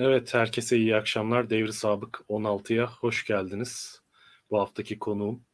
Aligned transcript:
Evet, 0.00 0.34
herkese 0.34 0.76
iyi 0.76 0.96
akşamlar. 0.96 1.50
Devri 1.50 1.72
Sabık 1.72 2.24
16'ya 2.28 2.86
hoş 2.86 3.26
geldiniz. 3.26 4.02
Bu 4.50 4.60
haftaki 4.60 4.98
konuğum 4.98 5.44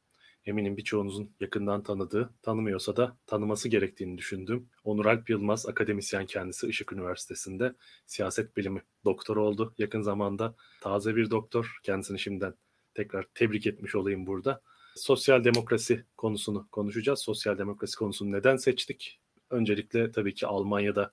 eminim 0.47 0.77
birçoğunuzun 0.77 1.35
yakından 1.41 1.83
tanıdığı, 1.83 2.31
tanımıyorsa 2.43 2.97
da 2.97 3.17
tanıması 3.27 3.69
gerektiğini 3.69 4.19
düşündüğüm 4.19 4.69
Onur 4.85 5.07
Alp 5.07 5.31
Yılmaz, 5.31 5.67
akademisyen 5.67 6.27
kendisi 6.27 6.67
Işık 6.67 6.93
Üniversitesi'nde 6.93 7.75
siyaset 8.07 8.57
bilimi 8.57 8.83
doktor 9.05 9.37
oldu. 9.37 9.75
Yakın 9.79 10.03
zamanda 10.03 10.55
taze 10.81 11.17
bir 11.17 11.31
doktor. 11.31 11.79
Kendisini 11.83 12.19
şimdiden 12.19 12.55
tekrar 12.95 13.27
tebrik 13.35 13.67
etmiş 13.67 13.95
olayım 13.95 14.27
burada. 14.27 14.61
Sosyal 14.97 15.45
demokrasi 15.45 16.05
konusunu 16.17 16.69
konuşacağız. 16.71 17.19
Sosyal 17.19 17.59
demokrasi 17.59 17.97
konusunu 17.97 18.33
neden 18.33 18.57
seçtik? 18.57 19.21
Öncelikle 19.51 20.13
tabii 20.13 20.35
ki 20.35 20.47
Almanya'da 20.47 21.13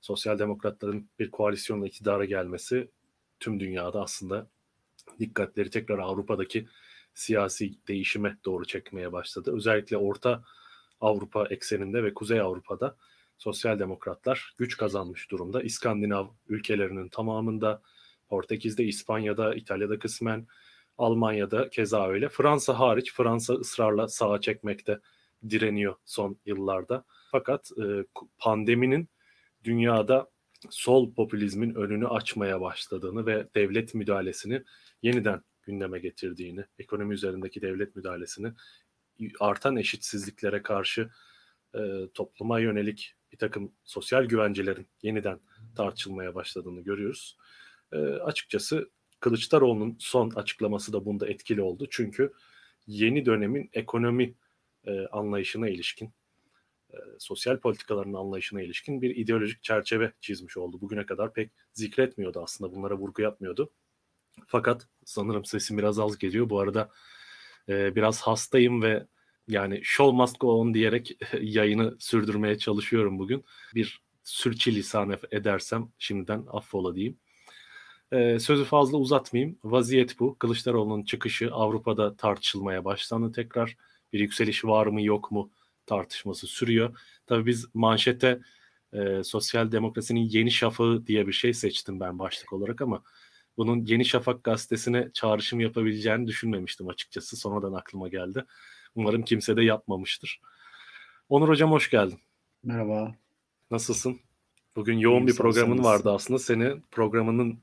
sosyal 0.00 0.38
demokratların 0.38 1.10
bir 1.18 1.30
koalisyonla 1.30 1.86
iktidara 1.86 2.24
gelmesi 2.24 2.90
tüm 3.40 3.60
dünyada 3.60 4.02
aslında 4.02 4.46
dikkatleri 5.18 5.70
tekrar 5.70 5.98
Avrupa'daki 5.98 6.68
siyasi 7.14 7.72
değişime 7.88 8.38
doğru 8.44 8.64
çekmeye 8.64 9.12
başladı. 9.12 9.52
Özellikle 9.56 9.96
Orta 9.96 10.44
Avrupa 11.00 11.46
ekseninde 11.46 12.04
ve 12.04 12.14
Kuzey 12.14 12.40
Avrupa'da 12.40 12.96
sosyal 13.38 13.78
demokratlar 13.78 14.54
güç 14.58 14.76
kazanmış 14.76 15.30
durumda. 15.30 15.62
İskandinav 15.62 16.26
ülkelerinin 16.48 17.08
tamamında, 17.08 17.82
Portekiz'de, 18.28 18.84
İspanya'da, 18.84 19.54
İtalya'da 19.54 19.98
kısmen, 19.98 20.46
Almanya'da 20.98 21.70
keza 21.70 22.08
öyle. 22.08 22.28
Fransa 22.28 22.78
hariç, 22.78 23.12
Fransa 23.12 23.54
ısrarla 23.54 24.08
sağa 24.08 24.40
çekmekte 24.40 25.00
direniyor 25.50 25.94
son 26.04 26.38
yıllarda. 26.46 27.04
Fakat 27.30 27.70
e, 27.82 28.04
pandeminin 28.38 29.08
dünyada 29.66 30.30
sol 30.70 31.14
popülizmin 31.14 31.74
önünü 31.74 32.08
açmaya 32.08 32.60
başladığını 32.60 33.26
ve 33.26 33.48
devlet 33.54 33.94
müdahalesini 33.94 34.62
yeniden 35.02 35.42
gündeme 35.62 35.98
getirdiğini, 35.98 36.64
ekonomi 36.78 37.14
üzerindeki 37.14 37.62
devlet 37.62 37.96
müdahalesini 37.96 38.52
artan 39.40 39.76
eşitsizliklere 39.76 40.62
karşı 40.62 41.10
e, 41.74 41.80
topluma 42.14 42.60
yönelik 42.60 43.14
bir 43.32 43.38
takım 43.38 43.72
sosyal 43.84 44.24
güvencelerin 44.24 44.88
yeniden 45.02 45.40
tartışılmaya 45.76 46.34
başladığını 46.34 46.80
görüyoruz. 46.80 47.36
E, 47.92 47.96
açıkçası 47.98 48.90
Kılıçdaroğlu'nun 49.20 49.96
son 49.98 50.30
açıklaması 50.30 50.92
da 50.92 51.04
bunda 51.04 51.28
etkili 51.28 51.62
oldu. 51.62 51.86
Çünkü 51.90 52.32
yeni 52.86 53.26
dönemin 53.26 53.70
ekonomi 53.72 54.34
e, 54.84 55.06
anlayışına 55.06 55.68
ilişkin 55.68 56.12
e, 56.92 56.96
sosyal 57.18 57.60
politikaların 57.60 58.12
anlayışına 58.12 58.62
ilişkin 58.62 59.02
bir 59.02 59.16
ideolojik 59.16 59.62
çerçeve 59.62 60.12
çizmiş 60.20 60.56
oldu. 60.56 60.80
Bugüne 60.80 61.06
kadar 61.06 61.32
pek 61.32 61.50
zikretmiyordu 61.72 62.40
aslında 62.42 62.76
bunlara 62.76 62.94
vurgu 62.94 63.22
yapmıyordu. 63.22 63.72
Fakat 64.46 64.88
sanırım 65.04 65.44
sesim 65.44 65.78
biraz 65.78 65.98
az 65.98 66.18
geliyor. 66.18 66.50
Bu 66.50 66.60
arada 66.60 66.90
e, 67.68 67.96
biraz 67.96 68.20
hastayım 68.22 68.82
ve 68.82 69.06
yani 69.48 69.80
show 69.82 70.16
must 70.16 70.40
go 70.40 70.60
on 70.60 70.74
diyerek 70.74 71.18
yayını 71.40 71.96
sürdürmeye 71.98 72.58
çalışıyorum 72.58 73.18
bugün. 73.18 73.44
Bir 73.74 74.02
sürçülisan 74.24 75.18
edersem 75.32 75.88
şimdiden 75.98 76.44
affola 76.50 76.94
diyeyim. 76.94 77.18
Ee, 78.12 78.38
sözü 78.38 78.64
fazla 78.64 78.98
uzatmayayım. 78.98 79.58
Vaziyet 79.64 80.20
bu. 80.20 80.38
Kılıçdaroğlu'nun 80.38 81.02
çıkışı 81.02 81.50
Avrupa'da 81.52 82.16
tartışılmaya 82.16 82.84
başlandı 82.84 83.32
tekrar. 83.32 83.76
Bir 84.12 84.20
yükseliş 84.20 84.64
var 84.64 84.86
mı 84.86 85.02
yok 85.02 85.32
mu 85.32 85.50
tartışması 85.86 86.46
sürüyor. 86.46 86.98
Tabii 87.26 87.46
biz 87.46 87.66
manşete 87.74 88.40
e, 88.92 89.24
sosyal 89.24 89.72
demokrasinin 89.72 90.20
yeni 90.20 90.50
şafağı 90.50 91.06
diye 91.06 91.26
bir 91.26 91.32
şey 91.32 91.54
seçtim 91.54 92.00
ben 92.00 92.18
başlık 92.18 92.52
olarak 92.52 92.80
ama 92.80 93.02
bunun 93.56 93.84
Yeni 93.84 94.04
Şafak 94.04 94.44
gazetesine 94.44 95.10
çağrışım 95.12 95.60
yapabileceğini 95.60 96.26
düşünmemiştim 96.26 96.88
açıkçası. 96.88 97.36
Sonradan 97.36 97.72
aklıma 97.72 98.08
geldi. 98.08 98.44
Umarım 98.94 99.22
kimse 99.22 99.56
de 99.56 99.64
yapmamıştır. 99.64 100.40
Onur 101.28 101.48
Hocam 101.48 101.72
hoş 101.72 101.90
geldin. 101.90 102.18
Merhaba. 102.62 103.14
Nasılsın? 103.70 104.20
Bugün 104.76 104.98
yoğun 104.98 105.16
İyiyim, 105.16 105.26
bir 105.26 105.36
programın 105.36 105.84
vardı 105.84 106.12
aslında. 106.12 106.38
Seni 106.38 106.80
programının 106.90 107.60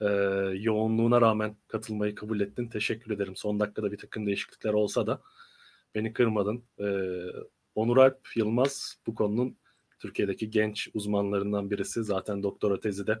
e, 0.00 0.06
yoğunluğuna 0.54 1.20
rağmen 1.20 1.56
katılmayı 1.68 2.14
kabul 2.14 2.40
ettin. 2.40 2.68
Teşekkür 2.68 3.10
ederim. 3.10 3.36
Son 3.36 3.60
dakikada 3.60 3.92
bir 3.92 3.98
takım 3.98 4.26
değişiklikler 4.26 4.72
olsa 4.72 5.06
da 5.06 5.20
Beni 5.94 6.12
kırmadın. 6.12 6.62
Ee, 6.80 6.84
Onur 7.74 7.96
Alp 7.96 8.36
Yılmaz 8.36 8.96
bu 9.06 9.14
konunun 9.14 9.56
Türkiye'deki 9.98 10.50
genç 10.50 10.88
uzmanlarından 10.94 11.70
birisi. 11.70 12.04
Zaten 12.04 12.42
doktora 12.42 12.80
tezi 12.80 13.06
de 13.06 13.18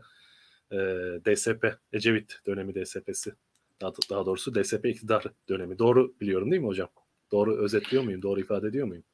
e, 0.72 0.76
DSP, 1.24 1.66
Ecevit 1.92 2.38
dönemi 2.46 2.74
DSP'si. 2.74 3.32
Daha, 3.80 3.92
daha 4.10 4.26
doğrusu 4.26 4.54
DSP 4.54 4.86
iktidar 4.86 5.24
dönemi. 5.48 5.78
Doğru 5.78 6.14
biliyorum 6.20 6.50
değil 6.50 6.62
mi 6.62 6.68
hocam? 6.68 6.88
Doğru 7.32 7.56
özetliyor 7.56 8.02
muyum? 8.02 8.22
Doğru 8.22 8.40
ifade 8.40 8.68
ediyor 8.68 8.86
muyum? 8.86 9.04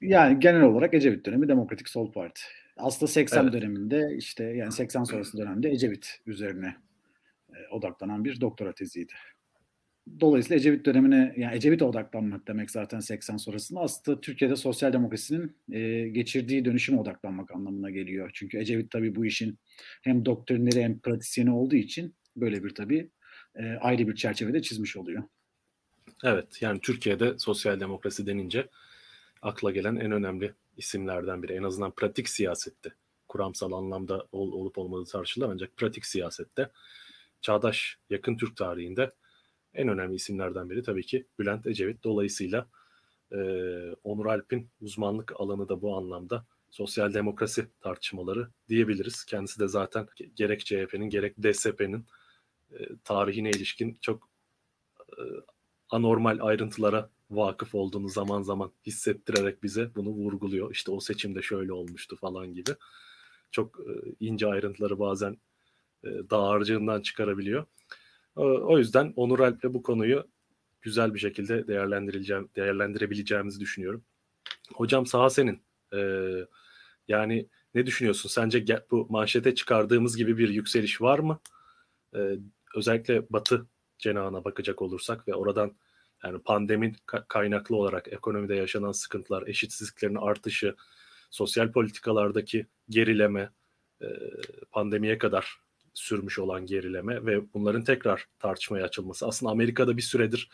Yani 0.00 0.40
genel 0.40 0.62
olarak 0.62 0.94
Ecevit 0.94 1.26
dönemi 1.26 1.48
Demokratik 1.48 1.88
Sol 1.88 2.12
Parti. 2.12 2.40
Aslında 2.76 3.12
80 3.12 3.42
evet. 3.42 3.52
döneminde 3.52 4.16
işte 4.16 4.44
yani 4.44 4.72
80 4.72 5.04
sonrası 5.04 5.38
dönemde 5.38 5.70
Ecevit 5.70 6.18
üzerine 6.26 6.76
e, 7.50 7.68
odaklanan 7.70 8.24
bir 8.24 8.40
doktora 8.40 8.72
teziydi. 8.72 9.12
Dolayısıyla 10.20 10.56
Ecevit 10.56 10.86
dönemine 10.86 11.34
yani 11.36 11.56
Ecevit'e 11.56 11.84
odaklanmak 11.84 12.48
demek 12.48 12.70
zaten 12.70 13.00
80 13.00 13.36
sonrasında 13.36 13.80
aslında 13.80 14.20
Türkiye'de 14.20 14.56
sosyal 14.56 14.92
demokrasinin 14.92 15.56
e, 15.72 16.08
geçirdiği 16.08 16.64
dönüşüme 16.64 17.00
odaklanmak 17.00 17.50
anlamına 17.50 17.90
geliyor. 17.90 18.30
Çünkü 18.34 18.58
Ecevit 18.58 18.90
tabii 18.90 19.14
bu 19.14 19.26
işin 19.26 19.58
hem 20.02 20.24
doktrinleri 20.24 20.82
hem 20.82 20.98
pratisyeni 20.98 21.50
olduğu 21.50 21.76
için 21.76 22.14
böyle 22.36 22.64
bir 22.64 22.74
tabii 22.74 23.10
e, 23.54 23.72
ayrı 23.72 24.08
bir 24.08 24.14
çerçevede 24.14 24.62
çizmiş 24.62 24.96
oluyor. 24.96 25.22
Evet 26.24 26.62
yani 26.62 26.80
Türkiye'de 26.80 27.38
sosyal 27.38 27.80
demokrasi 27.80 28.26
denince 28.26 28.68
akla 29.42 29.70
gelen 29.70 29.96
en 29.96 30.12
önemli 30.12 30.54
isimlerden 30.76 31.42
biri. 31.42 31.52
En 31.52 31.62
azından 31.62 31.90
pratik 31.90 32.28
siyasette 32.28 32.90
kuramsal 33.28 33.72
anlamda 33.72 34.26
ol, 34.32 34.52
olup 34.52 34.78
olmadığı 34.78 35.04
tartışılır 35.04 35.48
ancak 35.48 35.76
pratik 35.76 36.06
siyasette 36.06 36.70
çağdaş 37.40 37.98
yakın 38.10 38.36
Türk 38.36 38.56
tarihinde 38.56 39.10
en 39.74 39.88
önemli 39.88 40.14
isimlerden 40.14 40.70
biri 40.70 40.82
tabii 40.82 41.06
ki 41.06 41.26
Bülent 41.38 41.66
Ecevit. 41.66 42.04
Dolayısıyla 42.04 42.68
e, 43.32 43.38
Onur 44.04 44.26
Alp'in 44.26 44.68
uzmanlık 44.80 45.40
alanı 45.40 45.68
da 45.68 45.82
bu 45.82 45.96
anlamda 45.96 46.46
sosyal 46.70 47.14
demokrasi 47.14 47.66
tartışmaları 47.80 48.48
diyebiliriz. 48.68 49.24
Kendisi 49.24 49.60
de 49.60 49.68
zaten 49.68 50.08
gerek 50.34 50.66
CHP'nin 50.66 51.10
gerek 51.10 51.34
DSP'nin 51.42 52.06
e, 52.72 52.76
tarihine 53.04 53.50
ilişkin 53.50 53.98
çok 54.00 54.28
e, 55.18 55.22
anormal 55.90 56.38
ayrıntılara 56.40 57.10
vakıf 57.30 57.74
olduğunu 57.74 58.08
zaman 58.08 58.42
zaman 58.42 58.72
hissettirerek 58.86 59.62
bize 59.62 59.90
bunu 59.94 60.08
vurguluyor. 60.08 60.70
İşte 60.70 60.90
o 60.90 61.00
seçimde 61.00 61.42
şöyle 61.42 61.72
olmuştu 61.72 62.16
falan 62.16 62.54
gibi. 62.54 62.70
Çok 63.50 63.80
e, 63.80 63.92
ince 64.20 64.46
ayrıntıları 64.46 64.98
bazen 64.98 65.36
e, 66.04 66.08
dağarcığından 66.30 67.02
çıkarabiliyor. 67.02 67.66
O 68.36 68.78
yüzden 68.78 69.12
Onur 69.16 69.38
Alp'le 69.40 69.64
bu 69.64 69.82
konuyu 69.82 70.28
güzel 70.82 71.14
bir 71.14 71.18
şekilde 71.18 71.66
değerlendirileceğim, 71.68 72.48
değerlendirebileceğimizi 72.56 73.60
düşünüyorum. 73.60 74.04
Hocam 74.74 75.06
saha 75.06 75.30
senin. 75.30 75.62
Ee, 75.94 76.46
yani 77.08 77.48
ne 77.74 77.86
düşünüyorsun? 77.86 78.28
Sence 78.28 78.64
bu 78.90 79.06
manşete 79.10 79.54
çıkardığımız 79.54 80.16
gibi 80.16 80.38
bir 80.38 80.48
yükseliş 80.48 81.00
var 81.00 81.18
mı? 81.18 81.40
Ee, 82.14 82.36
özellikle 82.76 83.30
Batı 83.30 83.66
cenahına 83.98 84.44
bakacak 84.44 84.82
olursak 84.82 85.28
ve 85.28 85.34
oradan 85.34 85.76
yani 86.24 86.38
pandemin 86.38 86.96
kaynaklı 87.28 87.76
olarak 87.76 88.12
ekonomide 88.12 88.54
yaşanan 88.54 88.92
sıkıntılar, 88.92 89.46
eşitsizliklerin 89.46 90.14
artışı, 90.14 90.74
sosyal 91.30 91.72
politikalardaki 91.72 92.66
gerileme, 92.88 93.50
pandemiye 94.70 95.18
kadar 95.18 95.60
sürmüş 95.98 96.38
olan 96.38 96.66
gerileme 96.66 97.26
ve 97.26 97.52
bunların 97.54 97.84
tekrar 97.84 98.26
tartışmaya 98.38 98.84
açılması. 98.84 99.26
Aslında 99.26 99.52
Amerika'da 99.52 99.96
bir 99.96 100.02
süredir 100.02 100.48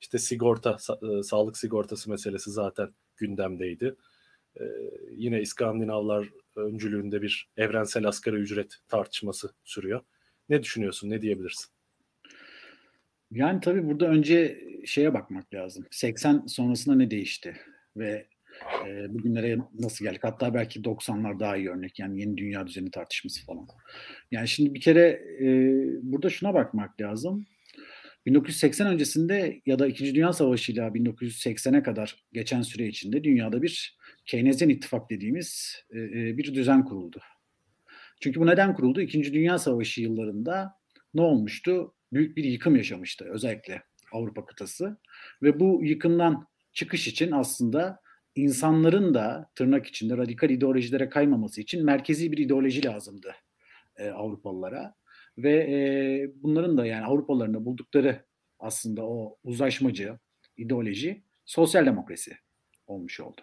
işte 0.00 0.18
sigorta, 0.18 0.70
sa- 0.70 1.18
e, 1.18 1.22
sağlık 1.22 1.56
sigortası 1.56 2.10
meselesi 2.10 2.50
zaten 2.50 2.88
gündemdeydi. 3.16 3.96
Ee, 4.60 4.64
yine 5.10 5.40
İskandinavlar 5.40 6.28
öncülüğünde 6.56 7.22
bir 7.22 7.48
evrensel 7.56 8.08
asgari 8.08 8.36
ücret 8.36 8.76
tartışması 8.88 9.50
sürüyor. 9.64 10.00
Ne 10.48 10.62
düşünüyorsun, 10.62 11.10
ne 11.10 11.22
diyebilirsin? 11.22 11.70
Yani 13.30 13.60
tabii 13.60 13.86
burada 13.86 14.06
önce 14.06 14.60
şeye 14.86 15.14
bakmak 15.14 15.54
lazım. 15.54 15.86
80 15.90 16.46
sonrasında 16.46 16.94
ne 16.96 17.10
değişti? 17.10 17.56
Ve 17.96 18.26
e, 18.88 19.14
bugünlere 19.14 19.58
nasıl 19.78 20.04
geldik? 20.04 20.24
Hatta 20.24 20.54
belki 20.54 20.80
90'lar 20.80 21.40
daha 21.40 21.56
iyi 21.56 21.70
örnek. 21.70 21.98
Yani 21.98 22.20
yeni 22.20 22.36
dünya 22.36 22.66
düzeni 22.66 22.90
tartışması 22.90 23.46
falan. 23.46 23.66
Yani 24.30 24.48
şimdi 24.48 24.74
bir 24.74 24.80
kere 24.80 25.22
e, 25.40 25.46
burada 26.02 26.30
şuna 26.30 26.54
bakmak 26.54 27.00
lazım. 27.00 27.46
1980 28.26 28.86
öncesinde 28.86 29.60
ya 29.66 29.78
da 29.78 29.86
İkinci 29.86 30.14
Dünya 30.14 30.32
Savaşı 30.32 30.72
ile 30.72 30.80
1980'e 30.80 31.82
kadar 31.82 32.24
geçen 32.32 32.62
süre 32.62 32.86
içinde 32.86 33.24
dünyada 33.24 33.62
bir 33.62 33.98
Keynesyen 34.26 34.68
ittifak 34.68 35.10
dediğimiz 35.10 35.82
e, 35.94 35.96
bir 36.38 36.54
düzen 36.54 36.84
kuruldu. 36.84 37.20
Çünkü 38.20 38.40
bu 38.40 38.46
neden 38.46 38.74
kuruldu? 38.74 39.00
İkinci 39.00 39.34
Dünya 39.34 39.58
Savaşı 39.58 40.00
yıllarında 40.00 40.74
ne 41.14 41.20
olmuştu? 41.20 41.94
Büyük 42.12 42.36
bir 42.36 42.44
yıkım 42.44 42.76
yaşamıştı 42.76 43.24
özellikle 43.24 43.82
Avrupa 44.12 44.46
kıtası. 44.46 44.98
Ve 45.42 45.60
bu 45.60 45.80
yıkımdan 45.84 46.46
çıkış 46.72 47.08
için 47.08 47.30
aslında 47.30 48.00
insanların 48.34 49.14
da 49.14 49.50
tırnak 49.54 49.86
içinde 49.86 50.16
radikal 50.16 50.50
ideolojilere 50.50 51.08
kaymaması 51.08 51.60
için 51.60 51.84
merkezi 51.84 52.32
bir 52.32 52.38
ideoloji 52.38 52.84
lazımdı 52.84 53.34
e, 53.96 54.08
Avrupalılara. 54.08 54.94
Ve 55.38 55.52
e, 55.52 55.76
bunların 56.42 56.78
da 56.78 56.86
yani 56.86 57.04
Avrupalıların 57.04 57.64
buldukları 57.64 58.24
aslında 58.58 59.06
o 59.06 59.36
uzlaşmacı 59.44 60.18
ideoloji 60.56 61.22
sosyal 61.44 61.86
demokrasi 61.86 62.36
olmuş 62.86 63.20
oldu. 63.20 63.40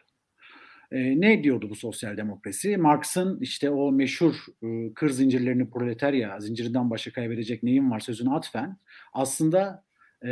E, 0.92 1.22
ne 1.22 1.44
diyordu 1.44 1.70
bu 1.70 1.76
sosyal 1.76 2.18
demokrasi? 2.18 2.78
Marx'ın 2.78 3.40
işte 3.42 3.70
o 3.70 3.92
meşhur 3.92 4.36
e, 4.64 4.94
kır 4.94 5.10
zincirlerini 5.10 5.70
proletarya, 5.70 6.40
zincirinden 6.40 6.90
başka 6.90 7.12
kaybedecek 7.12 7.64
neyim 7.64 7.92
var 7.92 8.00
sözünü 8.00 8.34
atfen 8.34 8.78
aslında 9.14 9.84
e, 10.24 10.30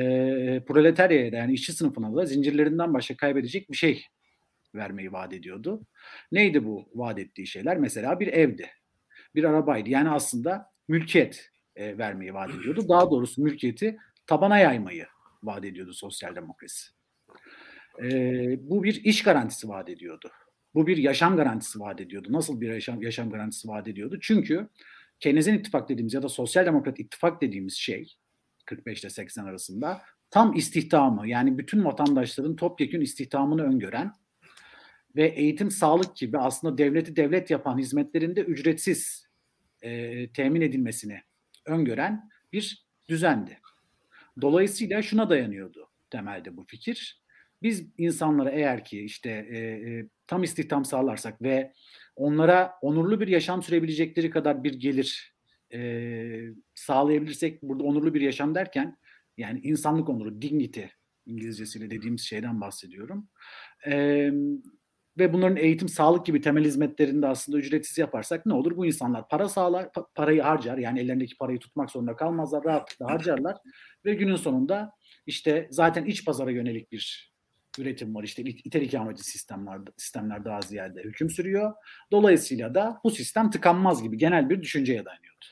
proletaryaya 0.67 1.27
yani 1.27 1.53
işçi 1.53 1.73
sınıfına 1.73 2.15
da 2.15 2.25
zincirlerinden 2.25 2.93
başka 2.93 3.17
kaybedecek 3.17 3.71
bir 3.71 3.77
şey 3.77 4.05
vermeyi 4.75 5.11
vaat 5.11 5.33
ediyordu. 5.33 5.85
Neydi 6.31 6.65
bu 6.65 6.89
vaat 6.95 7.19
ettiği 7.19 7.47
şeyler? 7.47 7.77
Mesela 7.77 8.19
bir 8.19 8.27
evdi, 8.27 8.69
bir 9.35 9.43
arabaydı. 9.43 9.89
Yani 9.89 10.09
aslında 10.09 10.71
mülkiyet 10.87 11.49
e, 11.75 11.97
vermeyi 11.97 12.33
vaat 12.33 12.55
ediyordu. 12.55 12.89
Daha 12.89 13.11
doğrusu 13.11 13.41
mülkiyeti 13.41 13.97
tabana 14.27 14.59
yaymayı 14.59 15.07
vaat 15.43 15.65
ediyordu 15.65 15.93
sosyal 15.93 16.35
demokrasi. 16.35 16.89
E, 18.03 18.09
bu 18.69 18.83
bir 18.83 19.03
iş 19.03 19.23
garantisi 19.23 19.69
vaat 19.69 19.89
ediyordu. 19.89 20.31
Bu 20.73 20.87
bir 20.87 20.97
yaşam 20.97 21.37
garantisi 21.37 21.79
vaat 21.79 22.01
ediyordu. 22.01 22.27
Nasıl 22.31 22.61
bir 22.61 22.73
yaşam, 22.73 23.01
yaşam 23.01 23.29
garantisi 23.29 23.67
vaat 23.67 23.87
ediyordu? 23.87 24.17
Çünkü 24.21 24.69
Keynesyen 25.19 25.53
ittifak 25.53 25.89
dediğimiz 25.89 26.13
ya 26.13 26.23
da 26.23 26.29
sosyal 26.29 26.65
demokrat 26.65 26.99
ittifak 26.99 27.41
dediğimiz 27.41 27.73
şey 27.73 28.15
45 28.65 29.01
ile 29.01 29.09
80 29.09 29.45
arasında 29.45 30.01
tam 30.31 30.53
istihdamı 30.53 31.27
yani 31.27 31.57
bütün 31.57 31.85
vatandaşların 31.85 32.55
topyekün 32.55 33.01
istihdamını 33.01 33.63
öngören 33.63 34.13
ve 35.15 35.27
eğitim, 35.27 35.71
sağlık 35.71 36.15
gibi 36.15 36.37
aslında 36.37 36.77
devleti 36.77 37.15
devlet 37.15 37.49
yapan 37.49 37.77
hizmetlerinde 37.77 38.41
ücretsiz 38.41 39.27
e, 39.81 40.31
temin 40.31 40.61
edilmesini 40.61 41.21
öngören 41.65 42.29
bir 42.53 42.87
düzendi. 43.09 43.59
Dolayısıyla 44.41 45.01
şuna 45.01 45.29
dayanıyordu 45.29 45.89
temelde 46.09 46.57
bu 46.57 46.65
fikir. 46.67 47.21
Biz 47.61 47.87
insanlara 47.97 48.49
eğer 48.49 48.85
ki 48.85 49.01
işte 49.01 49.29
e, 49.29 49.57
e, 49.57 50.09
tam 50.27 50.43
istihdam 50.43 50.85
sağlarsak 50.85 51.41
ve 51.41 51.73
onlara 52.15 52.73
onurlu 52.81 53.19
bir 53.19 53.27
yaşam 53.27 53.63
sürebilecekleri 53.63 54.29
kadar 54.29 54.63
bir 54.63 54.73
gelir 54.73 55.35
e, 55.73 56.41
sağlayabilirsek 56.75 57.63
burada 57.63 57.83
onurlu 57.83 58.13
bir 58.13 58.21
yaşam 58.21 58.55
derken 58.55 58.97
yani 59.37 59.59
insanlık 59.59 60.09
onuru, 60.09 60.41
dignity 60.41 60.83
İngilizcesiyle 61.25 61.91
dediğimiz 61.91 62.21
şeyden 62.21 62.61
bahsediyorum. 62.61 63.29
E, 63.87 64.31
ve 65.19 65.33
bunların 65.33 65.57
eğitim, 65.57 65.89
sağlık 65.89 66.25
gibi 66.25 66.41
temel 66.41 66.63
hizmetlerini 66.63 67.21
de 67.21 67.27
aslında 67.27 67.57
ücretsiz 67.57 67.97
yaparsak 67.97 68.45
ne 68.45 68.53
olur? 68.53 68.77
Bu 68.77 68.85
insanlar 68.85 69.27
para 69.27 69.49
sağlar, 69.49 69.85
pa- 69.85 70.07
parayı 70.15 70.41
harcar. 70.41 70.77
Yani 70.77 70.99
ellerindeki 70.99 71.37
parayı 71.37 71.59
tutmak 71.59 71.91
zorunda 71.91 72.15
kalmazlar, 72.15 72.63
rahatlıkla 72.63 73.05
harcarlar. 73.05 73.57
Ve 74.05 74.13
günün 74.13 74.35
sonunda 74.35 74.91
işte 75.25 75.67
zaten 75.71 76.05
iç 76.05 76.25
pazara 76.25 76.51
yönelik 76.51 76.91
bir 76.91 77.33
üretim 77.79 78.15
var. 78.15 78.23
İşte 78.23 78.43
ithal 78.43 78.81
ikameci 78.81 79.23
sistemler, 79.23 79.79
sistemler 79.97 80.45
daha 80.45 80.61
ziyade 80.61 81.01
hüküm 81.01 81.29
sürüyor. 81.29 81.73
Dolayısıyla 82.11 82.75
da 82.75 82.99
bu 83.03 83.11
sistem 83.11 83.49
tıkanmaz 83.49 84.03
gibi 84.03 84.17
genel 84.17 84.49
bir 84.49 84.61
düşünceye 84.61 85.05
dayanıyordu. 85.05 85.45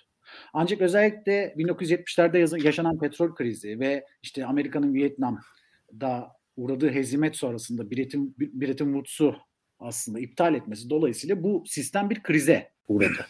Ancak 0.54 0.82
özellikle 0.82 1.54
1970'lerde 1.58 2.66
yaşanan 2.66 3.00
petrol 3.00 3.36
krizi 3.36 3.80
ve 3.80 4.06
işte 4.24 4.46
Amerika'nın 4.46 4.94
Vietnam'da 4.94 6.38
uğradığı 6.58 6.90
hezimet 6.90 7.36
sonrasında 7.36 7.92
Bretton, 7.92 8.36
Bretton 8.38 8.86
Woods'u 8.86 9.36
aslında 9.80 10.20
iptal 10.20 10.56
etmesi 10.56 10.90
dolayısıyla 10.90 11.44
bu 11.44 11.64
sistem 11.68 12.10
bir 12.10 12.24
krize 12.24 12.72
uğradı. 12.88 13.26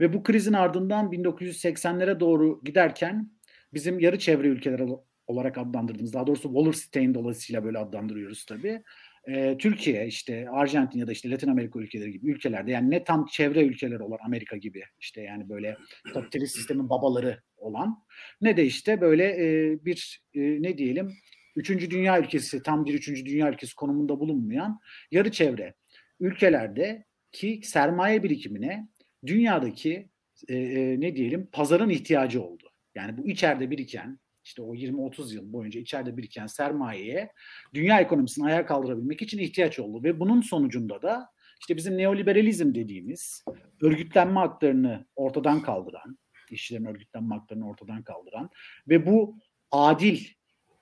Ve 0.00 0.12
bu 0.12 0.22
krizin 0.22 0.52
ardından 0.52 1.12
1980'lere 1.12 2.20
doğru 2.20 2.60
giderken 2.64 3.30
bizim 3.74 4.00
yarı 4.00 4.18
çevre 4.18 4.48
ülkeler 4.48 4.80
olarak 5.26 5.58
adlandırdığımız, 5.58 6.12
daha 6.12 6.26
doğrusu 6.26 6.42
Wallerstein 6.42 7.14
dolayısıyla 7.14 7.64
böyle 7.64 7.78
adlandırıyoruz 7.78 8.44
tabii. 8.44 8.82
Ee, 9.28 9.56
Türkiye, 9.58 10.06
işte 10.06 10.50
Arjantin 10.50 10.98
ya 10.98 11.06
da 11.06 11.12
işte 11.12 11.30
Latin 11.30 11.48
Amerika 11.48 11.78
ülkeleri 11.78 12.12
gibi 12.12 12.30
ülkelerde 12.30 12.70
yani 12.70 12.90
ne 12.90 13.04
tam 13.04 13.26
çevre 13.26 13.64
ülkeleri 13.64 14.02
olan 14.02 14.18
Amerika 14.26 14.56
gibi 14.56 14.82
işte 15.00 15.20
yani 15.20 15.48
böyle 15.48 15.76
kapitalist 16.14 16.56
sistemin 16.56 16.90
babaları 16.90 17.42
olan 17.56 18.04
ne 18.40 18.56
de 18.56 18.64
işte 18.64 19.00
böyle 19.00 19.24
e, 19.24 19.78
bir 19.84 20.22
e, 20.34 20.40
ne 20.40 20.78
diyelim 20.78 21.12
üçüncü 21.56 21.90
dünya 21.90 22.20
ülkesi 22.20 22.62
tam 22.62 22.84
bir 22.84 22.94
üçüncü 22.94 23.26
dünya 23.26 23.50
ülkesi 23.50 23.74
konumunda 23.74 24.20
bulunmayan 24.20 24.80
yarı 25.10 25.30
çevre 25.30 25.74
ülkelerde 26.20 27.04
ki 27.32 27.60
sermaye 27.64 28.22
birikimine 28.22 28.88
dünyadaki 29.26 30.10
e, 30.48 30.56
e, 30.56 31.00
ne 31.00 31.16
diyelim 31.16 31.48
pazarın 31.52 31.90
ihtiyacı 31.90 32.42
oldu. 32.42 32.70
Yani 32.94 33.18
bu 33.18 33.28
içeride 33.28 33.70
biriken 33.70 34.18
işte 34.44 34.62
o 34.62 34.74
20-30 34.74 35.34
yıl 35.34 35.52
boyunca 35.52 35.80
içeride 35.80 36.16
biriken 36.16 36.46
sermayeye 36.46 37.32
dünya 37.74 38.00
ekonomisini 38.00 38.46
ayağa 38.46 38.66
kaldırabilmek 38.66 39.22
için 39.22 39.38
ihtiyaç 39.38 39.78
oldu 39.78 40.04
ve 40.04 40.20
bunun 40.20 40.40
sonucunda 40.40 41.02
da 41.02 41.28
işte 41.60 41.76
bizim 41.76 41.98
neoliberalizm 41.98 42.74
dediğimiz 42.74 43.44
örgütlenme 43.82 44.40
haklarını 44.40 45.06
ortadan 45.16 45.62
kaldıran, 45.62 46.18
işçilerin 46.50 46.84
örgütlenme 46.84 47.34
haklarını 47.34 47.68
ortadan 47.68 48.02
kaldıran 48.02 48.50
ve 48.88 49.06
bu 49.06 49.38
adil 49.70 50.18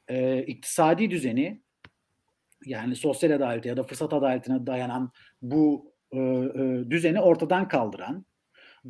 e, 0.08 0.42
iktisadi 0.42 1.10
düzeni 1.10 1.62
yani 2.66 2.96
sosyal 2.96 3.30
adalete 3.30 3.68
ya 3.68 3.76
da 3.76 3.82
fırsat 3.82 4.12
adaletine 4.12 4.66
dayanan 4.66 5.10
bu 5.42 5.94
e, 6.12 6.18
e, 6.18 6.90
düzeni 6.90 7.20
ortadan 7.20 7.68
kaldıran, 7.68 8.26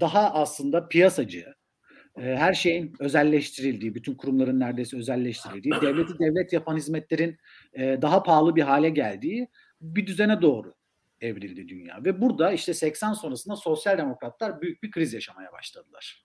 daha 0.01 0.35
aslında 0.35 0.89
piyasacı, 0.89 1.55
e, 2.19 2.23
her 2.23 2.55
şeyin 2.55 2.95
özelleştirildiği, 2.99 3.95
bütün 3.95 4.15
kurumların 4.15 4.61
neredeyse 4.61 4.97
özelleştirildiği, 4.97 5.75
devleti 5.83 6.19
devlet 6.19 6.53
yapan 6.53 6.77
hizmetlerin 6.77 7.39
e, 7.73 7.99
daha 8.03 8.23
pahalı 8.23 8.57
bir 8.57 8.63
hale 8.63 8.91
geldiği 8.91 9.49
bir 9.81 10.07
düzene 10.07 10.43
doğru 10.43 10.75
evrildi 11.21 11.69
dünya. 11.69 12.05
Ve 12.05 12.21
burada 12.21 12.53
işte 12.53 12.75
80 12.75 13.13
sonrasında 13.13 13.57
sosyal 13.57 13.99
demokratlar 13.99 14.61
büyük 14.61 14.83
bir 14.83 14.91
kriz 14.91 15.15
yaşamaya 15.15 15.53
başladılar. 15.53 16.25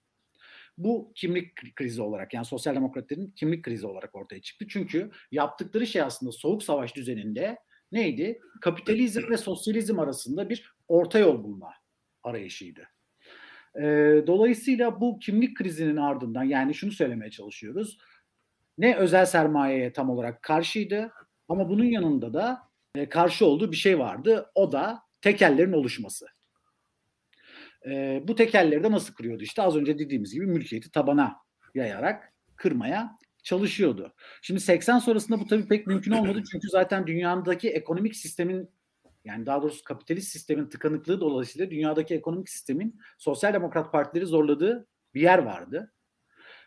Bu 0.79 1.11
kimlik 1.15 1.75
krizi 1.75 2.01
olarak 2.01 2.33
yani 2.33 2.45
sosyal 2.45 2.75
demokratların 2.75 3.33
kimlik 3.35 3.65
krizi 3.65 3.87
olarak 3.87 4.15
ortaya 4.15 4.41
çıktı. 4.41 4.65
Çünkü 4.69 5.11
yaptıkları 5.31 5.87
şey 5.87 6.01
aslında 6.01 6.31
soğuk 6.31 6.63
savaş 6.63 6.95
düzeninde 6.95 7.57
neydi? 7.91 8.39
Kapitalizm 8.61 9.29
ve 9.29 9.37
sosyalizm 9.37 9.99
arasında 9.99 10.49
bir 10.49 10.73
orta 10.87 11.19
yol 11.19 11.43
bulma 11.43 11.73
arayışıydı. 12.23 12.81
E, 13.75 13.83
dolayısıyla 14.27 15.01
bu 15.01 15.19
kimlik 15.19 15.57
krizinin 15.57 15.97
ardından 15.97 16.43
yani 16.43 16.73
şunu 16.73 16.91
söylemeye 16.91 17.31
çalışıyoruz. 17.31 17.97
Ne 18.77 18.95
özel 18.95 19.25
sermayeye 19.25 19.93
tam 19.93 20.09
olarak 20.09 20.41
karşıydı 20.43 21.11
ama 21.47 21.69
bunun 21.69 21.85
yanında 21.85 22.33
da 22.33 22.59
e, 22.95 23.09
karşı 23.09 23.45
olduğu 23.45 23.71
bir 23.71 23.77
şey 23.77 23.99
vardı. 23.99 24.51
O 24.55 24.71
da 24.71 24.99
tekellerin 25.21 25.73
oluşması. 25.73 26.25
E, 27.85 28.23
bu 28.27 28.35
tekelleri 28.35 28.83
de 28.83 28.91
nasıl 28.91 29.13
kırıyordu? 29.13 29.43
İşte 29.43 29.61
az 29.61 29.75
önce 29.75 29.99
dediğimiz 29.99 30.33
gibi 30.33 30.45
mülkiyeti 30.45 30.91
tabana 30.91 31.35
yayarak 31.75 32.33
kırmaya 32.55 33.17
çalışıyordu. 33.43 34.13
Şimdi 34.41 34.59
80 34.59 34.99
sonrasında 34.99 35.39
bu 35.39 35.47
tabii 35.47 35.67
pek 35.67 35.87
mümkün 35.87 36.11
olmadı 36.11 36.43
çünkü 36.51 36.67
zaten 36.69 37.07
dünyadaki 37.07 37.69
ekonomik 37.69 38.15
sistemin 38.15 38.69
yani 39.25 39.45
daha 39.45 39.61
doğrusu 39.61 39.83
kapitalist 39.83 40.31
sistemin 40.31 40.65
tıkanıklığı 40.65 41.21
dolayısıyla 41.21 41.71
dünyadaki 41.71 42.15
ekonomik 42.15 42.49
sistemin 42.49 42.99
sosyal 43.17 43.53
demokrat 43.53 43.91
partileri 43.91 44.25
zorladığı 44.25 44.87
bir 45.13 45.21
yer 45.21 45.37
vardı. 45.37 45.93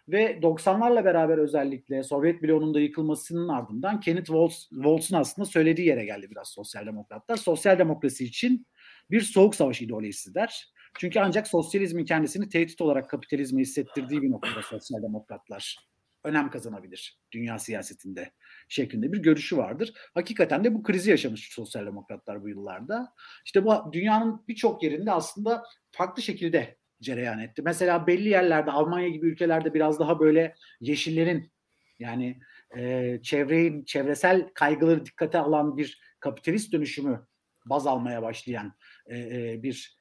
Ve 0.09 0.39
90'larla 0.43 1.05
beraber 1.05 1.39
özellikle 1.39 2.03
Sovyet 2.03 2.43
bloğunun 2.43 2.75
da 2.75 2.81
yıkılmasının 2.81 3.49
ardından 3.49 4.01
Kenneth 4.01 4.27
Waltz'un 4.71 5.17
aslında 5.17 5.47
söylediği 5.47 5.89
yere 5.89 6.05
geldi 6.05 6.31
biraz 6.31 6.49
sosyal 6.49 6.87
demokratlar. 6.87 7.37
Sosyal 7.37 7.79
demokrasi 7.79 8.25
için 8.25 8.67
bir 9.11 9.21
soğuk 9.21 9.55
savaş 9.55 9.83
ideolojisi 9.83 10.35
der. 10.35 10.73
Çünkü 10.99 11.21
ancak 11.21 11.49
sosyalizmin 11.49 12.05
kendisini 12.05 12.49
tehdit 12.49 12.81
olarak 12.81 13.11
kapitalizme 13.11 13.61
hissettirdiği 13.61 14.23
bir 14.23 14.31
noktada 14.31 14.63
sosyal 14.63 15.03
demokratlar 15.03 15.77
önem 16.25 16.51
kazanabilir 16.51 17.19
dünya 17.33 17.59
siyasetinde 17.59 18.33
şeklinde 18.69 19.13
bir 19.13 19.19
görüşü 19.19 19.57
vardır. 19.57 19.93
Hakikaten 20.15 20.65
de 20.65 20.75
bu 20.75 20.83
krizi 20.83 21.11
yaşamış 21.11 21.53
sosyal 21.53 21.87
demokratlar 21.87 22.43
bu 22.43 22.49
yıllarda. 22.49 23.13
İşte 23.45 23.65
bu 23.65 23.93
dünyanın 23.93 24.45
birçok 24.49 24.83
yerinde 24.83 25.13
aslında 25.13 25.63
farklı 25.91 26.23
şekilde 26.23 26.79
cereyan 27.01 27.39
etti. 27.39 27.63
Mesela 27.63 28.07
belli 28.07 28.29
yerlerde 28.29 28.71
Almanya 28.71 29.09
gibi 29.09 29.27
ülkelerde 29.27 29.75
biraz 29.75 30.01
daha 30.01 30.21
böyle 30.21 30.55
yeşillerin 30.81 31.53
yani 31.99 32.41
e, 32.77 33.19
çevreyi, 33.23 33.85
çevresel 33.87 34.49
kaygıları 34.55 35.07
dikkate 35.07 35.39
alan 35.39 35.77
bir 35.77 36.01
kapitalist 36.21 36.73
dönüşümü 36.73 37.27
baz 37.67 37.87
almaya 37.87 38.23
başlayan 38.23 38.75
e, 39.07 39.19
e, 39.19 39.63
bir 39.63 39.99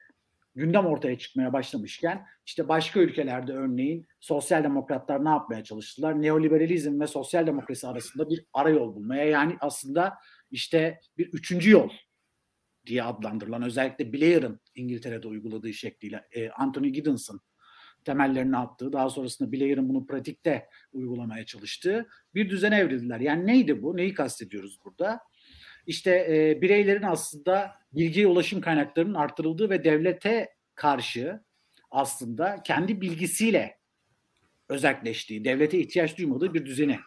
gündem 0.56 0.86
ortaya 0.86 1.18
çıkmaya 1.18 1.54
başlamışken 1.54 2.26
işte 2.46 2.68
başka 2.68 3.00
ülkelerde 3.00 3.54
örneğin 3.54 4.08
sosyal 4.20 4.64
demokratlar 4.64 5.26
ne 5.26 5.30
yapmaya 5.30 5.64
çalıştılar? 5.64 6.22
Neoliberalizm 6.22 7.00
ve 7.00 7.08
sosyal 7.08 7.48
demokrasi 7.48 7.88
arasında 7.88 8.30
bir 8.30 8.46
arayol 8.54 8.96
bulmaya 8.96 9.26
yani 9.26 9.58
aslında 9.60 10.14
işte 10.52 11.00
bir 11.18 11.28
üçüncü 11.28 11.72
yol 11.72 11.90
diye 12.86 13.04
adlandırılan 13.04 13.62
özellikle 13.62 14.14
Blair'ın 14.14 14.60
İngiltere'de 14.76 15.28
uyguladığı 15.28 15.74
şekliyle 15.74 16.28
e, 16.32 16.50
Anthony 16.50 16.90
Giddens'ın 16.90 17.42
temellerini 18.04 18.58
attığı, 18.58 18.94
daha 18.94 19.10
sonrasında 19.10 19.52
Blair'ın 19.52 19.90
bunu 19.90 20.06
pratikte 20.06 20.70
uygulamaya 20.92 21.46
çalıştığı 21.46 22.10
bir 22.36 22.50
düzene 22.50 22.78
evrildiler. 22.78 23.20
Yani 23.20 23.48
neydi 23.48 23.82
bu? 23.82 23.98
Neyi 23.98 24.14
kastediyoruz 24.14 24.80
burada? 24.86 25.20
İşte 25.88 26.12
e, 26.30 26.62
bireylerin 26.62 27.04
aslında 27.04 27.72
bilgiye 27.94 28.28
ulaşım 28.28 28.62
kaynaklarının 28.62 29.14
arttırıldığı 29.14 29.70
ve 29.70 29.84
devlete 29.84 30.50
karşı 30.76 31.42
aslında 31.92 32.64
kendi 32.64 33.02
bilgisiyle 33.02 33.78
özelleştiği, 34.70 35.46
devlete 35.46 35.80
ihtiyaç 35.80 36.18
duymadığı 36.18 36.54
bir 36.54 36.66
düzeni 36.66 37.00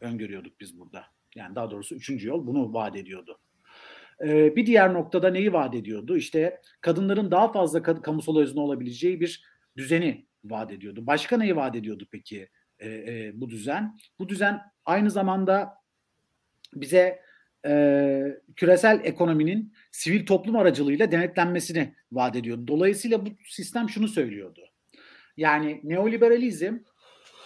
öngörüyorduk 0.00 0.60
biz 0.60 0.78
burada. 0.78 1.04
Yani 1.34 1.54
daha 1.54 1.70
doğrusu 1.70 1.94
üçüncü 1.94 2.28
yol 2.28 2.46
bunu 2.46 2.74
vaat 2.74 2.96
ediyordu. 2.96 3.38
Ee, 4.24 4.56
bir 4.56 4.66
diğer 4.66 4.94
noktada 4.94 5.30
neyi 5.30 5.52
vaat 5.52 5.74
ediyordu? 5.74 6.16
İşte 6.16 6.60
kadınların 6.80 7.30
daha 7.30 7.52
fazla 7.52 7.82
kamusal 7.82 8.38
özne 8.38 8.60
olabileceği 8.60 9.20
bir 9.20 9.44
düzeni 9.76 10.26
vaat 10.44 10.72
ediyordu. 10.72 11.06
Başka 11.06 11.36
neyi 11.36 11.56
vaat 11.56 11.76
ediyordu 11.76 12.08
peki 12.10 12.48
e, 12.78 12.88
e, 12.88 13.32
bu 13.34 13.50
düzen? 13.50 13.98
Bu 14.18 14.28
düzen 14.28 14.60
aynı 14.84 15.10
zamanda 15.10 15.74
bize 16.74 17.20
e, 17.66 18.22
küresel 18.56 19.00
ekonominin 19.04 19.72
sivil 19.90 20.26
toplum 20.26 20.56
aracılığıyla 20.56 21.12
denetlenmesini 21.12 21.94
vaat 22.12 22.36
ediyordu. 22.36 22.68
Dolayısıyla 22.68 23.26
bu 23.26 23.30
sistem 23.44 23.88
şunu 23.88 24.08
söylüyordu. 24.08 24.60
Yani 25.36 25.80
neoliberalizm 25.84 26.78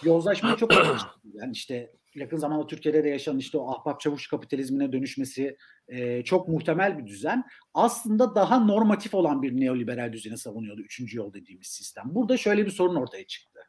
yozlaşmayı 0.03 0.55
çok 0.55 0.73
yani 1.33 1.51
işte 1.51 1.91
yakın 2.15 2.37
zamanda 2.37 2.67
Türkiye'de 2.67 3.03
de 3.03 3.09
yaşanan 3.09 3.39
işte 3.39 3.57
o 3.57 3.71
ahbap 3.71 3.99
çavuş 3.99 4.27
kapitalizmine 4.27 4.91
dönüşmesi 4.91 5.57
e, 5.87 6.23
çok 6.23 6.47
muhtemel 6.47 6.97
bir 6.97 7.07
düzen. 7.07 7.43
Aslında 7.73 8.35
daha 8.35 8.59
normatif 8.59 9.13
olan 9.13 9.41
bir 9.41 9.61
neoliberal 9.61 10.13
düzeni 10.13 10.37
savunuyordu 10.37 10.81
üçüncü 10.81 11.17
yol 11.17 11.33
dediğimiz 11.33 11.67
sistem. 11.67 12.03
Burada 12.05 12.37
şöyle 12.37 12.65
bir 12.65 12.71
sorun 12.71 12.95
ortaya 12.95 13.27
çıktı. 13.27 13.59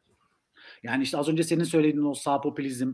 Yani 0.83 1.03
işte 1.03 1.17
az 1.17 1.29
önce 1.29 1.43
senin 1.43 1.63
söylediğin 1.63 2.05
o 2.05 2.13
sağ 2.13 2.41
popülizm, 2.41 2.93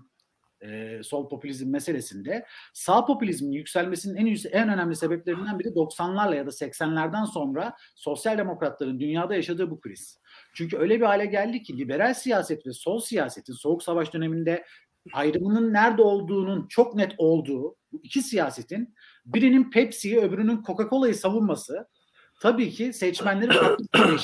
e, 0.62 1.04
sol 1.04 1.30
popülizm 1.30 1.70
meselesinde 1.70 2.46
sağ 2.74 3.06
popülizmin 3.06 3.52
yükselmesinin 3.52 4.16
en 4.16 4.52
en 4.52 4.70
önemli 4.70 4.96
sebeplerinden 4.96 5.60
biri 5.60 5.68
90'larla 5.68 6.36
ya 6.36 6.46
da 6.46 6.50
80'lerden 6.50 7.26
sonra 7.26 7.74
sosyal 7.96 8.38
demokratların 8.38 9.00
dünyada 9.00 9.36
yaşadığı 9.36 9.72
bu 9.72 9.80
kriz. 9.80 10.20
Çünkü 10.54 10.78
öyle 10.78 11.00
bir 11.00 11.06
hale 11.06 11.26
geldi 11.26 11.64
ki 11.64 11.78
liberal 11.78 12.14
siyaset 12.14 12.68
ve 12.68 12.72
sol 12.74 13.00
siyasetin 13.00 13.54
soğuk 13.54 13.84
savaş 13.84 14.14
döneminde 14.14 14.66
ayrımının 15.14 15.74
nerede 15.74 16.02
olduğunun 16.02 16.68
çok 16.68 16.96
net 16.96 17.14
olduğu 17.18 17.76
bu 17.92 18.00
iki 18.04 18.22
siyasetin 18.22 18.96
birinin 19.26 19.72
Pepsi'yi 19.72 20.20
öbürünün 20.20 20.64
Coca-Cola'yı 20.64 21.16
savunması 21.16 21.88
tabii 22.42 22.70
ki 22.70 22.94
seçmenleri 22.94 23.52
farklı 23.52 23.86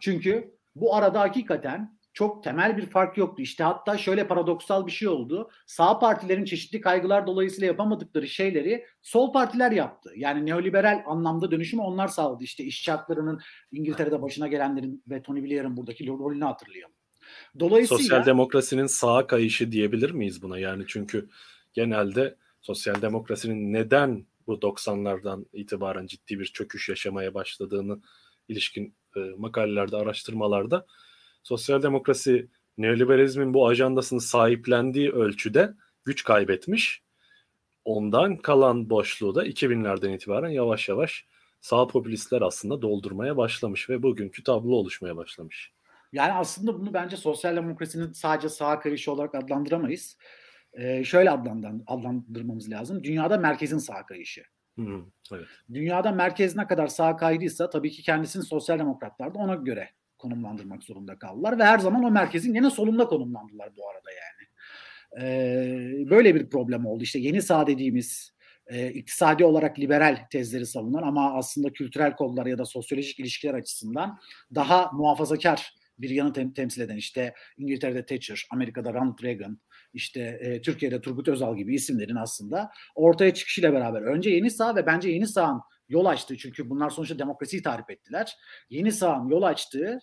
Çünkü 0.00 0.58
bu 0.74 0.94
arada 0.96 1.20
hakikaten 1.20 1.98
çok 2.12 2.44
temel 2.44 2.76
bir 2.76 2.86
fark 2.86 3.16
yoktu. 3.16 3.42
İşte 3.42 3.64
hatta 3.64 3.98
şöyle 3.98 4.28
paradoksal 4.28 4.86
bir 4.86 4.92
şey 4.92 5.08
oldu. 5.08 5.50
Sağ 5.66 5.98
partilerin 5.98 6.44
çeşitli 6.44 6.80
kaygılar 6.80 7.26
dolayısıyla 7.26 7.66
yapamadıkları 7.66 8.28
şeyleri 8.28 8.86
sol 9.02 9.32
partiler 9.32 9.72
yaptı. 9.72 10.12
Yani 10.16 10.46
neoliberal 10.46 11.02
anlamda 11.06 11.50
dönüşümü 11.50 11.82
onlar 11.82 12.08
sağladı. 12.08 12.44
İşte 12.44 12.64
işçi 12.64 12.90
haklarının 12.90 13.40
İngiltere'de 13.72 14.22
başına 14.22 14.48
gelenlerin 14.48 15.02
ve 15.08 15.22
Tony 15.22 15.44
Blair'ın 15.44 15.76
buradaki 15.76 16.06
rolünü 16.06 16.44
hatırlayalım. 16.44 16.94
Dolayısıyla 17.60 18.02
sosyal 18.02 18.26
demokrasinin 18.26 18.86
sağa 18.86 19.26
kayışı 19.26 19.72
diyebilir 19.72 20.10
miyiz 20.10 20.42
buna? 20.42 20.58
Yani 20.58 20.84
çünkü 20.88 21.28
genelde 21.72 22.36
sosyal 22.60 23.02
demokrasinin 23.02 23.72
neden 23.72 24.26
bu 24.46 24.54
90'lardan 24.54 25.44
itibaren 25.52 26.06
ciddi 26.06 26.40
bir 26.40 26.44
çöküş 26.44 26.88
yaşamaya 26.88 27.34
başladığını 27.34 28.00
ilişkin 28.48 28.94
e, 29.16 29.20
makalelerde, 29.20 29.96
araştırmalarda 29.96 30.86
sosyal 31.42 31.82
demokrasi 31.82 32.48
neoliberalizmin 32.78 33.54
bu 33.54 33.68
ajandasını 33.68 34.20
sahiplendiği 34.20 35.10
ölçüde 35.10 35.74
güç 36.04 36.24
kaybetmiş. 36.24 37.02
Ondan 37.84 38.36
kalan 38.36 38.90
boşluğu 38.90 39.34
da 39.34 39.46
2000'lerden 39.46 40.12
itibaren 40.12 40.50
yavaş 40.50 40.88
yavaş 40.88 41.26
sağ 41.60 41.86
popülistler 41.86 42.42
aslında 42.42 42.82
doldurmaya 42.82 43.36
başlamış 43.36 43.90
ve 43.90 44.02
bugünkü 44.02 44.42
tablo 44.42 44.74
oluşmaya 44.74 45.16
başlamış. 45.16 45.72
Yani 46.12 46.32
aslında 46.32 46.80
bunu 46.80 46.94
bence 46.94 47.16
sosyal 47.16 47.56
demokrasinin 47.56 48.12
sadece 48.12 48.48
sağ 48.48 48.80
kayışı 48.80 49.12
olarak 49.12 49.34
adlandıramayız. 49.34 50.16
Ee, 50.72 51.04
şöyle 51.04 51.30
adlandırmamız 51.30 52.70
lazım. 52.70 53.04
Dünyada 53.04 53.38
merkezin 53.38 53.78
sağ 53.78 54.06
kayışı. 54.06 54.42
Hı, 54.78 55.04
evet. 55.32 55.46
Dünyada 55.74 56.12
merkez 56.12 56.56
ne 56.56 56.66
kadar 56.66 56.86
sağ 56.86 57.16
kaydıysa 57.16 57.70
tabii 57.70 57.90
ki 57.90 58.02
kendisini 58.02 58.42
sosyal 58.42 58.78
demokratlar 58.78 59.34
da 59.34 59.38
ona 59.38 59.54
göre 59.54 59.90
konumlandırmak 60.22 60.82
zorunda 60.82 61.18
kaldılar 61.18 61.58
ve 61.58 61.64
her 61.64 61.78
zaman 61.78 62.04
o 62.04 62.10
merkezin 62.10 62.54
yine 62.54 62.70
solunda 62.70 63.06
konumlandılar 63.06 63.70
bu 63.76 63.90
arada 63.90 64.10
yani. 64.10 64.48
Ee, 65.20 66.10
böyle 66.10 66.34
bir 66.34 66.50
problem 66.50 66.86
oldu. 66.86 67.02
İşte 67.02 67.18
yeni 67.18 67.42
sağ 67.42 67.66
dediğimiz 67.66 68.32
e, 68.66 68.92
iktisadi 68.92 69.44
olarak 69.44 69.78
liberal 69.78 70.26
tezleri 70.30 70.66
savunan 70.66 71.02
ama 71.02 71.34
aslında 71.34 71.72
kültürel 71.72 72.16
kodlar 72.16 72.46
ya 72.46 72.58
da 72.58 72.64
sosyolojik 72.64 73.20
ilişkiler 73.20 73.54
açısından 73.54 74.18
daha 74.54 74.90
muhafazakar 74.92 75.74
bir 75.98 76.10
yanı 76.10 76.32
tem- 76.32 76.54
temsil 76.54 76.80
eden 76.80 76.96
işte 76.96 77.34
İngiltere'de 77.56 78.06
Thatcher, 78.06 78.46
Amerika'da 78.50 78.92
Ronald 78.92 79.22
Reagan, 79.22 79.58
işte 79.92 80.20
e, 80.20 80.60
Türkiye'de 80.60 81.00
Turgut 81.00 81.28
Özal 81.28 81.56
gibi 81.56 81.74
isimlerin 81.74 82.16
aslında 82.16 82.70
ortaya 82.94 83.34
çıkışıyla 83.34 83.72
beraber 83.72 84.02
önce 84.02 84.30
yeni 84.30 84.50
sağ 84.50 84.76
ve 84.76 84.86
bence 84.86 85.10
yeni 85.10 85.26
sağın 85.26 85.60
yol 85.88 86.06
açtığı 86.06 86.36
çünkü 86.36 86.70
bunlar 86.70 86.90
sonuçta 86.90 87.18
demokrasiyi 87.18 87.62
tarif 87.62 87.90
ettiler. 87.90 88.36
Yeni 88.70 88.92
sağın 88.92 89.28
yol 89.28 89.42
açtığı 89.42 89.98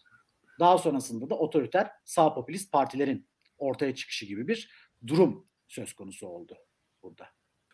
daha 0.60 0.78
sonrasında 0.78 1.30
da 1.30 1.36
otoriter 1.36 1.92
sağ 2.06 2.34
popülist 2.34 2.72
partilerin 2.72 3.28
ortaya 3.58 3.96
çıkışı 3.96 4.26
gibi 4.26 4.48
bir 4.48 4.70
durum 5.08 5.48
söz 5.68 5.94
konusu 5.94 6.28
oldu 6.28 6.58
burada. 7.04 7.28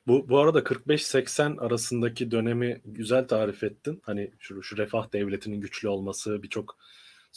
Bu, 0.08 0.30
bu 0.30 0.40
arada 0.40 0.60
45-80 0.60 1.60
arasındaki 1.60 2.32
dönemi 2.32 2.82
güzel 2.86 3.28
tarif 3.28 3.64
ettin. 3.64 4.02
Hani 4.04 4.32
şu, 4.40 4.64
şu 4.64 4.78
refah 4.78 5.14
devletinin 5.14 5.62
güçlü 5.62 5.88
olması, 5.88 6.44
birçok 6.44 6.78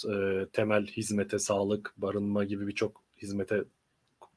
e, 0.09 0.47
temel 0.52 0.87
hizmete, 0.87 1.38
sağlık, 1.38 1.95
barınma 1.97 2.45
gibi 2.45 2.67
birçok 2.67 3.05
hizmete 3.23 3.64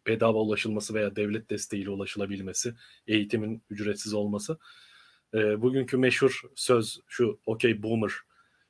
bedava 0.08 0.38
ulaşılması 0.38 0.94
veya 0.94 1.16
devlet 1.16 1.50
desteğiyle 1.50 1.90
ulaşılabilmesi, 1.90 2.74
eğitimin 3.08 3.64
ücretsiz 3.70 4.14
olması. 4.14 4.58
E, 5.34 5.62
bugünkü 5.62 5.98
meşhur 5.98 6.42
söz 6.56 7.00
şu 7.08 7.40
okey 7.46 7.84
boomer, 7.84 8.12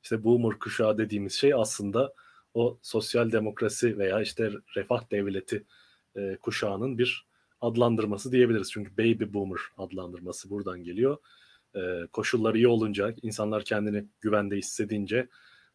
işte 0.03 0.24
boomer 0.24 0.60
kuşağı 0.60 0.98
dediğimiz 0.98 1.33
şey 1.33 1.53
aslında 1.53 2.13
o 2.53 2.79
sosyal 2.81 3.31
demokrasi 3.31 3.98
veya 3.98 4.22
işte 4.22 4.51
refah 4.75 5.12
devleti 5.12 5.65
e, 6.15 6.38
kuşağının 6.41 6.98
bir 6.98 7.25
adlandırması 7.62 8.31
diyebiliriz. 8.31 8.72
Çünkü 8.72 8.98
baby 8.98 9.34
boomer 9.34 9.60
adlandırması 9.77 10.50
buradan 10.50 10.84
geliyor. 10.84 11.17
E, 11.75 12.08
koşullar 12.13 12.55
iyi 12.55 12.67
olunca, 12.67 13.15
insanlar 13.22 13.63
kendini 13.63 14.05
güvende 14.22 14.55
hissedince 14.58 15.27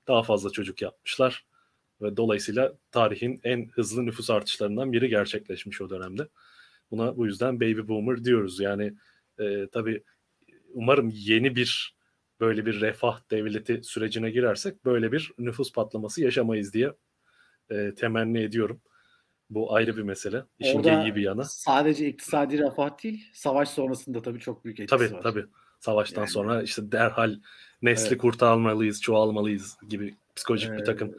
daha 0.09 0.23
fazla 0.23 0.51
çocuk 0.51 0.83
yapmışlar. 0.83 1.47
Ve 2.03 2.17
dolayısıyla 2.17 2.73
tarihin 2.91 3.41
en 3.45 3.69
hızlı 3.69 4.07
nüfus 4.07 4.31
artışlarından 4.31 4.93
biri 4.93 5.09
gerçekleşmiş 5.09 5.81
o 5.81 5.91
dönemde. 5.91 6.29
Buna 6.91 7.17
bu 7.17 7.27
yüzden 7.27 7.61
baby 7.61 7.89
boomer 7.89 8.25
diyoruz. 8.25 8.61
Yani 8.61 8.95
e, 9.39 9.67
tabii 9.73 10.03
umarım 10.73 11.11
yeni 11.15 11.57
bir 11.57 11.96
böyle 12.41 12.67
bir 12.67 12.81
refah 12.81 13.21
devleti 13.31 13.81
sürecine 13.83 14.31
girersek 14.31 14.85
böyle 14.85 15.13
bir 15.13 15.33
nüfus 15.39 15.73
patlaması 15.73 16.23
yaşamayız 16.23 16.75
diye 16.75 16.93
e, 17.71 17.95
temenni 17.95 18.39
ediyorum. 18.39 18.81
Bu 19.51 19.75
ayrı 19.75 19.97
bir 19.97 20.03
mesele. 20.03 20.45
İşin 20.59 20.79
Orada 20.79 21.03
iyi 21.03 21.17
bir 21.17 21.23
yana. 21.23 21.45
Sadece 21.45 22.09
iktisadi 22.09 22.59
refah 22.59 23.03
değil, 23.03 23.31
savaş 23.35 23.69
sonrasında 23.69 24.23
tabii 24.23 24.41
çok 24.41 24.65
büyük 24.65 24.81
etkisi 24.81 24.99
tabii, 24.99 25.17
var. 25.17 25.23
Tabii 25.23 25.41
tabii. 25.41 25.51
Savaştan 25.81 26.23
yani. 26.23 26.31
sonra 26.31 26.63
işte 26.63 26.93
derhal 26.93 27.37
nesli 27.83 28.09
evet. 28.09 28.19
kurtarmalıyız, 28.19 29.03
çoğalmalıyız 29.03 29.77
gibi 29.89 30.15
psikolojik 30.37 30.69
evet. 30.69 30.81
bir 30.81 30.85
takım 30.85 31.15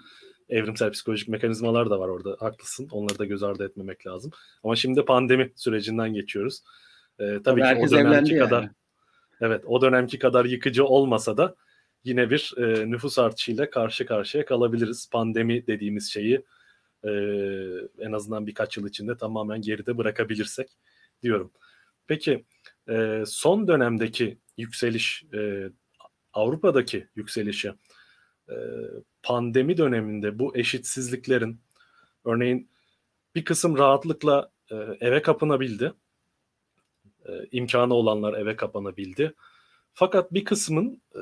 evrimsel 0.49 0.91
psikolojik 0.91 1.27
mekanizmalar 1.27 1.89
da 1.89 1.99
var 1.99 2.07
orada. 2.07 2.37
Haklısın. 2.39 2.87
Onları 2.91 3.19
da 3.19 3.25
göz 3.25 3.43
ardı 3.43 3.65
etmemek 3.65 4.07
lazım. 4.07 4.31
Ama 4.63 4.75
şimdi 4.75 5.05
pandemi 5.05 5.51
sürecinden 5.55 6.13
geçiyoruz. 6.13 6.63
Ee, 7.19 7.23
tabii, 7.25 7.61
tabii 7.61 7.79
ki 7.79 7.85
o 7.87 7.91
dönemki 7.91 8.37
kadar 8.37 8.61
yani. 8.61 8.71
Evet 9.41 9.63
o 9.65 9.81
dönemki 9.81 10.19
kadar 10.19 10.45
yıkıcı 10.45 10.85
olmasa 10.85 11.37
da 11.37 11.55
yine 12.03 12.29
bir 12.29 12.53
e, 12.57 12.91
nüfus 12.91 13.19
artışıyla 13.19 13.69
karşı 13.69 14.05
karşıya 14.05 14.45
kalabiliriz. 14.45 15.09
Pandemi 15.11 15.67
dediğimiz 15.67 16.11
şeyi 16.11 16.45
e, 17.03 17.09
en 17.99 18.11
azından 18.11 18.47
birkaç 18.47 18.77
yıl 18.77 18.87
içinde 18.87 19.17
tamamen 19.17 19.61
geride 19.61 19.97
bırakabilirsek 19.97 20.69
diyorum. 21.23 21.51
Peki 22.07 22.45
e, 22.89 23.23
son 23.25 23.67
dönemdeki 23.67 24.37
yükseliş 24.57 25.23
e, 25.33 25.69
Avrupa'daki 26.33 27.07
yükselişi 27.15 27.73
e, 28.49 28.55
pandemi 29.23 29.77
döneminde 29.77 30.39
bu 30.39 30.57
eşitsizliklerin 30.57 31.61
örneğin 32.25 32.69
bir 33.35 33.45
kısım 33.45 33.77
rahatlıkla 33.77 34.51
e, 34.71 34.75
eve 34.75 35.21
kapanabildi. 35.21 35.93
E, 37.27 37.31
imkanı 37.51 37.93
olanlar 37.93 38.33
eve 38.33 38.55
kapanabildi. 38.55 39.33
Fakat 39.93 40.33
bir 40.33 40.45
kısmın 40.45 41.01
e, 41.15 41.21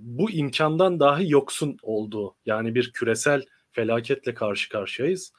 bu 0.00 0.30
imkandan 0.30 1.00
dahi 1.00 1.30
yoksun 1.30 1.76
olduğu 1.82 2.36
yani 2.46 2.74
bir 2.74 2.92
küresel 2.92 3.44
felaketle 3.70 4.34
karşı 4.34 4.68
karşıyayız 4.68 5.32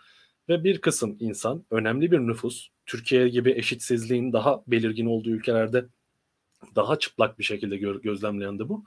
ve 0.49 0.63
bir 0.63 0.81
kısım 0.81 1.17
insan 1.19 1.65
önemli 1.71 2.11
bir 2.11 2.19
nüfus 2.19 2.67
Türkiye 2.85 3.29
gibi 3.29 3.51
eşitsizliğin 3.51 4.33
daha 4.33 4.63
belirgin 4.67 5.05
olduğu 5.05 5.29
ülkelerde 5.29 5.85
daha 6.75 6.99
çıplak 6.99 7.39
bir 7.39 7.43
şekilde 7.43 7.75
gö- 7.75 8.01
gözlemlendi 8.01 8.69
bu. 8.69 8.85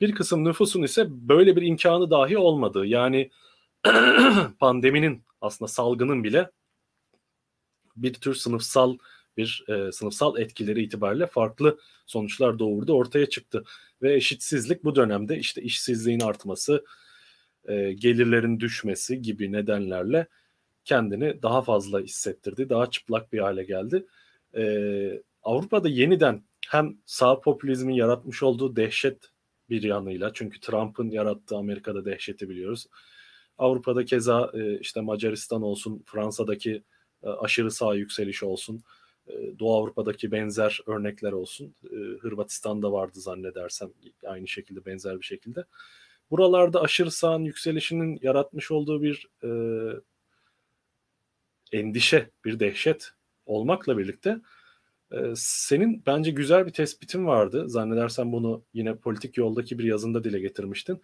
Bir 0.00 0.14
kısım 0.14 0.44
nüfusun 0.44 0.82
ise 0.82 1.06
böyle 1.08 1.56
bir 1.56 1.62
imkanı 1.62 2.10
dahi 2.10 2.38
olmadığı 2.38 2.86
yani 2.86 3.30
pandeminin 4.58 5.24
aslında 5.40 5.68
salgının 5.68 6.24
bile 6.24 6.50
bir 7.96 8.14
tür 8.14 8.34
sınıfsal 8.34 8.98
bir 9.36 9.64
e, 9.68 9.92
sınıfsal 9.92 10.38
etkileri 10.38 10.82
itibariyle 10.82 11.26
farklı 11.26 11.78
sonuçlar 12.06 12.58
doğurdu 12.58 12.92
ortaya 12.92 13.26
çıktı 13.28 13.64
ve 14.02 14.14
eşitsizlik 14.14 14.84
bu 14.84 14.94
dönemde 14.94 15.38
işte 15.38 15.62
işsizliğin 15.62 16.20
artması, 16.20 16.84
e, 17.68 17.92
gelirlerin 17.92 18.60
düşmesi 18.60 19.22
gibi 19.22 19.52
nedenlerle 19.52 20.26
kendini 20.84 21.42
daha 21.42 21.62
fazla 21.62 22.00
hissettirdi, 22.00 22.68
daha 22.68 22.90
çıplak 22.90 23.32
bir 23.32 23.38
hale 23.38 23.64
geldi. 23.64 24.06
E, 24.56 24.64
Avrupa'da 25.42 25.88
yeniden 25.88 26.42
hem 26.68 26.96
sağ 27.06 27.40
popülizmin 27.40 27.94
yaratmış 27.94 28.42
olduğu 28.42 28.76
dehşet 28.76 29.30
bir 29.70 29.82
yanıyla 29.82 30.30
çünkü 30.34 30.60
Trump'ın 30.60 31.10
yarattığı 31.10 31.56
Amerika'da 31.56 32.04
dehşeti 32.04 32.48
biliyoruz. 32.48 32.86
Avrupa'da 33.58 34.04
keza 34.04 34.50
e, 34.54 34.78
işte 34.78 35.00
Macaristan 35.00 35.62
olsun, 35.62 36.02
Fransa'daki 36.06 36.82
e, 37.22 37.28
aşırı 37.28 37.70
sağ 37.70 37.94
yükseliş 37.94 38.42
olsun, 38.42 38.82
Doğu 39.58 39.76
Avrupa'daki 39.76 40.32
benzer 40.32 40.80
örnekler 40.86 41.32
olsun. 41.32 41.74
E, 41.84 41.96
Hırvatistan'da 42.20 42.92
vardı 42.92 43.20
zannedersem 43.20 43.90
aynı 44.26 44.48
şekilde 44.48 44.86
benzer 44.86 45.20
bir 45.20 45.24
şekilde. 45.24 45.64
Buralarda 46.30 46.80
aşırı 46.80 47.10
sağın 47.10 47.44
yükselişinin 47.44 48.18
yaratmış 48.22 48.70
olduğu 48.70 49.02
bir 49.02 49.28
e, 49.44 49.50
endişe, 51.72 52.30
bir 52.44 52.60
dehşet 52.60 53.10
olmakla 53.46 53.98
birlikte 53.98 54.40
e, 55.12 55.16
senin 55.36 56.02
bence 56.06 56.30
güzel 56.30 56.66
bir 56.66 56.72
tespitin 56.72 57.26
vardı. 57.26 57.68
Zannedersem 57.68 58.32
bunu 58.32 58.64
yine 58.74 58.96
politik 58.96 59.36
yoldaki 59.36 59.78
bir 59.78 59.84
yazında 59.84 60.24
dile 60.24 60.40
getirmiştin. 60.40 61.00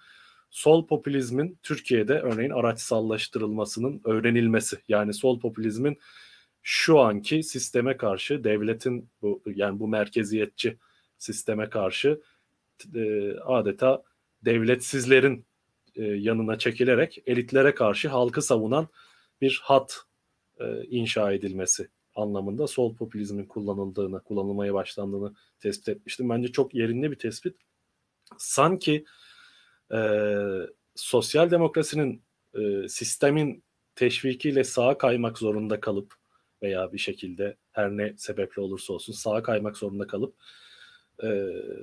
Sol 0.51 0.87
popülizmin 0.87 1.59
Türkiye'de 1.63 2.21
örneğin 2.21 2.51
araçsallaştırılmasının 2.51 4.01
öğrenilmesi. 4.05 4.79
Yani 4.89 5.15
sol 5.15 5.41
popülizmin 5.41 5.99
şu 6.63 6.99
anki 6.99 7.43
sisteme 7.43 7.97
karşı 7.97 8.45
devletin 8.45 9.09
bu 9.23 9.43
yani 9.47 9.81
bu 9.81 9.89
merkeziyetçi 9.89 10.79
sisteme 11.19 11.71
karşı 11.71 12.21
e, 12.95 13.33
adeta 13.33 14.03
devletsizlerin 14.45 15.47
e, 15.97 16.03
yanına 16.03 16.59
çekilerek 16.59 17.23
elitlere 17.27 17.75
karşı 17.75 18.09
halkı 18.09 18.43
savunan 18.43 18.89
bir 19.41 19.61
hat 19.65 20.03
e, 20.61 20.85
inşa 20.85 21.33
edilmesi 21.33 21.89
anlamında 22.15 22.67
sol 22.67 22.97
popülizmin 22.97 23.45
kullanıldığını, 23.47 24.23
kullanılmaya 24.23 24.75
başlandığını 24.75 25.35
tespit 25.61 25.89
etmiştim. 25.89 26.29
Bence 26.31 26.53
çok 26.53 26.75
yerinde 26.75 27.11
bir 27.11 27.19
tespit. 27.19 27.57
Sanki 28.39 29.05
e, 29.93 30.01
sosyal 30.95 31.51
demokrasinin 31.51 32.23
e, 32.55 32.89
sistemin 32.89 33.63
teşvikiyle 33.95 34.65
sağa 34.65 34.99
kaymak 34.99 35.39
zorunda 35.39 35.81
kalıp 35.81 36.20
veya 36.63 36.93
bir 36.93 36.99
şekilde 36.99 37.57
her 37.73 37.91
ne 37.91 38.15
sebeple 38.17 38.63
olursa 38.63 38.93
olsun 38.93 39.13
sağa 39.13 39.43
kaymak 39.43 39.77
zorunda 39.77 40.07
kalıp 40.07 40.35
e, 41.23 41.29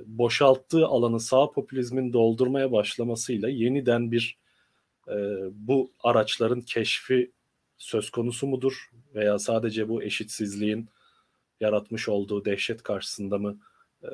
boşalttığı 0.06 0.86
alanı 0.86 1.20
sağ 1.20 1.50
popülizmin 1.50 2.12
doldurmaya 2.12 2.72
başlamasıyla 2.72 3.48
yeniden 3.48 4.12
bir 4.12 4.38
e, 5.08 5.14
bu 5.52 5.90
araçların 6.02 6.60
keşfi 6.60 7.32
söz 7.78 8.10
konusu 8.10 8.46
mudur 8.46 8.90
veya 9.14 9.38
sadece 9.38 9.88
bu 9.88 10.02
eşitsizliğin 10.02 10.88
yaratmış 11.60 12.08
olduğu 12.08 12.44
dehşet 12.44 12.82
karşısında 12.82 13.38
mı 13.38 13.58
e, 14.02 14.08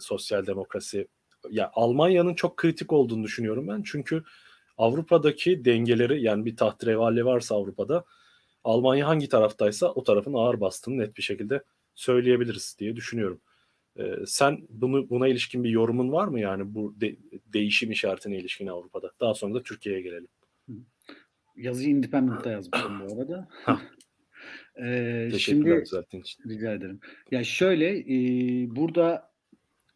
sosyal 0.00 0.46
demokrasi? 0.46 1.08
Ya 1.50 1.70
Almanya'nın 1.74 2.34
çok 2.34 2.56
kritik 2.56 2.92
olduğunu 2.92 3.24
düşünüyorum 3.24 3.68
ben. 3.68 3.82
Çünkü 3.86 4.24
Avrupa'daki 4.78 5.64
dengeleri 5.64 6.22
yani 6.22 6.44
bir 6.44 6.56
tahterevalli 6.56 7.24
varsa 7.24 7.54
Avrupa'da 7.54 8.04
Almanya 8.64 9.08
hangi 9.08 9.28
taraftaysa 9.28 9.92
o 9.92 10.02
tarafın 10.02 10.34
ağır 10.34 10.60
bastığını 10.60 10.98
net 10.98 11.16
bir 11.16 11.22
şekilde 11.22 11.62
söyleyebiliriz 11.94 12.76
diye 12.78 12.96
düşünüyorum. 12.96 13.40
Ee, 13.98 14.02
sen 14.26 14.58
bunu 14.68 15.10
buna 15.10 15.28
ilişkin 15.28 15.64
bir 15.64 15.70
yorumun 15.70 16.12
var 16.12 16.28
mı 16.28 16.40
yani 16.40 16.74
bu 16.74 17.00
de, 17.00 17.16
değişim 17.52 17.90
işaretine 17.90 18.38
ilişkin 18.38 18.66
Avrupa'da? 18.66 19.12
Daha 19.20 19.34
sonra 19.34 19.54
da 19.54 19.62
Türkiye'ye 19.62 20.02
gelelim. 20.02 20.28
Yazıyı 21.56 21.90
Independent'ta 21.90 22.50
yazmışım 22.50 23.00
bu 23.00 23.14
arada. 23.14 23.48
ee, 24.76 25.28
Teşekkürler 25.32 25.84
düzelttiğin 25.84 26.22
için. 26.22 26.48
Rica 26.48 26.72
ederim. 26.72 27.00
Ya 27.30 27.44
şöyle 27.44 27.98
e, 27.98 28.16
burada 28.76 29.30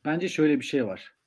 bence 0.04 0.28
şöyle 0.28 0.61
bir 0.61 0.64
şey 0.64 0.87
var. 0.87 1.17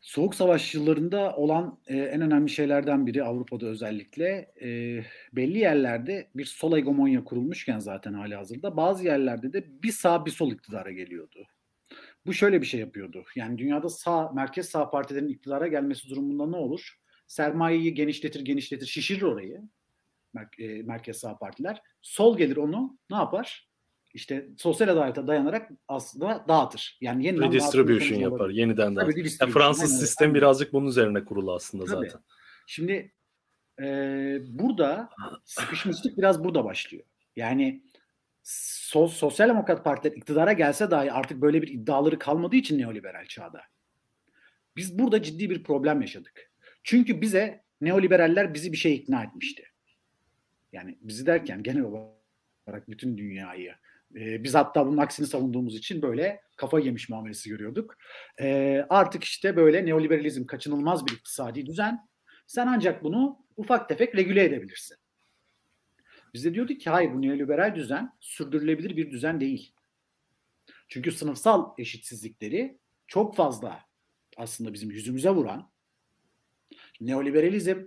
Soğuk 0.00 0.34
Savaş 0.34 0.74
yıllarında 0.74 1.36
olan 1.36 1.78
e, 1.86 1.96
en 1.96 2.20
önemli 2.20 2.50
şeylerden 2.50 3.06
biri 3.06 3.24
Avrupa'da 3.24 3.66
özellikle 3.66 4.52
e, 4.62 4.68
belli 5.32 5.58
yerlerde 5.58 6.30
bir 6.34 6.44
sol 6.44 6.76
hegemonya 6.76 7.24
kurulmuşken 7.24 7.78
zaten 7.78 8.12
hali 8.12 8.34
hazırda 8.34 8.76
bazı 8.76 9.04
yerlerde 9.04 9.52
de 9.52 9.82
bir 9.82 9.92
sağ 9.92 10.26
bir 10.26 10.30
sol 10.30 10.52
iktidara 10.52 10.90
geliyordu. 10.90 11.46
Bu 12.26 12.32
şöyle 12.32 12.60
bir 12.60 12.66
şey 12.66 12.80
yapıyordu. 12.80 13.24
Yani 13.36 13.58
dünyada 13.58 13.88
sağ 13.88 14.32
merkez 14.32 14.68
sağ 14.68 14.90
partilerin 14.90 15.28
iktidara 15.28 15.66
gelmesi 15.66 16.08
durumunda 16.08 16.46
ne 16.46 16.56
olur? 16.56 16.98
Sermayeyi 17.26 17.94
genişletir 17.94 18.44
genişletir 18.44 18.86
şişirir 18.86 19.22
orayı 19.22 19.62
e, 20.58 20.82
merkez 20.82 21.16
sağ 21.16 21.38
partiler. 21.38 21.82
Sol 22.02 22.36
gelir 22.36 22.56
onu 22.56 22.98
ne 23.10 23.16
yapar? 23.16 23.69
İşte 24.14 24.48
sosyal 24.56 24.88
adalete 24.88 25.26
dayanarak 25.26 25.70
aslında 25.88 26.44
dağıtır. 26.48 26.98
Yani 27.00 27.26
yeniden 27.26 27.48
redistribution 27.48 28.18
yapar. 28.18 28.40
Olabilir. 28.40 28.58
Yeniden 28.58 28.96
dağıtır. 28.96 29.36
Yani 29.40 29.52
Fransız 29.52 29.92
yani, 29.92 30.00
sistem 30.00 30.28
yani. 30.28 30.34
birazcık 30.34 30.72
bunun 30.72 30.86
üzerine 30.86 31.24
kurulu 31.24 31.54
aslında 31.54 31.84
Tabii. 31.84 32.06
zaten. 32.06 32.20
Şimdi 32.66 33.12
e, 33.82 33.86
burada 34.48 35.10
sıkışmışlık 35.44 36.18
biraz 36.18 36.44
burada 36.44 36.64
başlıyor. 36.64 37.04
Yani 37.36 37.82
so, 38.42 39.08
sosyal 39.08 39.48
demokrat 39.48 39.84
partiler 39.84 40.16
iktidara 40.16 40.52
gelse 40.52 40.90
dahi 40.90 41.12
artık 41.12 41.40
böyle 41.40 41.62
bir 41.62 41.68
iddiaları 41.68 42.18
kalmadığı 42.18 42.56
için 42.56 42.78
neoliberal 42.78 43.26
çağda. 43.26 43.62
Biz 44.76 44.98
burada 44.98 45.22
ciddi 45.22 45.50
bir 45.50 45.62
problem 45.62 46.00
yaşadık. 46.00 46.50
Çünkü 46.82 47.20
bize 47.20 47.64
neoliberaller 47.80 48.54
bizi 48.54 48.72
bir 48.72 48.76
şey 48.76 48.94
ikna 48.94 49.22
etmişti. 49.22 49.64
Yani 50.72 50.98
bizi 51.00 51.26
derken 51.26 51.62
genel 51.62 51.82
olarak 51.82 52.88
bütün 52.88 53.18
dünyayı 53.18 53.74
e, 54.14 54.44
biz 54.44 54.54
hatta 54.54 54.86
bunun 54.86 54.96
aksini 54.96 55.26
savunduğumuz 55.26 55.76
için 55.76 56.02
böyle 56.02 56.40
kafa 56.56 56.80
yemiş 56.80 57.08
muamelesi 57.08 57.50
görüyorduk. 57.50 57.96
E, 58.40 58.86
artık 58.88 59.24
işte 59.24 59.56
böyle 59.56 59.86
neoliberalizm 59.86 60.46
kaçınılmaz 60.46 61.06
bir 61.06 61.12
iktisadi 61.12 61.66
düzen. 61.66 62.08
Sen 62.46 62.66
ancak 62.66 63.04
bunu 63.04 63.38
ufak 63.56 63.88
tefek 63.88 64.16
regüle 64.16 64.44
edebilirsin. 64.44 64.96
Biz 66.34 66.44
de 66.44 66.54
diyorduk 66.54 66.80
ki 66.80 66.90
hayır 66.90 67.12
bu 67.12 67.22
neoliberal 67.22 67.74
düzen 67.74 68.12
sürdürülebilir 68.20 68.96
bir 68.96 69.10
düzen 69.10 69.40
değil. 69.40 69.74
Çünkü 70.88 71.12
sınıfsal 71.12 71.74
eşitsizlikleri 71.78 72.78
çok 73.06 73.36
fazla 73.36 73.80
aslında 74.36 74.72
bizim 74.72 74.90
yüzümüze 74.90 75.30
vuran 75.30 75.70
neoliberalizm 77.00 77.78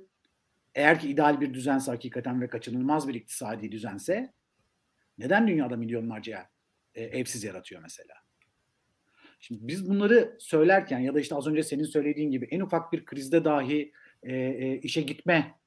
eğer 0.76 1.00
ki 1.00 1.10
ideal 1.10 1.42
bir 1.42 1.54
düzense 1.54 1.92
hakikaten 1.92 2.42
ve 2.42 2.48
kaçınılmaz 2.48 3.08
bir 3.08 3.14
iktisadi 3.14 3.72
düzense 3.72 4.34
neden 5.24 5.48
dünyada 5.48 5.76
milyonlarca 5.76 6.50
e, 6.96 7.04
evsiz 7.04 7.44
yaratıyor 7.44 7.82
mesela? 7.82 8.14
Şimdi 9.40 9.68
biz 9.68 9.90
bunları 9.90 10.38
söylerken 10.40 11.00
ya 11.00 11.16
da 11.16 11.20
işte 11.20 11.36
az 11.36 11.48
önce 11.48 11.64
senin 11.64 11.84
söylediğin 11.84 12.32
gibi 12.32 12.48
en 12.52 12.60
ufak 12.60 12.94
bir 12.94 13.06
krizde 13.06 13.46
dahi 13.46 13.92
e, 14.24 14.36
e, 14.36 14.78
işe 14.78 15.02
gitme 15.02 15.60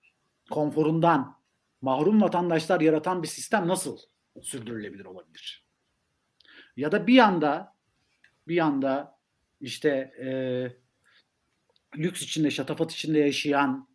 konforundan 0.50 1.36
mahrum 1.80 2.22
vatandaşlar 2.22 2.80
yaratan 2.80 3.22
bir 3.22 3.28
sistem 3.28 3.68
nasıl 3.68 3.98
sürdürülebilir 4.42 5.04
olabilir? 5.04 5.66
Ya 6.76 6.92
da 6.92 7.06
bir 7.06 7.14
yanda 7.14 7.76
bir 8.48 8.54
yanda 8.54 9.18
işte 9.60 9.88
e, 10.20 10.28
lüks 11.98 12.22
içinde, 12.22 12.50
şatafat 12.50 12.92
içinde 12.92 13.18
yaşayan 13.18 13.88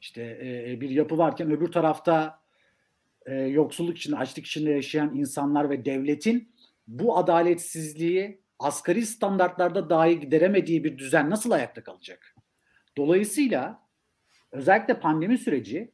işte 0.00 0.22
e, 0.22 0.80
bir 0.80 0.90
yapı 0.90 1.18
varken 1.18 1.50
öbür 1.50 1.72
tarafta 1.72 2.39
e, 3.26 3.34
yoksulluk 3.34 3.98
içinde, 3.98 4.16
açlık 4.16 4.46
içinde 4.46 4.70
yaşayan 4.70 5.14
insanlar 5.14 5.70
ve 5.70 5.84
devletin 5.84 6.52
bu 6.86 7.18
adaletsizliği 7.18 8.40
asgari 8.58 9.06
standartlarda 9.06 9.90
dahi 9.90 10.20
gideremediği 10.20 10.84
bir 10.84 10.98
düzen 10.98 11.30
nasıl 11.30 11.50
ayakta 11.50 11.84
kalacak? 11.84 12.34
Dolayısıyla 12.96 13.82
özellikle 14.52 15.00
pandemi 15.00 15.38
süreci 15.38 15.92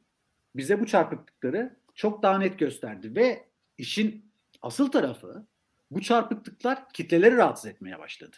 bize 0.57 0.81
bu 0.81 0.87
çarpıklıkları 0.87 1.77
çok 1.95 2.23
daha 2.23 2.39
net 2.39 2.59
gösterdi 2.59 3.17
ve 3.17 3.49
işin 3.79 4.33
asıl 4.63 4.91
tarafı 4.91 5.47
bu 5.91 6.01
çarpıklıklar 6.01 6.89
kitleleri 6.93 7.37
rahatsız 7.37 7.67
etmeye 7.71 7.99
başladı. 7.99 8.37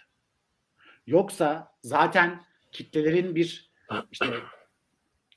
Yoksa 1.07 1.75
zaten 1.83 2.45
kitlelerin 2.73 3.35
bir 3.35 3.73
işte 4.13 4.27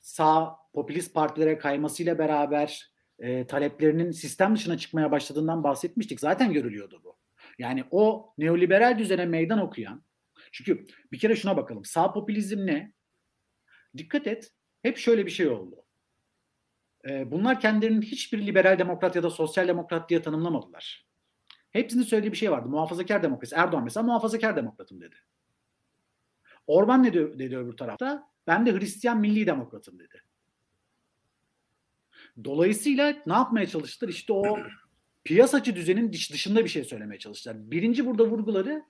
sağ 0.00 0.56
popülist 0.72 1.14
partilere 1.14 1.58
kaymasıyla 1.58 2.18
beraber 2.18 2.91
e, 3.22 3.46
taleplerinin 3.46 4.10
sistem 4.10 4.56
dışına 4.56 4.78
çıkmaya 4.78 5.10
başladığından 5.10 5.64
bahsetmiştik. 5.64 6.20
Zaten 6.20 6.52
görülüyordu 6.52 7.00
bu. 7.04 7.18
Yani 7.58 7.84
o 7.90 8.34
neoliberal 8.38 8.98
düzene 8.98 9.26
meydan 9.26 9.58
okuyan 9.58 10.04
çünkü 10.52 10.86
bir 11.12 11.18
kere 11.18 11.36
şuna 11.36 11.56
bakalım. 11.56 11.84
Sağ 11.84 12.12
popülizm 12.12 12.66
ne? 12.66 12.92
Dikkat 13.96 14.26
et. 14.26 14.52
Hep 14.82 14.96
şöyle 14.96 15.26
bir 15.26 15.30
şey 15.30 15.48
oldu. 15.48 15.84
E, 17.08 17.30
bunlar 17.30 17.60
kendilerinin 17.60 18.02
hiçbir 18.02 18.46
liberal 18.46 18.78
demokrat 18.78 19.16
ya 19.16 19.22
da 19.22 19.30
sosyal 19.30 19.68
demokrat 19.68 20.10
diye 20.10 20.22
tanımlamadılar. 20.22 21.06
Hepsinin 21.70 22.02
söylediği 22.02 22.32
bir 22.32 22.36
şey 22.36 22.50
vardı. 22.50 22.68
Muhafazakar 22.68 23.22
demokrasi. 23.22 23.54
Erdoğan 23.54 23.84
mesela 23.84 24.04
muhafazakar 24.04 24.56
demokratım 24.56 25.00
dedi. 25.00 25.16
Orban 26.66 27.02
ne 27.02 27.12
dedi, 27.12 27.38
dedi 27.38 27.58
öbür 27.58 27.76
tarafta? 27.76 28.28
Ben 28.46 28.66
de 28.66 28.72
Hristiyan 28.72 29.20
milli 29.20 29.46
demokratım 29.46 29.98
dedi. 29.98 30.21
Dolayısıyla 32.44 33.22
ne 33.26 33.32
yapmaya 33.32 33.66
çalıştılar? 33.66 34.10
İşte 34.10 34.32
o 34.32 34.58
piyasacı 35.24 35.76
düzenin 35.76 36.12
dışında 36.12 36.64
bir 36.64 36.68
şey 36.70 36.84
söylemeye 36.84 37.18
çalıştılar. 37.18 37.70
Birinci 37.70 38.06
burada 38.06 38.26
vurguları 38.26 38.82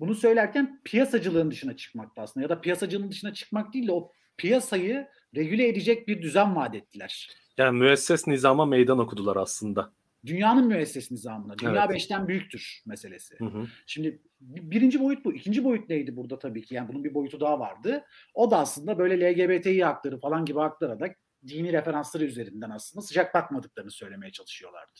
bunu 0.00 0.14
söylerken 0.14 0.80
piyasacılığın 0.84 1.50
dışına 1.50 1.76
çıkmakta 1.76 2.22
aslında 2.22 2.44
ya 2.44 2.50
da 2.50 2.60
piyasacılığın 2.60 3.10
dışına 3.10 3.34
çıkmak 3.34 3.74
değil 3.74 3.86
de 3.86 3.92
o 3.92 4.12
piyasayı 4.36 5.06
regüle 5.36 5.68
edecek 5.68 6.08
bir 6.08 6.22
düzen 6.22 6.56
vaat 6.56 6.74
ettiler. 6.74 7.30
Yani 7.58 7.78
müesses 7.78 8.26
nizama 8.26 8.66
meydan 8.66 8.98
okudular 8.98 9.36
aslında. 9.36 9.92
Dünyanın 10.26 10.66
müesses 10.66 11.10
nizamına. 11.10 11.58
Dünya 11.58 11.84
evet. 11.84 11.90
beşten 11.90 12.28
büyüktür 12.28 12.82
meselesi. 12.86 13.38
Hı 13.38 13.44
hı. 13.44 13.66
Şimdi 13.86 14.22
birinci 14.40 15.00
boyut 15.00 15.24
bu. 15.24 15.34
İkinci 15.34 15.64
boyut 15.64 15.88
neydi 15.88 16.16
burada 16.16 16.38
tabii 16.38 16.62
ki? 16.62 16.74
Yani 16.74 16.88
bunun 16.88 17.04
bir 17.04 17.14
boyutu 17.14 17.40
daha 17.40 17.60
vardı. 17.60 18.04
O 18.34 18.50
da 18.50 18.58
aslında 18.58 18.98
böyle 18.98 19.32
LGBTİ 19.32 19.84
hakları 19.84 20.20
falan 20.20 20.44
gibi 20.44 20.58
haklara 20.58 21.00
da 21.00 21.08
dini 21.48 21.72
referansları 21.72 22.24
üzerinden 22.24 22.70
aslında 22.70 23.06
sıcak 23.06 23.34
bakmadıklarını 23.34 23.90
söylemeye 23.90 24.32
çalışıyorlardı. 24.32 24.92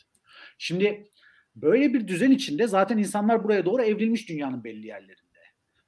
Şimdi 0.58 1.10
böyle 1.54 1.94
bir 1.94 2.08
düzen 2.08 2.30
içinde 2.30 2.66
zaten 2.66 2.98
insanlar 2.98 3.44
buraya 3.44 3.64
doğru 3.64 3.82
evrilmiş 3.82 4.28
dünyanın 4.28 4.64
belli 4.64 4.86
yerlerinde. 4.86 5.26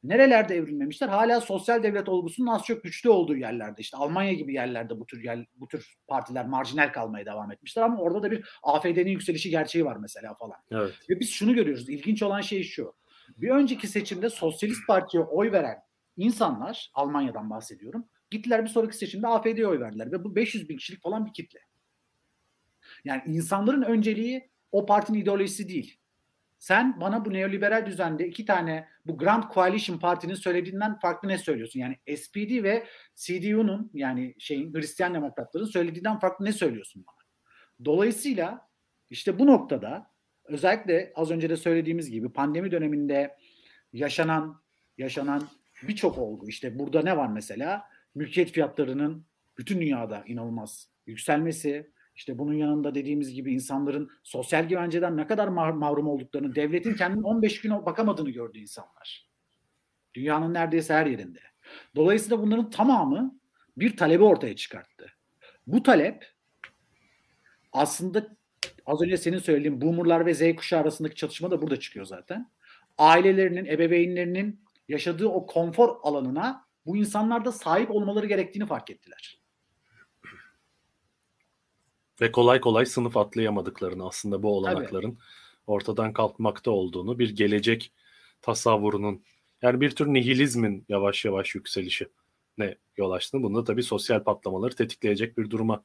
Nerelerde 0.02 0.56
evrilmemişler? 0.56 1.08
Hala 1.08 1.40
sosyal 1.40 1.82
devlet 1.82 2.08
olgusunun 2.08 2.46
az 2.46 2.64
çok 2.64 2.82
güçlü 2.82 3.10
olduğu 3.10 3.36
yerlerde. 3.36 3.80
işte 3.80 3.96
Almanya 3.96 4.32
gibi 4.32 4.54
yerlerde 4.54 5.00
bu 5.00 5.06
tür 5.06 5.24
yer, 5.24 5.46
bu 5.54 5.68
tür 5.68 5.94
partiler 6.08 6.46
marjinal 6.46 6.92
kalmaya 6.92 7.26
devam 7.26 7.52
etmişler 7.52 7.82
ama 7.82 8.00
orada 8.00 8.22
da 8.22 8.30
bir 8.30 8.58
AFD'nin 8.62 9.10
yükselişi 9.10 9.50
gerçeği 9.50 9.84
var 9.84 9.96
mesela 9.96 10.34
falan. 10.34 10.56
Evet. 10.70 10.94
Ve 11.10 11.20
biz 11.20 11.30
şunu 11.30 11.54
görüyoruz. 11.54 11.88
İlginç 11.88 12.22
olan 12.22 12.40
şey 12.40 12.62
şu. 12.62 12.94
Bir 13.36 13.50
önceki 13.50 13.88
seçimde 13.88 14.30
Sosyalist 14.30 14.86
Parti'ye 14.86 15.22
oy 15.22 15.52
veren 15.52 15.78
insanlar, 16.16 16.90
Almanya'dan 16.94 17.50
bahsediyorum, 17.50 18.08
gittiler 18.30 18.64
bir 18.64 18.68
sonraki 18.68 18.96
seçimde 18.96 19.26
AFD'ye 19.26 19.66
oy 19.66 19.80
verdiler 19.80 20.12
ve 20.12 20.24
bu 20.24 20.36
500 20.36 20.68
bin 20.68 20.76
kişilik 20.76 21.02
falan 21.02 21.26
bir 21.26 21.32
kitle. 21.32 21.60
Yani 23.04 23.22
insanların 23.26 23.82
önceliği 23.82 24.50
o 24.72 24.86
partinin 24.86 25.18
ideolojisi 25.18 25.68
değil. 25.68 26.00
Sen 26.58 27.00
bana 27.00 27.24
bu 27.24 27.32
neoliberal 27.32 27.86
düzende 27.86 28.28
iki 28.28 28.44
tane 28.44 28.88
bu 29.06 29.18
Grand 29.18 29.44
Coalition 29.54 29.98
Parti'nin 29.98 30.34
söylediğinden 30.34 30.98
farklı 30.98 31.28
ne 31.28 31.38
söylüyorsun? 31.38 31.80
Yani 31.80 31.96
SPD 32.16 32.62
ve 32.62 32.86
CDU'nun 33.14 33.90
yani 33.94 34.34
şeyin 34.38 34.74
Hristiyan 34.74 35.14
Demokratların 35.14 35.64
söylediğinden 35.64 36.18
farklı 36.18 36.44
ne 36.44 36.52
söylüyorsun 36.52 37.04
bana? 37.06 37.18
Dolayısıyla 37.84 38.68
işte 39.10 39.38
bu 39.38 39.46
noktada 39.46 40.10
özellikle 40.44 41.12
az 41.14 41.30
önce 41.30 41.50
de 41.50 41.56
söylediğimiz 41.56 42.10
gibi 42.10 42.32
pandemi 42.32 42.70
döneminde 42.70 43.36
yaşanan 43.92 44.62
yaşanan 44.98 45.48
birçok 45.82 46.18
olgu 46.18 46.48
işte 46.48 46.78
burada 46.78 47.02
ne 47.02 47.16
var 47.16 47.28
mesela? 47.28 47.84
Mülkiyet 48.18 48.52
fiyatlarının 48.52 49.26
bütün 49.59 49.81
dünyada 49.81 50.24
inanılmaz 50.26 50.88
yükselmesi, 51.07 51.90
işte 52.14 52.38
bunun 52.38 52.54
yanında 52.54 52.94
dediğimiz 52.94 53.35
gibi 53.35 53.54
insanların 53.54 54.11
sosyal 54.22 54.64
güvenceden 54.64 55.16
ne 55.16 55.26
kadar 55.26 55.48
mahrum 55.48 56.09
olduklarını, 56.09 56.54
devletin 56.54 56.94
kendinin 56.94 57.22
15 57.22 57.61
gün 57.61 57.87
bakamadığını 57.87 58.31
gördü 58.31 58.59
insanlar. 58.59 59.28
Dünyanın 60.14 60.54
neredeyse 60.54 60.94
her 60.94 61.07
yerinde. 61.07 61.38
Dolayısıyla 61.96 62.42
bunların 62.42 62.70
tamamı 62.70 63.40
bir 63.76 63.96
talebi 63.96 64.24
ortaya 64.24 64.57
çıkarttı. 64.57 65.12
Bu 65.66 65.83
talep 65.83 66.26
aslında 67.72 68.37
az 68.87 69.02
önce 69.02 69.16
senin 69.16 69.38
söylediğin 69.38 69.81
boomerlar 69.81 70.26
ve 70.26 70.35
Z 70.35 70.57
kuşağı 70.57 70.81
arasındaki 70.81 71.14
çatışma 71.14 71.50
da 71.50 71.62
burada 71.62 71.81
çıkıyor 71.81 72.07
zaten. 72.07 72.50
Ailelerinin, 72.98 73.66
ebeveynlerinin 73.66 74.61
yaşadığı 74.88 75.28
o 75.28 75.46
konfor 75.46 75.96
alanına 76.02 76.67
bu 76.88 76.96
insanlar 76.96 77.44
da 77.44 77.53
sahip 77.53 77.90
olmaları 77.90 78.27
gerektiğini 78.27 78.66
fark 78.66 78.90
ettiler. 78.90 79.40
Ve 82.20 82.33
kolay 82.33 82.61
kolay 82.61 82.87
sınıf 82.87 83.16
atlayamadıklarını 83.16 84.07
aslında 84.07 84.42
bu 84.42 84.57
olanakların 84.57 85.11
Tabii. 85.11 85.22
ortadan 85.66 86.12
kalkmakta 86.12 86.70
olduğunu 86.70 87.18
bir 87.18 87.37
gelecek 87.37 87.92
tasavvurunun 88.42 89.22
yani 89.62 89.81
bir 89.81 89.90
tür 89.90 90.07
nihilizmin 90.07 90.85
yavaş 90.88 91.24
yavaş 91.24 91.55
yükselişi 91.55 92.09
ne 92.59 92.77
yol 92.96 93.11
açtığını 93.11 93.42
bunu 93.42 93.59
da 93.59 93.64
tabii 93.64 93.83
sosyal 93.83 94.24
patlamaları 94.24 94.77
tetikleyecek 94.77 95.38
bir 95.38 95.51
duruma 95.51 95.85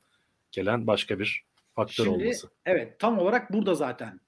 gelen 0.52 0.88
başka 0.88 1.20
bir 1.20 1.46
faktör 1.76 2.04
Şimdi, 2.06 2.24
olması. 2.24 2.50
Evet 2.66 3.00
tam 3.00 3.20
olarak 3.20 3.54
burada 3.54 3.76
zaten 3.76 4.20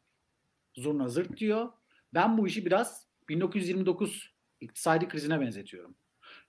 zurna 0.73 1.07
zırt 1.07 1.37
diyor. 1.37 1.69
Ben 2.13 2.37
bu 2.37 2.47
işi 2.47 2.65
biraz 2.65 3.07
1929 3.29 4.33
iktisadi 4.59 5.07
krizine 5.07 5.41
benzetiyorum. 5.41 5.95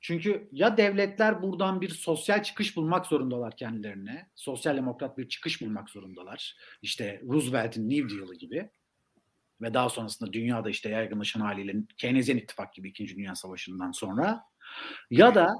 Çünkü 0.00 0.48
ya 0.52 0.76
devletler 0.76 1.42
buradan 1.42 1.80
bir 1.80 1.88
sosyal 1.88 2.42
çıkış 2.42 2.76
bulmak 2.76 3.06
zorundalar 3.06 3.56
kendilerine. 3.56 4.30
Sosyal 4.34 4.76
demokrat 4.76 5.18
bir 5.18 5.28
çıkış 5.28 5.60
bulmak 5.60 5.90
zorundalar. 5.90 6.56
İşte 6.82 7.22
Roosevelt'in 7.28 7.90
New 7.90 8.18
Deal'ı 8.18 8.34
gibi. 8.34 8.70
Ve 9.60 9.74
daha 9.74 9.88
sonrasında 9.88 10.32
dünyada 10.32 10.70
işte 10.70 10.88
yaygınlaşan 10.88 11.40
haliyle 11.40 11.74
Keynesyen 11.96 12.36
ittifak 12.36 12.74
gibi 12.74 12.88
2. 12.88 13.16
Dünya 13.16 13.34
Savaşı'ndan 13.34 13.92
sonra 13.92 14.44
ya 15.10 15.34
da 15.34 15.54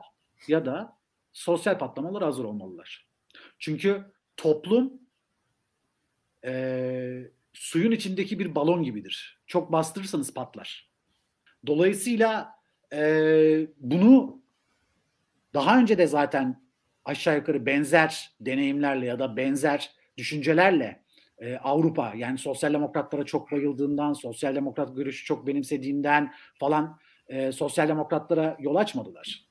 ya 0.49 0.67
da 0.67 0.99
sosyal 1.33 1.79
patlamalar 1.79 2.23
hazır 2.23 2.45
olmalılar. 2.45 3.07
Çünkü 3.59 4.13
toplum 4.37 4.93
e, 6.45 7.31
suyun 7.53 7.93
içindeki 7.93 8.39
bir 8.39 8.55
balon 8.55 8.83
gibidir. 8.83 9.41
Çok 9.47 9.73
bastırırsanız 9.73 10.35
patlar. 10.35 10.91
Dolayısıyla 11.67 12.56
e, 12.93 13.67
bunu 13.79 14.43
daha 15.55 15.79
önce 15.79 15.99
de 15.99 16.07
zaten 16.07 16.63
aşağı 17.05 17.37
yukarı 17.37 17.67
benzer 17.67 18.31
deneyimlerle 18.41 19.07
ya 19.07 19.19
da 19.19 19.37
benzer 19.37 19.91
düşüncelerle 20.17 21.03
e, 21.39 21.57
Avrupa 21.57 22.13
yani 22.17 22.39
sosyal 22.39 22.75
demokratlara 22.75 23.25
çok 23.25 23.53
bayıldığından, 23.53 24.13
sosyal 24.13 24.55
demokrat 24.55 24.97
görüşü 24.97 25.25
çok 25.25 25.47
benimsediğinden 25.47 26.35
falan 26.59 26.99
e, 27.29 27.53
sosyal 27.53 27.89
demokratlara 27.89 28.57
yol 28.61 28.77
açmadılar. 28.77 29.47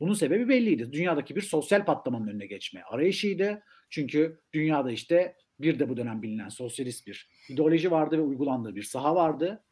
Bunun 0.00 0.14
sebebi 0.14 0.48
belliydi. 0.48 0.92
Dünyadaki 0.92 1.36
bir 1.36 1.40
sosyal 1.40 1.84
patlamanın 1.84 2.28
önüne 2.28 2.46
geçme 2.46 2.82
arayışıydı. 2.82 3.62
Çünkü 3.90 4.40
dünyada 4.52 4.90
işte 4.90 5.36
bir 5.60 5.78
de 5.78 5.88
bu 5.88 5.96
dönem 5.96 6.22
bilinen 6.22 6.48
sosyalist 6.48 7.06
bir 7.06 7.30
ideoloji 7.48 7.90
vardı 7.90 8.18
ve 8.18 8.22
uygulandığı 8.22 8.76
bir 8.76 8.82
saha 8.82 9.14
vardı. 9.14 9.64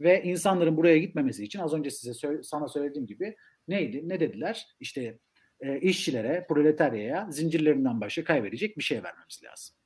Ve 0.00 0.22
insanların 0.22 0.76
buraya 0.76 0.98
gitmemesi 0.98 1.44
için 1.44 1.58
az 1.58 1.74
önce 1.74 1.90
size 1.90 2.42
sana 2.42 2.68
söylediğim 2.68 3.06
gibi 3.06 3.36
neydi? 3.68 4.08
Ne 4.08 4.20
dediler? 4.20 4.66
İşte 4.80 5.18
e, 5.60 5.80
işçilere, 5.80 6.46
proletaryaya 6.48 7.30
zincirlerinden 7.30 8.00
başka 8.00 8.24
kaybedecek 8.24 8.78
bir 8.78 8.82
şey 8.82 9.02
vermemiz 9.02 9.40
lazım. 9.44 9.76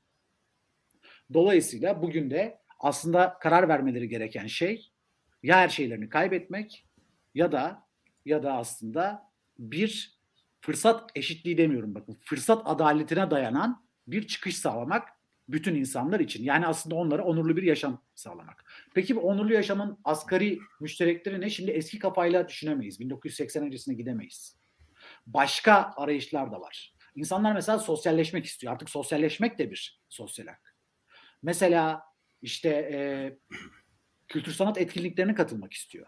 Dolayısıyla 1.32 2.02
bugün 2.02 2.30
de 2.30 2.58
aslında 2.80 3.38
karar 3.40 3.68
vermeleri 3.68 4.08
gereken 4.08 4.46
şey 4.46 4.92
ya 5.42 5.56
her 5.56 5.68
şeylerini 5.68 6.08
kaybetmek 6.08 6.86
ya 7.34 7.52
da 7.52 7.86
ya 8.24 8.42
da 8.42 8.52
aslında 8.52 9.30
bir 9.58 10.20
fırsat 10.60 11.10
eşitliği 11.14 11.58
demiyorum 11.58 11.94
bakın. 11.94 12.18
Fırsat 12.24 12.62
adaletine 12.64 13.30
dayanan 13.30 13.86
bir 14.06 14.26
çıkış 14.26 14.56
sağlamak 14.56 15.08
bütün 15.52 15.74
insanlar 15.74 16.20
için. 16.20 16.44
Yani 16.44 16.66
aslında 16.66 16.94
onlara 16.94 17.24
onurlu 17.24 17.56
bir 17.56 17.62
yaşam 17.62 18.02
sağlamak. 18.14 18.64
Peki 18.94 19.16
bu 19.16 19.20
onurlu 19.20 19.52
yaşamın 19.52 19.98
asgari 20.04 20.58
müşterekleri 20.80 21.40
ne? 21.40 21.50
Şimdi 21.50 21.70
eski 21.70 21.98
kafayla 21.98 22.48
düşünemeyiz. 22.48 23.00
1980 23.00 23.62
öncesine 23.62 23.94
gidemeyiz. 23.94 24.56
Başka 25.26 25.92
arayışlar 25.96 26.52
da 26.52 26.60
var. 26.60 26.94
İnsanlar 27.14 27.52
mesela 27.52 27.78
sosyalleşmek 27.78 28.44
istiyor. 28.44 28.72
Artık 28.72 28.90
sosyalleşmek 28.90 29.58
de 29.58 29.70
bir 29.70 30.00
sosyal 30.08 30.46
hak. 30.46 30.76
Mesela 31.42 32.02
işte 32.42 32.68
e, 32.68 32.98
kültür 34.28 34.52
sanat 34.52 34.78
etkinliklerine 34.78 35.34
katılmak 35.34 35.72
istiyor. 35.72 36.06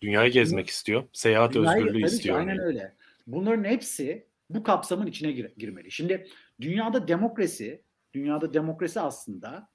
Dünyayı 0.00 0.32
gezmek 0.32 0.68
istiyor. 0.68 1.04
Seyahat 1.12 1.54
Dünyayı, 1.54 1.84
özgürlüğü 1.84 2.06
istiyor. 2.06 2.36
Ki, 2.36 2.40
aynen 2.40 2.58
öyle. 2.58 2.94
Bunların 3.26 3.64
hepsi 3.64 4.26
bu 4.50 4.62
kapsamın 4.62 5.06
içine 5.06 5.32
gir- 5.32 5.52
girmeli. 5.56 5.90
Şimdi 5.90 6.28
dünyada 6.60 7.08
demokrasi, 7.08 7.82
dünyada 8.14 8.54
demokrasi 8.54 9.00
aslında 9.00 9.68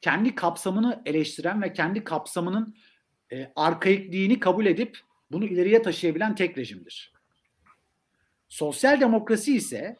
kendi 0.00 0.34
kapsamını 0.34 1.02
eleştiren 1.06 1.62
ve 1.62 1.72
kendi 1.72 2.04
kapsamının 2.04 2.76
e, 3.32 3.52
arkaikliğini 3.56 4.40
kabul 4.40 4.66
edip 4.66 4.98
bunu 5.32 5.44
ileriye 5.44 5.82
taşıyabilen 5.82 6.34
tek 6.34 6.58
rejimdir. 6.58 7.12
Sosyal 8.48 9.00
demokrasi 9.00 9.56
ise 9.56 9.96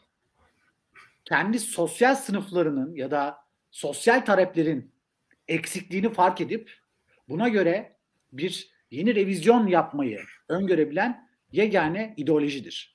kendi 1.25 1.59
sosyal 1.59 2.15
sınıflarının 2.15 2.95
ya 2.95 3.11
da 3.11 3.37
sosyal 3.71 4.25
taleplerin 4.25 4.91
eksikliğini 5.47 6.13
fark 6.13 6.41
edip 6.41 6.79
buna 7.29 7.49
göre 7.49 7.97
bir 8.33 8.73
yeni 8.91 9.15
revizyon 9.15 9.67
yapmayı 9.67 10.19
öngörebilen 10.49 11.29
yegane 11.51 12.13
ideolojidir. 12.17 12.92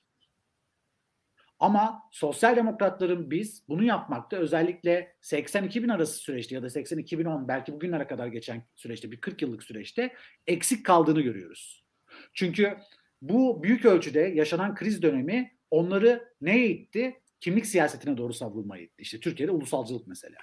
Ama 1.59 2.03
sosyal 2.11 2.55
demokratların 2.55 3.31
biz 3.31 3.63
bunu 3.69 3.83
yapmakta 3.83 4.37
özellikle 4.37 5.15
80-2000 5.21 5.93
arası 5.93 6.19
süreçte 6.19 6.55
ya 6.55 6.63
da 6.63 6.67
80-2010 6.67 7.47
belki 7.47 7.73
bugünlere 7.73 8.07
kadar 8.07 8.27
geçen 8.27 8.63
süreçte 8.75 9.11
bir 9.11 9.21
40 9.21 9.41
yıllık 9.41 9.63
süreçte 9.63 10.13
eksik 10.47 10.85
kaldığını 10.85 11.21
görüyoruz. 11.21 11.85
Çünkü 12.33 12.77
bu 13.21 13.63
büyük 13.63 13.85
ölçüde 13.85 14.19
yaşanan 14.19 14.75
kriz 14.75 15.01
dönemi 15.01 15.57
onları 15.71 16.33
neye 16.41 16.69
itti? 16.69 17.21
Kimlik 17.39 17.65
siyasetine 17.65 18.17
doğru 18.17 18.33
savrulmaya 18.33 18.83
itti. 18.83 19.01
İşte 19.01 19.19
Türkiye'de 19.19 19.51
ulusalcılık 19.51 20.07
mesela. 20.07 20.37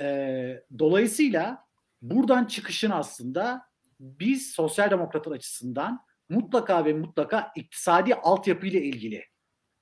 Ee, 0.00 0.62
dolayısıyla 0.78 1.64
buradan 2.02 2.44
çıkışın 2.44 2.90
aslında 2.90 3.62
biz 4.00 4.50
sosyal 4.50 4.90
demokratlar 4.90 5.32
açısından 5.32 6.00
mutlaka 6.28 6.84
ve 6.84 6.92
mutlaka 6.92 7.52
iktisadi 7.56 8.14
altyapı 8.14 8.66
ile 8.66 8.82
ilgili 8.82 9.24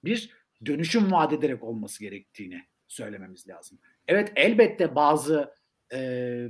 bir 0.05 0.31
dönüşüm 0.67 1.13
vaat 1.13 1.33
ederek 1.33 1.65
olması 1.65 2.01
gerektiğini 2.01 2.63
söylememiz 2.89 3.49
lazım. 3.49 3.79
Evet 4.09 4.33
elbette 4.37 4.95
bazı 4.95 5.55
e, 5.93 6.49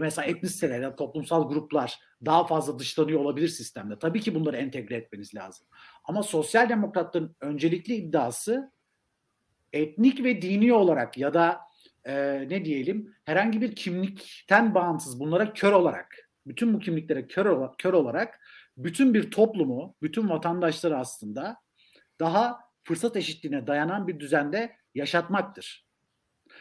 mesela 0.00 0.26
etnisiteler 0.26 0.80
ya 0.80 0.96
toplumsal 0.96 1.48
gruplar 1.48 2.00
daha 2.24 2.46
fazla 2.46 2.78
dışlanıyor 2.78 3.20
olabilir 3.20 3.48
sistemde. 3.48 3.98
Tabii 3.98 4.20
ki 4.20 4.34
bunları 4.34 4.56
entegre 4.56 4.96
etmeniz 4.96 5.34
lazım. 5.34 5.66
Ama 6.04 6.22
sosyal 6.22 6.68
demokratların 6.68 7.36
öncelikli 7.40 7.94
iddiası 7.94 8.72
etnik 9.72 10.24
ve 10.24 10.42
dini 10.42 10.72
olarak 10.72 11.18
ya 11.18 11.34
da 11.34 11.60
e, 12.04 12.14
ne 12.48 12.64
diyelim 12.64 13.14
herhangi 13.24 13.60
bir 13.60 13.76
kimlikten 13.76 14.74
bağımsız 14.74 15.20
bunlara 15.20 15.52
kör 15.52 15.72
olarak 15.72 16.30
bütün 16.46 16.74
bu 16.74 16.78
kimliklere 16.78 17.26
kör, 17.26 17.68
kör 17.78 17.92
olarak 17.92 18.40
bütün 18.76 19.14
bir 19.14 19.30
toplumu, 19.30 19.96
bütün 20.02 20.28
vatandaşları 20.28 20.98
aslında 20.98 21.56
daha 22.20 22.71
fırsat 22.82 23.16
eşitliğine 23.16 23.66
dayanan 23.66 24.08
bir 24.08 24.20
düzende 24.20 24.76
yaşatmaktır. 24.94 25.86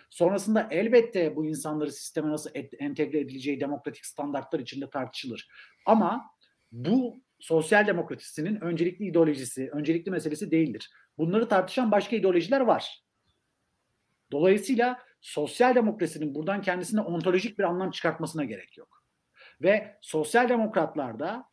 Sonrasında 0.09 0.67
elbette 0.71 1.35
bu 1.35 1.45
insanları 1.45 1.91
sisteme 1.91 2.29
nasıl 2.29 2.49
entegre 2.79 3.19
edileceği 3.19 3.59
demokratik 3.59 4.05
standartlar 4.05 4.59
içinde 4.59 4.89
tartışılır. 4.89 5.47
Ama 5.85 6.25
bu 6.71 7.21
sosyal 7.39 7.87
demokrasisinin 7.87 8.61
öncelikli 8.61 9.05
ideolojisi, 9.05 9.69
öncelikli 9.71 10.11
meselesi 10.11 10.51
değildir. 10.51 10.91
Bunları 11.17 11.47
tartışan 11.47 11.91
başka 11.91 12.15
ideolojiler 12.15 12.61
var. 12.61 13.03
Dolayısıyla 14.31 14.99
sosyal 15.21 15.75
demokrasinin 15.75 16.35
buradan 16.35 16.61
kendisine 16.61 17.01
ontolojik 17.01 17.59
bir 17.59 17.63
anlam 17.63 17.91
çıkartmasına 17.91 18.43
gerek 18.43 18.77
yok. 18.77 19.03
Ve 19.61 19.97
sosyal 20.01 20.49
demokratlarda 20.49 21.50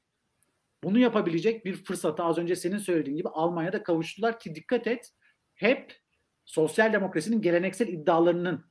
bunu 0.84 0.98
yapabilecek 0.98 1.64
bir 1.64 1.84
fırsatı 1.84 2.22
az 2.22 2.38
önce 2.38 2.56
senin 2.56 2.78
söylediğin 2.78 3.16
gibi 3.16 3.28
Almanya'da 3.28 3.82
kavuştular 3.82 4.38
ki 4.38 4.54
dikkat 4.54 4.86
et 4.86 5.12
hep 5.54 6.00
sosyal 6.44 6.92
demokrasinin 6.92 7.42
geleneksel 7.42 7.88
iddialarının 7.88 8.64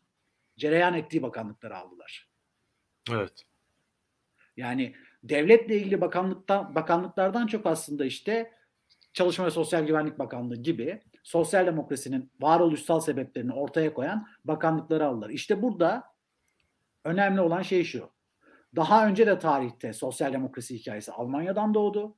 cereyan 0.58 0.94
ettiği 0.94 1.22
bakanlıkları 1.22 1.78
aldılar. 1.78 2.30
Evet. 3.12 3.44
Yani 4.58 4.96
devletle 5.24 5.78
ilgili 5.78 6.02
bakanlıktan 6.02 6.76
bakanlıklardan 6.76 7.48
çok 7.48 7.66
aslında 7.66 8.06
işte 8.06 8.58
Çalışma 9.14 9.46
ve 9.46 9.52
Sosyal 9.52 9.84
Güvenlik 9.84 10.20
Bakanlığı 10.20 10.56
gibi 10.56 11.02
sosyal 11.24 11.66
demokrasinin 11.66 12.32
varoluşsal 12.40 13.00
sebeplerini 13.00 13.54
ortaya 13.54 13.94
koyan 13.94 14.28
bakanlıkları 14.44 15.06
aldılar. 15.06 15.30
İşte 15.30 15.62
burada 15.62 16.04
önemli 17.04 17.42
olan 17.42 17.62
şey 17.62 17.84
şu. 17.84 18.17
Daha 18.78 19.08
önce 19.08 19.28
de 19.28 19.40
tarihte 19.40 19.94
sosyal 19.94 20.34
demokrasi 20.34 20.76
hikayesi 20.80 21.12
Almanya'dan 21.12 21.74
doğdu. 21.74 22.16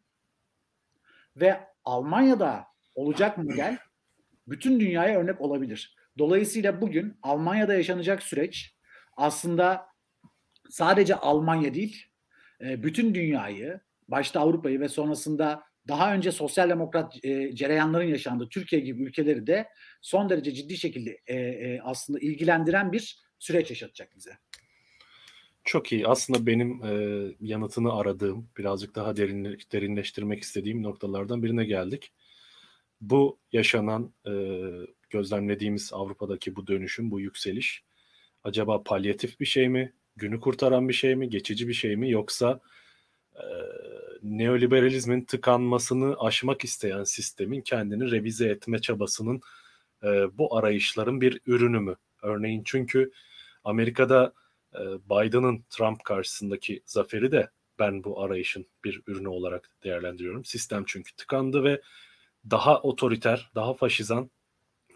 Ve 1.35 1.59
Almanya'da 1.85 2.67
olacak 2.95 3.37
model 3.37 3.77
bütün 4.47 4.79
dünyaya 4.79 5.19
örnek 5.19 5.41
olabilir. 5.41 5.95
Dolayısıyla 6.17 6.81
bugün 6.81 7.17
Almanya'da 7.23 7.73
yaşanacak 7.73 8.23
süreç 8.23 8.75
aslında 9.17 9.85
sadece 10.69 11.15
Almanya 11.15 11.73
değil, 11.73 12.05
e, 12.61 12.83
bütün 12.83 13.15
dünyayı, 13.15 13.79
başta 14.07 14.39
Avrupa'yı 14.39 14.79
ve 14.79 14.89
sonrasında 14.89 15.63
daha 15.87 16.13
önce 16.13 16.31
sosyal 16.31 16.69
demokrat 16.69 17.25
e, 17.25 17.55
cereyanların 17.55 18.07
yaşandığı 18.07 18.49
Türkiye 18.49 18.81
gibi 18.81 19.03
ülkeleri 19.03 19.47
de 19.47 19.67
son 20.01 20.29
derece 20.29 20.53
ciddi 20.53 20.77
şekilde 20.77 21.19
e, 21.27 21.81
aslında 21.81 22.19
ilgilendiren 22.19 22.91
bir 22.91 23.19
süreç 23.39 23.69
yaşatacak 23.69 24.15
bize. 24.15 24.31
Çok 25.63 25.91
iyi. 25.91 26.07
Aslında 26.07 26.45
benim 26.45 26.83
e, 26.83 26.91
yanıtını 27.41 27.93
aradığım, 27.93 28.49
birazcık 28.57 28.95
daha 28.95 29.15
derinle, 29.17 29.57
derinleştirmek 29.71 30.43
istediğim 30.43 30.83
noktalardan 30.83 31.43
birine 31.43 31.65
geldik. 31.65 32.11
Bu 33.01 33.39
yaşanan, 33.51 34.13
e, 34.27 34.31
gözlemlediğimiz 35.09 35.93
Avrupa'daki 35.93 36.55
bu 36.55 36.67
dönüşüm, 36.67 37.11
bu 37.11 37.19
yükseliş 37.19 37.83
acaba 38.43 38.83
palyatif 38.83 39.39
bir 39.39 39.45
şey 39.45 39.69
mi, 39.69 39.93
günü 40.15 40.39
kurtaran 40.39 40.89
bir 40.89 40.93
şey 40.93 41.15
mi, 41.15 41.29
geçici 41.29 41.67
bir 41.67 41.73
şey 41.73 41.95
mi 41.97 42.11
yoksa 42.11 42.59
e, 43.35 43.43
neoliberalizmin 44.23 45.25
tıkanmasını 45.25 46.15
aşmak 46.19 46.63
isteyen 46.63 47.03
sistemin 47.03 47.61
kendini 47.61 48.11
revize 48.11 48.49
etme 48.49 48.81
çabasının 48.81 49.41
e, 50.03 50.07
bu 50.37 50.57
arayışların 50.57 51.21
bir 51.21 51.41
ürünü 51.47 51.79
mü? 51.79 51.95
Örneğin 52.23 52.61
çünkü 52.65 53.11
Amerika'da 53.63 54.33
Biden'ın 55.09 55.65
Trump 55.69 56.03
karşısındaki 56.03 56.81
zaferi 56.85 57.31
de 57.31 57.49
ben 57.79 58.03
bu 58.03 58.21
arayışın 58.21 58.67
bir 58.83 59.01
ürünü 59.07 59.27
olarak 59.27 59.71
değerlendiriyorum. 59.83 60.45
Sistem 60.45 60.83
çünkü 60.87 61.15
tıkandı 61.15 61.63
ve 61.63 61.81
daha 62.51 62.81
otoriter, 62.81 63.51
daha 63.55 63.73
faşizan 63.73 64.29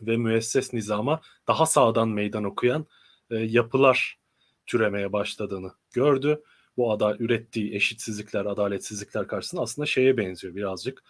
ve 0.02 0.18
müesses 0.18 0.74
nizama 0.74 1.22
daha 1.48 1.66
sağdan 1.66 2.10
meydan 2.10 2.44
okuyan 2.44 2.86
e, 3.30 3.36
yapılar 3.36 4.20
türemeye 4.66 5.14
başladığını 5.14 5.72
gördü. 5.94 6.42
Bu 6.78 6.92
ada 6.92 7.18
ürettiği 7.20 7.76
eşitsizlikler, 7.76 8.46
adaletsizlikler 8.46 9.28
karşısında 9.28 9.62
aslında 9.62 9.86
şeye 9.86 10.18
benziyor 10.18 10.56
birazcık. 10.56 11.04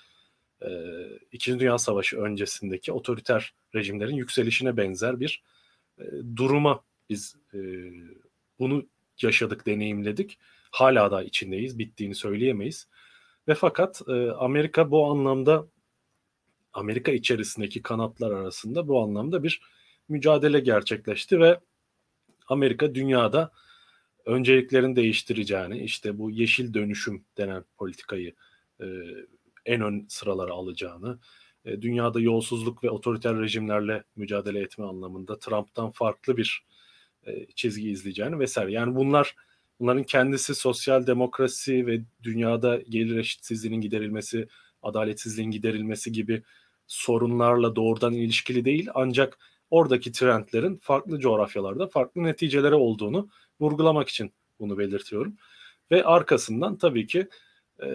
E, 0.61 0.69
İkinci 1.31 1.59
Dünya 1.59 1.77
Savaşı 1.77 2.17
öncesindeki 2.17 2.91
otoriter 2.91 3.53
rejimlerin 3.75 4.15
yükselişine 4.15 4.77
benzer 4.77 5.19
bir 5.19 5.43
e, 5.99 6.03
duruma 6.35 6.83
biz 7.09 7.35
e, 7.53 7.59
bunu 8.63 8.85
yaşadık, 9.21 9.65
deneyimledik. 9.65 10.39
Hala 10.71 11.11
da 11.11 11.23
içindeyiz, 11.23 11.79
bittiğini 11.79 12.15
söyleyemeyiz. 12.15 12.87
Ve 13.47 13.55
fakat 13.55 14.01
e, 14.07 14.31
Amerika 14.31 14.91
bu 14.91 15.05
anlamda 15.05 15.67
Amerika 16.73 17.11
içerisindeki 17.11 17.81
kanatlar 17.81 18.31
arasında 18.31 18.87
bu 18.87 19.03
anlamda 19.03 19.43
bir 19.43 19.61
mücadele 20.09 20.59
gerçekleşti 20.59 21.39
ve 21.39 21.59
Amerika 22.47 22.95
dünyada 22.95 23.51
önceliklerini 24.25 24.95
değiştireceğini, 24.95 25.79
işte 25.79 26.17
bu 26.17 26.31
yeşil 26.31 26.73
dönüşüm 26.73 27.25
denen 27.37 27.65
politikayı 27.77 28.33
e, 28.81 28.85
en 29.65 29.81
ön 29.81 30.05
sıralara 30.09 30.53
alacağını, 30.53 31.19
e, 31.65 31.81
dünyada 31.81 32.19
yolsuzluk 32.19 32.83
ve 32.83 32.89
otoriter 32.89 33.39
rejimlerle 33.39 34.03
mücadele 34.15 34.59
etme 34.59 34.85
anlamında 34.85 35.39
Trump'tan 35.39 35.91
farklı 35.91 36.37
bir 36.37 36.65
e, 37.27 37.45
çizgi 37.55 37.89
izleyeceğini 37.89 38.39
vesaire. 38.39 38.71
Yani 38.71 38.95
bunlar 38.95 39.35
bunların 39.79 40.03
kendisi 40.03 40.55
sosyal 40.55 41.07
demokrasi 41.07 41.87
ve 41.87 42.01
dünyada 42.23 42.77
gelir 42.89 43.17
eşitsizliğinin 43.17 43.81
giderilmesi, 43.81 44.47
adaletsizliğin 44.83 45.51
giderilmesi 45.51 46.11
gibi 46.11 46.43
sorunlarla 46.87 47.75
doğrudan 47.75 48.13
ilişkili 48.13 48.65
değil 48.65 48.89
ancak 48.93 49.37
oradaki 49.69 50.11
trendlerin 50.11 50.77
farklı 50.77 51.19
coğrafyalarda 51.19 51.87
farklı 51.87 52.23
neticelere 52.23 52.75
olduğunu 52.75 53.29
vurgulamak 53.59 54.09
için 54.09 54.33
bunu 54.59 54.77
belirtiyorum. 54.77 55.37
Ve 55.91 56.03
arkasından 56.03 56.77
tabii 56.77 57.07
ki 57.07 57.27
e, 57.83 57.87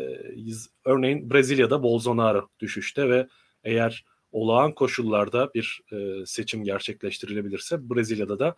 örneğin 0.84 1.30
Brezilya'da 1.30 1.82
Bolsonaro 1.82 2.48
düşüşte 2.60 3.08
ve 3.08 3.28
eğer 3.64 4.04
olağan 4.32 4.72
koşullarda 4.72 5.50
bir 5.54 5.80
e, 5.92 6.26
seçim 6.26 6.64
gerçekleştirilebilirse 6.64 7.90
Brezilya'da 7.90 8.38
da 8.38 8.56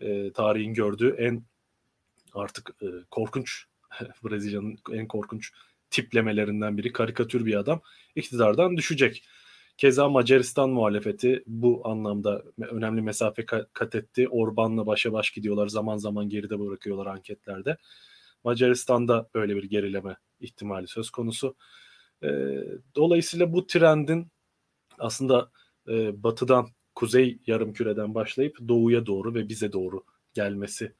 e, 0.00 0.32
tarihin 0.32 0.74
gördüğü 0.74 1.14
en 1.18 1.44
artık 2.34 2.70
e, 2.82 2.86
korkunç 3.10 3.64
Brezilya'nın 4.24 4.78
en 4.92 5.08
korkunç 5.08 5.52
tiplemelerinden 5.90 6.78
biri 6.78 6.92
karikatür 6.92 7.46
bir 7.46 7.54
adam 7.54 7.80
iktidardan 8.14 8.76
düşecek. 8.76 9.24
Keza 9.78 10.08
Macaristan 10.08 10.70
muhalefeti 10.70 11.42
bu 11.46 11.88
anlamda 11.88 12.42
önemli 12.58 13.02
mesafe 13.02 13.46
kat 13.46 13.94
etti. 13.94 14.28
Orban'la 14.28 14.86
başa 14.86 15.12
baş 15.12 15.30
gidiyorlar. 15.30 15.68
Zaman 15.68 15.96
zaman 15.96 16.28
geride 16.28 16.60
bırakıyorlar 16.60 17.06
anketlerde. 17.06 17.76
Macaristan'da 18.44 19.28
böyle 19.34 19.56
bir 19.56 19.64
gerileme 19.64 20.16
ihtimali 20.40 20.88
söz 20.88 21.10
konusu. 21.10 21.56
E, 22.22 22.28
dolayısıyla 22.94 23.52
bu 23.52 23.66
trendin 23.66 24.28
aslında 24.98 25.50
e, 25.88 26.22
batıdan, 26.22 26.68
kuzey 26.96 27.38
yarım 27.46 27.72
küreden 27.72 28.14
başlayıp 28.14 28.58
doğuya 28.68 29.06
doğru 29.06 29.34
ve 29.34 29.48
bize 29.48 29.72
doğru 29.72 30.04
gelmesi 30.34 30.92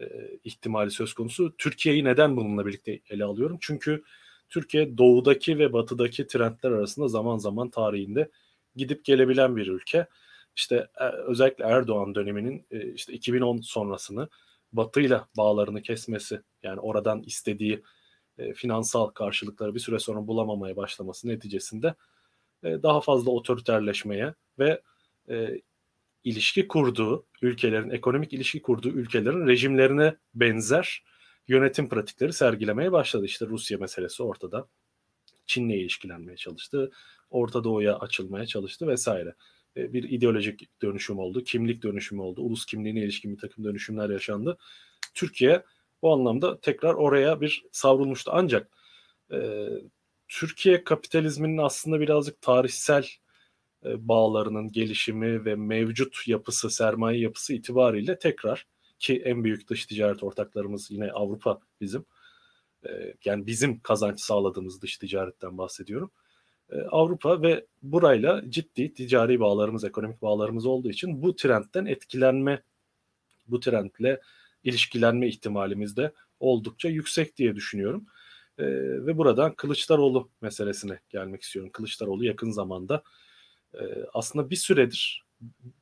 e, 0.00 0.06
ihtimali 0.44 0.90
söz 0.90 1.14
konusu. 1.14 1.54
Türkiye'yi 1.58 2.04
neden 2.04 2.36
bununla 2.36 2.66
birlikte 2.66 3.00
ele 3.10 3.24
alıyorum? 3.24 3.58
Çünkü 3.60 4.02
Türkiye 4.48 4.98
doğudaki 4.98 5.58
ve 5.58 5.72
batıdaki 5.72 6.26
trendler 6.26 6.70
arasında 6.70 7.08
zaman 7.08 7.38
zaman 7.38 7.70
tarihinde 7.70 8.30
gidip 8.76 9.04
gelebilen 9.04 9.56
bir 9.56 9.66
ülke. 9.66 10.06
İşte 10.56 10.88
e, 11.00 11.04
özellikle 11.04 11.64
Erdoğan 11.64 12.14
döneminin 12.14 12.66
e, 12.70 12.92
işte 12.92 13.12
2010 13.12 13.60
sonrasını 13.60 14.28
batıyla 14.72 15.28
bağlarını 15.36 15.82
kesmesi 15.82 16.40
yani 16.62 16.80
oradan 16.80 17.22
istediği 17.22 17.82
e, 18.38 18.52
finansal 18.52 19.06
karşılıkları 19.06 19.74
bir 19.74 19.80
süre 19.80 19.98
sonra 19.98 20.26
bulamamaya 20.26 20.76
başlaması 20.76 21.28
neticesinde 21.28 21.94
e, 22.64 22.82
daha 22.82 23.00
fazla 23.00 23.30
otoriterleşmeye 23.30 24.34
ve 24.58 24.80
e, 25.28 25.60
ilişki 26.24 26.68
kurduğu 26.68 27.26
ülkelerin, 27.42 27.90
ekonomik 27.90 28.32
ilişki 28.32 28.62
kurduğu 28.62 28.88
ülkelerin 28.88 29.46
rejimlerine 29.46 30.16
benzer 30.34 31.04
yönetim 31.48 31.88
pratikleri 31.88 32.32
sergilemeye 32.32 32.92
başladı. 32.92 33.24
İşte 33.24 33.46
Rusya 33.46 33.78
meselesi 33.78 34.22
ortada. 34.22 34.68
Çin'le 35.46 35.70
ilişkilenmeye 35.70 36.36
çalıştı. 36.36 36.90
Orta 37.30 37.64
Doğu'ya 37.64 37.98
açılmaya 37.98 38.46
çalıştı 38.46 38.86
vesaire. 38.86 39.34
E, 39.76 39.92
bir 39.92 40.10
ideolojik 40.10 40.82
dönüşüm 40.82 41.18
oldu, 41.18 41.44
kimlik 41.44 41.82
dönüşümü 41.82 42.22
oldu, 42.22 42.42
ulus 42.42 42.66
kimliğine 42.66 43.00
ilişkin 43.00 43.32
bir 43.32 43.38
takım 43.38 43.64
dönüşümler 43.64 44.10
yaşandı. 44.10 44.58
Türkiye 45.14 45.62
bu 46.02 46.12
anlamda 46.12 46.60
tekrar 46.60 46.94
oraya 46.94 47.40
bir 47.40 47.64
savrulmuştu. 47.72 48.30
Ancak 48.34 48.68
e, 49.32 49.68
Türkiye 50.28 50.84
kapitalizminin 50.84 51.58
aslında 51.58 52.00
birazcık 52.00 52.40
tarihsel 52.40 53.06
bağlarının 53.84 54.72
gelişimi 54.72 55.44
ve 55.44 55.54
mevcut 55.54 56.28
yapısı, 56.28 56.70
sermaye 56.70 57.20
yapısı 57.20 57.54
itibariyle 57.54 58.18
tekrar 58.18 58.66
ki 58.98 59.22
en 59.24 59.44
büyük 59.44 59.68
dış 59.68 59.86
ticaret 59.86 60.22
ortaklarımız 60.22 60.90
yine 60.90 61.12
Avrupa 61.12 61.60
bizim. 61.80 62.04
E, 62.86 63.14
yani 63.24 63.46
bizim 63.46 63.80
kazanç 63.80 64.20
sağladığımız 64.20 64.82
dış 64.82 64.98
ticaretten 64.98 65.58
bahsediyorum. 65.58 66.10
E, 66.70 66.80
Avrupa 66.80 67.42
ve 67.42 67.66
burayla 67.82 68.42
ciddi 68.48 68.94
ticari 68.94 69.40
bağlarımız, 69.40 69.84
ekonomik 69.84 70.22
bağlarımız 70.22 70.66
olduğu 70.66 70.90
için 70.90 71.22
bu 71.22 71.36
trendten 71.36 71.86
etkilenme, 71.86 72.62
bu 73.48 73.60
trendle 73.60 74.20
ilişkilenme 74.64 75.28
ihtimalimiz 75.28 75.96
de 75.96 76.12
oldukça 76.40 76.88
yüksek 76.88 77.36
diye 77.36 77.56
düşünüyorum. 77.56 78.06
E, 78.58 78.64
ve 79.06 79.18
buradan 79.18 79.54
Kılıçdaroğlu 79.54 80.30
meselesine 80.40 81.00
gelmek 81.10 81.42
istiyorum. 81.42 81.70
Kılıçdaroğlu 81.72 82.24
yakın 82.24 82.50
zamanda 82.50 82.96
e, 82.96 83.02
aslında 84.12 84.50
bir 84.50 84.56
süredir 84.56 85.24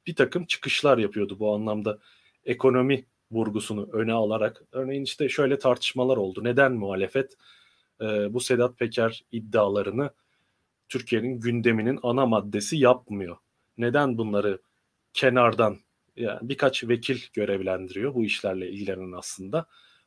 bir 0.06 0.14
takım 0.14 0.46
çıkışlar 0.46 0.98
yapıyordu 0.98 1.38
bu 1.38 1.54
anlamda 1.54 1.98
ekonomi 2.44 3.06
vurgusunu 3.30 3.88
öne 3.92 4.12
alarak. 4.12 4.62
Örneğin 4.72 5.04
işte 5.04 5.28
şöyle 5.28 5.58
tartışmalar 5.58 6.16
oldu. 6.16 6.44
Neden 6.44 6.72
muhalefet 6.72 7.36
e, 8.00 8.34
bu 8.34 8.40
Sedat 8.40 8.78
Peker 8.78 9.24
iddialarını 9.32 10.10
Türkiye'nin 10.88 11.40
gündeminin 11.40 11.98
ana 12.02 12.26
maddesi 12.26 12.76
yapmıyor? 12.76 13.36
Neden 13.78 14.18
bunları 14.18 14.60
kenardan 15.12 15.78
yani 16.16 16.48
birkaç 16.48 16.88
vekil 16.88 17.20
görevlendiriyor 17.32 18.14
bu 18.14 18.24
işlerle 18.24 18.70
ilgilenen 18.70 19.12
aslında. 19.12 19.66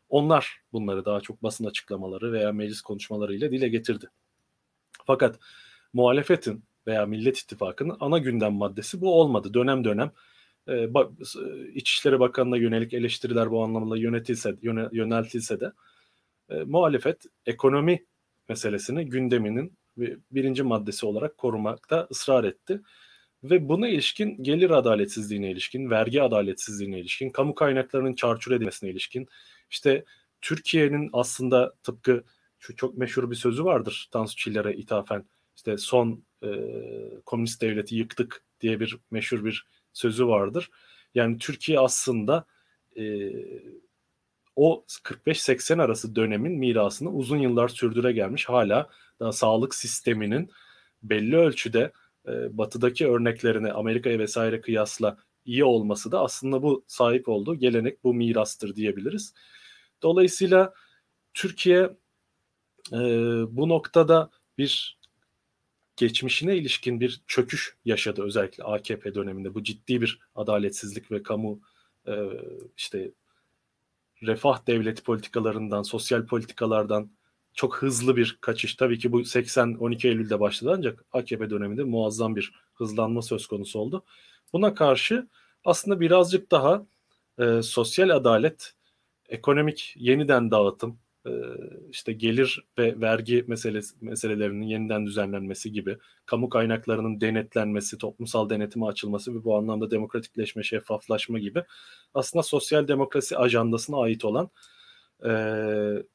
Onlar 0.09 0.61
bunları 0.73 1.05
daha 1.05 1.21
çok 1.21 1.43
basın 1.43 1.65
açıklamaları 1.65 2.31
veya 2.33 2.51
meclis 2.51 2.81
konuşmalarıyla 2.81 3.51
dile 3.51 3.67
getirdi. 3.67 4.09
Fakat 5.05 5.39
muhalefetin 5.93 6.63
veya 6.87 7.05
Millet 7.05 7.37
İttifakı'nın 7.37 7.97
ana 7.99 8.17
gündem 8.17 8.53
maddesi 8.53 9.01
bu 9.01 9.19
olmadı. 9.19 9.53
Dönem 9.53 9.83
dönem 9.83 10.11
e, 10.67 10.87
İçişleri 11.73 12.19
Bakanı'na 12.19 12.57
yönelik 12.57 12.93
eleştiriler 12.93 13.51
bu 13.51 13.63
anlamda 13.63 13.97
yönetilse, 13.97 14.55
yöne, 14.61 14.87
yöneltilse 14.91 15.59
de 15.59 15.71
e, 16.49 16.55
muhalefet 16.63 17.25
ekonomi 17.45 18.05
meselesini 18.49 19.05
gündeminin 19.05 19.77
birinci 20.31 20.63
maddesi 20.63 21.05
olarak 21.05 21.37
korumakta 21.37 22.07
ısrar 22.11 22.43
etti. 22.43 22.81
Ve 23.43 23.69
buna 23.69 23.87
ilişkin 23.87 24.43
gelir 24.43 24.69
adaletsizliğine 24.69 25.51
ilişkin, 25.51 25.89
vergi 25.89 26.21
adaletsizliğine 26.21 26.99
ilişkin, 26.99 27.29
kamu 27.29 27.55
kaynaklarının 27.55 28.13
çarçur 28.13 28.51
edilmesine 28.51 28.89
ilişkin, 28.89 29.27
işte 29.69 30.05
Türkiye'nin 30.41 31.09
aslında 31.13 31.73
tıpkı 31.83 32.23
şu 32.59 32.75
çok 32.75 32.97
meşhur 32.97 33.31
bir 33.31 33.35
sözü 33.35 33.63
vardır 33.65 34.09
Tansu 34.11 34.35
Çiller'e 34.35 34.73
ithafen, 34.75 35.25
işte 35.55 35.77
son 35.77 36.23
e, 36.43 36.49
komünist 37.25 37.61
devleti 37.61 37.95
yıktık 37.95 38.45
diye 38.61 38.79
bir 38.79 38.97
meşhur 39.11 39.45
bir 39.45 39.67
sözü 39.93 40.27
vardır. 40.27 40.69
Yani 41.15 41.37
Türkiye 41.37 41.79
aslında 41.79 42.45
e, 42.97 43.31
o 44.55 44.85
45-80 45.03 45.81
arası 45.81 46.15
dönemin 46.15 46.51
mirasını 46.51 47.11
uzun 47.11 47.37
yıllar 47.37 47.67
sürdüre 47.67 48.11
gelmiş. 48.11 48.49
Hala 48.49 48.89
daha 49.19 49.31
sağlık 49.31 49.75
sisteminin 49.75 50.51
belli 51.03 51.37
ölçüde 51.37 51.91
e, 52.27 52.57
batıdaki 52.57 53.07
örneklerine 53.07 53.71
Amerika'ya 53.71 54.19
vesaire 54.19 54.61
kıyasla 54.61 55.17
iyi 55.45 55.63
olması 55.63 56.11
da 56.11 56.19
aslında 56.19 56.63
bu 56.63 56.83
sahip 56.87 57.29
olduğu 57.29 57.55
gelenek 57.55 58.03
bu 58.03 58.13
mirastır 58.13 58.75
diyebiliriz. 58.75 59.33
Dolayısıyla 60.01 60.73
Türkiye 61.33 61.89
e, 62.91 62.99
bu 63.49 63.69
noktada 63.69 64.29
bir 64.57 64.99
geçmişine 65.97 66.57
ilişkin 66.57 66.99
bir 66.99 67.21
çöküş 67.27 67.77
yaşadı 67.85 68.23
özellikle 68.23 68.63
AKP 68.63 69.15
döneminde. 69.15 69.53
Bu 69.53 69.63
ciddi 69.63 70.01
bir 70.01 70.19
adaletsizlik 70.35 71.11
ve 71.11 71.23
kamu 71.23 71.61
e, 72.07 72.13
işte 72.77 73.11
refah 74.23 74.67
devleti 74.67 75.03
politikalarından, 75.03 75.83
sosyal 75.83 76.25
politikalardan 76.25 77.11
çok 77.53 77.77
hızlı 77.77 78.15
bir 78.15 78.37
kaçış. 78.41 78.75
Tabii 78.75 78.99
ki 78.99 79.11
bu 79.11 79.21
80-12 79.21 80.07
Eylül'de 80.07 80.39
başladı 80.39 80.73
ancak 80.77 81.05
AKP 81.13 81.49
döneminde 81.49 81.83
muazzam 81.83 82.35
bir 82.35 82.53
hızlanma 82.73 83.21
söz 83.21 83.47
konusu 83.47 83.79
oldu. 83.79 84.03
Buna 84.53 84.73
karşı 84.73 85.27
aslında 85.65 85.99
birazcık 85.99 86.51
daha 86.51 86.85
e, 87.39 87.61
sosyal 87.61 88.09
adalet, 88.09 88.73
ekonomik 89.29 89.93
yeniden 89.97 90.51
dağıtım, 90.51 90.99
işte 91.89 92.13
gelir 92.13 92.65
ve 92.77 93.01
vergi 93.01 93.43
meselesi, 93.47 93.95
meselelerinin 94.01 94.65
yeniden 94.65 95.05
düzenlenmesi 95.05 95.71
gibi, 95.71 95.97
kamu 96.25 96.49
kaynaklarının 96.49 97.21
denetlenmesi, 97.21 97.97
toplumsal 97.97 98.49
denetime 98.49 98.85
açılması 98.85 99.35
ve 99.35 99.43
bu 99.43 99.57
anlamda 99.57 99.91
demokratikleşme, 99.91 100.63
şeffaflaşma 100.63 101.39
gibi 101.39 101.63
aslında 102.13 102.43
sosyal 102.43 102.87
demokrasi 102.87 103.37
ajandasına 103.37 103.97
ait 103.97 104.25
olan 104.25 104.49
e, 105.25 105.31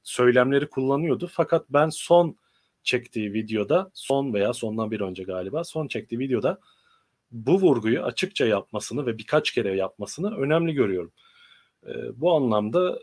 söylemleri 0.02 0.68
kullanıyordu. 0.68 1.30
Fakat 1.32 1.66
ben 1.70 1.88
son 1.88 2.36
çektiği 2.82 3.32
videoda, 3.32 3.90
son 3.94 4.34
veya 4.34 4.52
sondan 4.52 4.90
bir 4.90 5.00
önce 5.00 5.22
galiba, 5.22 5.64
son 5.64 5.88
çektiği 5.88 6.18
videoda 6.18 6.58
bu 7.30 7.60
vurguyu 7.60 8.02
açıkça 8.02 8.46
yapmasını 8.46 9.06
ve 9.06 9.18
birkaç 9.18 9.50
kere 9.50 9.76
yapmasını 9.76 10.36
önemli 10.36 10.72
görüyorum. 10.72 11.12
E, 11.86 12.20
bu 12.20 12.32
anlamda 12.32 12.98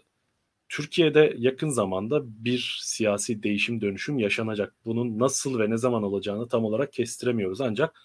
Türkiye'de 0.70 1.36
yakın 1.38 1.70
zamanda 1.70 2.22
bir 2.46 2.80
siyasi 2.82 3.44
değişim 3.44 3.82
dönüşüm 3.82 4.20
yaşanacak. 4.20 4.74
Bunun 4.86 5.20
nasıl 5.20 5.60
ve 5.60 5.70
ne 5.70 5.78
zaman 5.78 6.04
olacağını 6.04 6.48
tam 6.48 6.66
olarak 6.66 6.94
kestiremiyoruz. 6.94 7.62
Ancak 7.62 8.02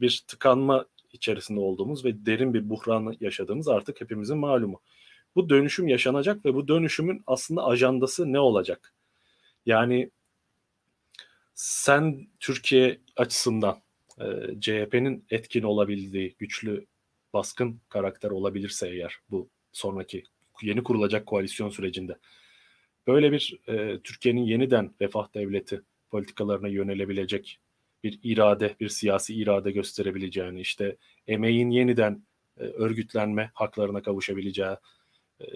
bir 0.00 0.24
tıkanma 0.28 0.86
içerisinde 1.12 1.60
olduğumuz 1.60 2.04
ve 2.04 2.26
derin 2.26 2.54
bir 2.54 2.70
buhran 2.70 3.16
yaşadığımız 3.20 3.68
artık 3.68 4.00
hepimizin 4.00 4.38
malumu. 4.38 4.80
Bu 5.36 5.48
dönüşüm 5.48 5.88
yaşanacak 5.88 6.44
ve 6.44 6.54
bu 6.54 6.68
dönüşümün 6.68 7.22
aslında 7.26 7.64
ajandası 7.64 8.32
ne 8.32 8.40
olacak? 8.40 8.94
Yani 9.66 10.10
sen 11.54 12.28
Türkiye 12.40 13.00
açısından 13.16 13.82
e, 14.20 14.24
CHP'nin 14.60 15.24
etkin 15.30 15.62
olabildiği, 15.62 16.34
güçlü, 16.38 16.86
baskın 17.32 17.80
karakter 17.88 18.30
olabilirse 18.30 18.88
eğer 18.88 19.16
bu 19.30 19.48
sonraki 19.72 20.24
yeni 20.62 20.82
kurulacak 20.82 21.26
koalisyon 21.26 21.70
sürecinde 21.70 22.16
böyle 23.06 23.32
bir 23.32 23.60
e, 23.68 24.00
Türkiye'nin 24.04 24.44
yeniden 24.44 24.94
refah 25.00 25.34
devleti 25.34 25.82
politikalarına 26.10 26.68
yönelebilecek 26.68 27.60
bir 28.04 28.20
irade, 28.22 28.76
bir 28.80 28.88
siyasi 28.88 29.34
irade 29.34 29.70
gösterebileceğini, 29.70 30.60
işte 30.60 30.96
emeğin 31.26 31.70
yeniden 31.70 32.22
e, 32.56 32.62
örgütlenme 32.62 33.50
haklarına 33.54 34.02
kavuşabileceği, 34.02 34.76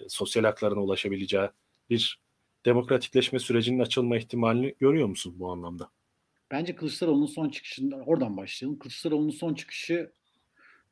sosyal 0.09 0.45
haklarına 0.45 0.81
ulaşabileceği 0.81 1.49
bir 1.91 2.21
demokratikleşme 2.65 3.39
sürecinin 3.39 3.79
açılma 3.79 4.17
ihtimalini 4.17 4.75
görüyor 4.81 5.09
musun 5.09 5.35
bu 5.37 5.51
anlamda? 5.51 5.91
Bence 6.51 6.77
Kılıçdaroğlu'nun 6.77 7.27
son 7.27 7.49
çıkışında 7.49 7.97
oradan 7.97 8.37
başlayalım. 8.37 8.79
Kılıçdaroğlu'nun 8.79 9.31
son 9.31 9.55
çıkışı 9.55 10.13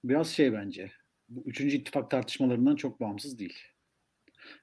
biraz 0.04 0.28
şey 0.28 0.52
bence. 0.52 0.92
Bu 1.28 1.42
üçüncü 1.46 1.76
ittifak 1.76 2.10
tartışmalarından 2.10 2.76
çok 2.76 3.00
bağımsız 3.00 3.38
değil. 3.38 3.58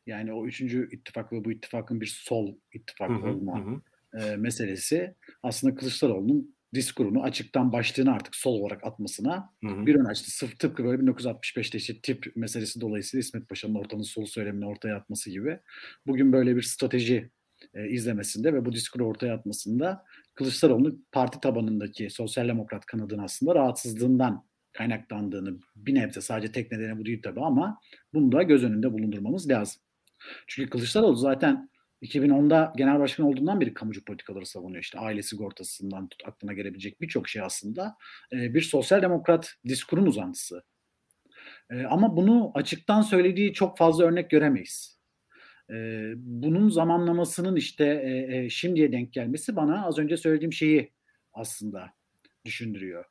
Yani 0.06 0.34
o 0.34 0.48
üçüncü 0.48 0.90
ittifak 0.92 1.34
ve 1.34 1.46
bu 1.46 1.52
ittifakın 1.52 2.02
bir 2.02 2.06
sol 2.26 2.56
ittifak 2.74 3.10
hı 3.10 3.14
hı, 3.14 3.30
olma 3.30 3.66
hı. 3.66 3.82
E, 4.22 4.36
meselesi 4.36 5.16
aslında 5.44 5.76
Kılıçdaroğlu'nun 5.76 6.56
diskurunu 6.74 7.24
açıktan 7.24 7.74
başlığını 7.74 8.12
artık 8.12 8.36
sol 8.36 8.54
olarak 8.54 8.84
atmasına 8.84 9.50
hı 9.64 9.68
hı. 9.68 9.86
bir 9.86 9.96
ön 9.96 10.06
açtı. 10.06 10.32
Sırf 10.32 10.60
tıpkı 10.60 10.84
böyle 10.84 11.02
1965'te 11.04 11.78
işte 11.78 12.02
tip 12.02 12.36
meselesi 12.36 12.82
dolayısıyla 12.82 13.20
İsmet 13.20 13.50
Paşa'nın 13.50 13.76
ortanın 13.76 14.02
sol 14.02 14.26
söylemini 14.26 14.66
ortaya 14.66 14.96
atması 14.96 15.30
gibi. 15.30 15.60
Bugün 16.08 16.34
böyle 16.34 16.56
bir 16.56 16.62
strateji 16.62 17.30
e, 17.74 17.90
izlemesinde 17.90 18.54
ve 18.54 18.66
bu 18.66 18.74
diskuru 18.74 19.08
ortaya 19.08 19.34
atmasında 19.34 20.06
Kılıçdaroğlu'nun 20.34 21.06
parti 21.12 21.40
tabanındaki 21.40 22.10
sosyal 22.10 22.48
demokrat 22.48 22.86
kanadın 22.86 23.20
aslında 23.20 23.56
rahatsızlığından 23.56 24.46
kaynaklandığını 24.74 25.60
bir 25.76 25.96
nebze 25.96 26.22
sadece 26.22 26.52
tek 26.52 26.72
nedeni 26.72 27.00
bu 27.00 27.06
değil 27.06 27.22
tabii 27.24 27.42
ama 27.42 27.80
bunu 28.14 28.32
da 28.32 28.44
göz 28.44 28.64
önünde 28.64 28.94
bulundurmamız 28.94 29.50
lazım. 29.50 29.82
Çünkü 30.48 30.70
Kılıçdaroğlu 30.70 31.16
zaten 31.16 31.70
2010'da 32.02 32.74
genel 32.78 33.00
başkan 33.00 33.26
olduğundan 33.26 33.62
beri 33.62 33.74
kamucu 33.74 34.06
politikaları 34.06 34.46
savunuyor. 34.46 34.84
İşte 34.84 35.00
aile 35.00 35.22
sigortasından 35.22 36.08
tut 36.08 36.28
aklına 36.28 36.54
gelebilecek 36.54 37.02
birçok 37.02 37.30
şey 37.30 37.42
aslında 37.42 37.96
e, 38.34 38.54
bir 38.54 38.62
sosyal 38.62 39.02
demokrat 39.02 39.54
diskurun 39.68 40.06
uzantısı. 40.06 40.64
E, 41.70 41.84
ama 41.84 42.18
bunu 42.18 42.52
açıktan 42.56 43.02
söylediği 43.02 43.54
çok 43.54 43.78
fazla 43.78 44.06
örnek 44.06 44.30
göremeyiz. 44.30 45.00
E, 45.70 45.76
bunun 46.16 46.70
zamanlamasının 46.70 47.56
işte 47.56 48.48
şimdiye 48.50 48.92
denk 48.92 49.14
gelmesi 49.14 49.56
bana 49.56 49.86
az 49.86 49.98
önce 50.00 50.18
söylediğim 50.18 50.54
şeyi 50.54 50.94
aslında 51.34 51.94
düşündürüyor. 52.46 53.11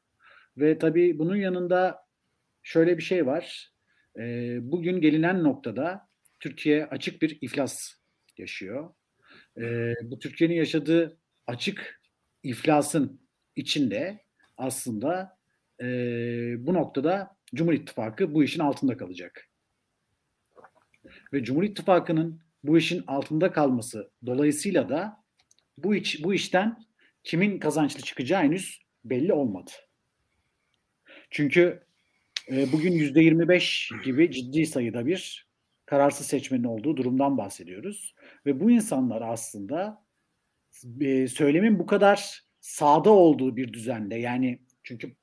Ve 0.61 0.79
tabii 0.79 1.19
bunun 1.19 1.37
yanında 1.37 2.07
şöyle 2.63 2.99
bir 2.99 3.03
şey 3.03 3.27
var. 3.27 3.73
E, 4.19 4.23
bugün 4.63 5.01
gelinen 5.01 5.45
noktada 5.45 6.09
Türkiye 6.41 6.87
açık 6.87 7.23
bir 7.23 7.39
iflas 7.41 7.93
yaşıyor. 8.39 8.95
E, 9.61 9.95
bu 10.03 10.19
Türkiye'nin 10.19 10.55
yaşadığı 10.55 11.19
açık 11.47 12.01
iflasın 12.43 13.21
içinde 13.57 14.25
aslında 14.57 15.39
e, 15.81 15.87
bu 16.67 16.75
noktada 16.75 17.37
Cumhur 17.55 17.73
İttifakı 17.73 18.35
bu 18.35 18.45
işin 18.45 18.61
altında 18.61 18.97
kalacak. 18.97 19.49
Ve 21.33 21.45
Cumhur 21.45 21.63
İttifakı'nın 21.63 22.41
bu 22.65 22.79
işin 22.79 23.05
altında 23.07 23.53
kalması 23.53 24.11
dolayısıyla 24.27 24.89
da 24.89 25.17
bu 25.79 25.95
iş, 25.95 26.25
bu 26.25 26.35
işten 26.35 26.79
kimin 27.25 27.59
kazançlı 27.59 28.01
çıkacağı 28.01 28.43
henüz 28.43 28.81
belli 29.05 29.33
olmadı. 29.33 29.71
Çünkü 31.31 31.83
e, 32.51 32.73
bugün 32.73 32.93
yüzde 32.93 33.21
25 33.21 33.91
gibi 34.05 34.31
ciddi 34.31 34.67
sayıda 34.67 35.07
bir 35.07 35.51
kararsız 35.87 36.27
seçmenin 36.27 36.65
olduğu 36.65 36.97
durumdan 36.97 37.39
bahsediyoruz. 37.39 38.15
Ve 38.47 38.61
bu 38.61 38.71
insanlar 38.71 39.23
aslında 39.23 40.05
e, 41.01 41.29
söylemin 41.29 41.79
bu 41.79 41.87
kadar 41.87 42.45
sağda 42.61 43.11
olduğu 43.11 43.57
bir 43.57 43.73
düzende 43.73 44.15
yani 44.15 44.63
çünkü 44.83 45.17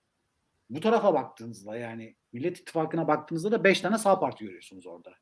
bu 0.69 0.79
tarafa 0.79 1.13
baktığınızda 1.13 1.77
yani 1.77 2.15
Millet 2.33 2.59
İttifakı'na 2.59 3.07
baktığınızda 3.07 3.51
da 3.51 3.63
5 3.63 3.81
tane 3.81 3.97
sağ 3.97 4.19
parti 4.19 4.45
görüyorsunuz 4.45 4.87
orada. 4.87 5.13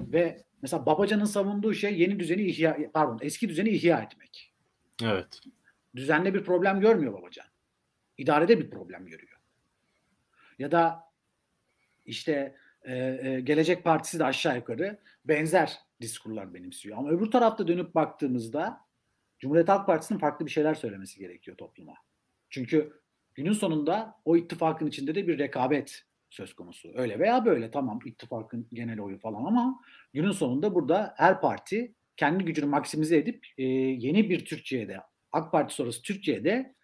Ve 0.00 0.44
mesela 0.62 0.86
Babacan'ın 0.86 1.24
savunduğu 1.24 1.74
şey 1.74 2.00
yeni 2.00 2.20
düzeni 2.20 2.42
ihya 2.42 2.78
pardon 2.94 3.18
eski 3.22 3.48
düzeni 3.48 3.68
ihya 3.68 3.98
etmek. 3.98 4.54
Evet. 5.02 5.40
Düzenle 5.96 6.34
bir 6.34 6.44
problem 6.44 6.80
görmüyor 6.80 7.12
Babacan. 7.12 7.46
İdarede 8.18 8.58
bir 8.58 8.70
problem 8.70 9.06
görüyor. 9.06 9.37
Ya 10.58 10.70
da 10.72 11.04
işte 12.04 12.56
e, 12.82 12.96
e, 12.96 13.40
Gelecek 13.40 13.84
Partisi 13.84 14.18
de 14.18 14.24
aşağı 14.24 14.56
yukarı 14.56 14.98
benzer 15.24 15.78
diskurlar 16.00 16.54
benimsiyor. 16.54 16.98
Ama 16.98 17.10
öbür 17.10 17.30
tarafta 17.30 17.68
dönüp 17.68 17.94
baktığımızda 17.94 18.80
Cumhuriyet 19.38 19.68
Halk 19.68 19.86
Partisi'nin 19.86 20.18
farklı 20.18 20.46
bir 20.46 20.50
şeyler 20.50 20.74
söylemesi 20.74 21.18
gerekiyor 21.18 21.56
topluma. 21.56 21.94
Çünkü 22.50 23.00
günün 23.34 23.52
sonunda 23.52 24.14
o 24.24 24.36
ittifakın 24.36 24.86
içinde 24.86 25.14
de 25.14 25.26
bir 25.26 25.38
rekabet 25.38 26.04
söz 26.30 26.54
konusu. 26.54 26.92
Öyle 26.94 27.18
veya 27.18 27.44
böyle 27.44 27.70
tamam 27.70 27.98
ittifakın 28.04 28.68
genel 28.72 29.00
oyu 29.00 29.18
falan 29.18 29.44
ama 29.44 29.80
günün 30.12 30.30
sonunda 30.30 30.74
burada 30.74 31.14
her 31.16 31.40
parti 31.40 31.94
kendi 32.16 32.44
gücünü 32.44 32.66
maksimize 32.66 33.16
edip 33.16 33.46
e, 33.58 33.64
yeni 33.64 34.30
bir 34.30 34.44
Türkiye'de 34.44 35.00
AK 35.32 35.52
Parti 35.52 35.74
sonrası 35.74 36.02
Türkiye'de 36.02 36.74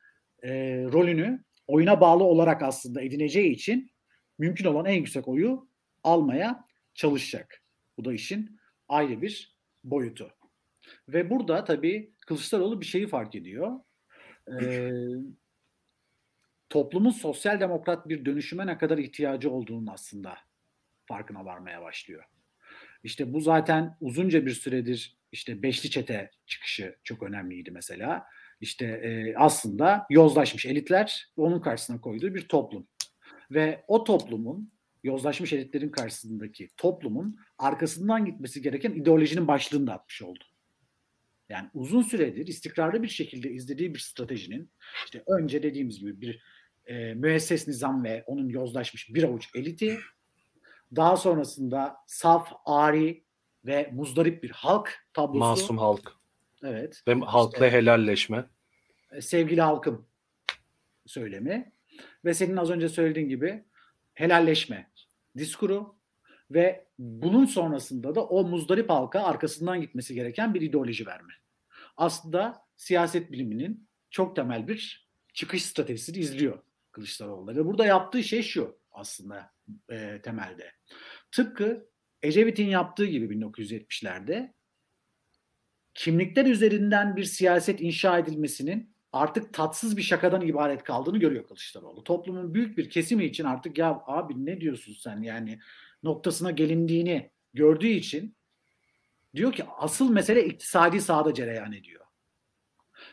e, 0.43 0.51
rolünü 0.93 1.45
oyuna 1.67 2.01
bağlı 2.01 2.25
olarak 2.25 2.63
aslında 2.63 3.03
edineceği 3.03 3.51
için 3.51 3.91
mümkün 4.39 4.65
olan 4.65 4.87
en 4.87 4.95
yüksek 4.95 5.29
oyu 5.29 5.69
almaya 6.03 6.65
çalışacak. 6.95 7.63
Bu 7.99 8.05
da 8.05 8.13
işin 8.13 8.59
ayrı 8.89 9.23
bir 9.23 9.57
boyutu. 9.85 10.31
Ve 11.09 11.31
burada 11.31 11.65
tabii 11.65 12.15
Kılıçdaroğlu 12.27 12.81
bir 12.81 12.87
şeyi 12.87 13.07
fark 13.07 13.35
ediyor. 13.35 13.81
Ee, 14.63 14.91
toplumun 16.71 17.11
sosyal 17.11 17.61
demokrat 17.61 18.09
bir 18.09 18.25
dönüşüme 18.25 18.67
ne 18.67 18.79
kadar 18.79 18.99
ihtiyacı 18.99 19.51
olduğunun 19.51 19.87
aslında 19.87 20.39
farkına 21.07 21.45
varmaya 21.45 21.83
başlıyor. 21.83 22.25
İşte 23.03 23.33
bu 23.33 23.41
zaten 23.41 23.97
uzunca 24.01 24.47
bir 24.47 24.51
süredir 24.51 25.19
işte 25.33 25.63
beşli 25.63 25.91
çete 25.91 26.31
çıkışı 26.47 26.97
çok 27.05 27.23
önemliydi 27.23 27.71
mesela. 27.71 28.27
İşte 28.61 28.87
e, 28.87 29.35
aslında 29.37 30.07
yozlaşmış 30.11 30.67
elitler 30.67 31.29
onun 31.37 31.61
karşısına 31.61 32.01
koyduğu 32.01 32.35
bir 32.35 32.49
toplum. 32.49 32.87
Ve 33.51 33.85
o 33.89 34.05
toplumun 34.05 34.73
yozlaşmış 35.03 35.53
elitlerin 35.53 35.89
karşısındaki 35.89 36.71
toplumun 36.77 37.37
arkasından 37.59 38.25
gitmesi 38.25 38.63
gereken 38.63 38.91
ideolojinin 38.93 39.49
başlığını 39.49 39.87
da 39.87 39.93
atmış 39.93 40.23
oldu. 40.23 40.45
Yani 41.49 41.69
uzun 41.75 42.03
süredir 42.03 42.47
istikrarlı 42.47 43.03
bir 43.03 43.09
şekilde 43.09 43.51
izlediği 43.51 43.95
bir 43.95 43.99
stratejinin 43.99 44.71
işte 45.05 45.23
önce 45.27 45.63
dediğimiz 45.63 45.99
gibi 45.99 46.21
bir 46.21 46.43
e, 46.87 47.15
müesses 47.15 47.69
nizam 47.69 48.05
ve 48.05 48.25
onun 48.27 48.49
yozlaşmış 48.49 49.15
bir 49.15 49.23
avuç 49.23 49.49
eliti 49.55 49.99
daha 50.97 51.17
sonrasında 51.17 51.97
saf, 52.07 52.53
ari 52.65 53.25
ve 53.65 53.91
muzdarip 53.93 54.43
bir 54.43 54.51
halk 54.51 55.07
tablosu. 55.13 55.39
Masum 55.39 55.79
halk. 55.79 56.13
Evet. 56.65 57.03
Ve 57.09 57.15
halkla 57.15 57.67
işte, 57.67 57.79
helalleşme. 57.79 58.45
E, 59.13 59.21
sevgili 59.21 59.61
halkım 59.61 60.07
söylemi. 61.07 61.73
Ve 62.25 62.35
senin 62.35 62.57
az 62.57 62.71
önce 62.71 62.89
söylediğin 62.89 63.29
gibi 63.29 63.65
helalleşme 64.15 64.91
diskuru 65.37 65.97
ve 66.51 66.87
bunun 66.99 67.45
sonrasında 67.45 68.15
da 68.15 68.27
o 68.27 68.45
muzdarip 68.45 68.91
halka 68.91 69.23
arkasından 69.23 69.81
gitmesi 69.81 70.15
gereken 70.15 70.55
bir 70.55 70.61
ideoloji 70.61 71.07
verme. 71.07 71.33
Aslında 71.97 72.65
siyaset 72.77 73.33
biliminin 73.33 73.89
çok 74.11 74.37
temel 74.37 74.69
bir 74.69 75.09
çıkış 75.33 75.65
stratejisini 75.65 76.19
izliyor 76.19 76.59
Kılıçdaroğlu. 76.93 77.57
Ve 77.57 77.65
burada 77.67 77.87
yaptığı 77.87 78.23
şey 78.23 78.43
şu 78.43 78.79
aslında 78.93 79.53
e, 79.91 80.21
temelde. 80.23 80.73
Tıpkı 81.33 81.89
Ecevit'in 82.23 82.67
yaptığı 82.69 83.07
gibi 83.07 83.35
1970'lerde 83.35 84.53
kimlikler 85.95 86.47
üzerinden 86.47 87.17
bir 87.17 87.25
siyaset 87.25 87.81
inşa 87.81 88.19
edilmesinin 88.19 88.95
artık 89.13 89.55
tatsız 89.55 89.97
bir 89.97 90.03
şakadan 90.03 90.41
ibaret 90.41 90.83
kaldığını 90.83 91.19
görüyor 91.19 91.47
Kılıçdaroğlu. 91.47 92.05
Toplumun 92.05 92.55
büyük 92.55 92.79
bir 92.79 92.91
kesimi 92.91 93.25
için 93.25 93.45
artık 93.45 93.79
ya 93.79 94.03
abi 94.07 94.47
ne 94.47 94.61
diyorsun 94.61 94.93
sen 94.93 95.23
yani 95.23 95.61
noktasına 96.03 96.51
gelindiğini 96.51 97.31
gördüğü 97.55 97.87
için 97.87 98.37
diyor 99.35 99.53
ki 99.53 99.65
asıl 99.79 100.11
mesele 100.11 100.45
iktisadi 100.45 101.01
sahada 101.01 101.35
cereyan 101.35 101.73
ediyor. 101.73 102.05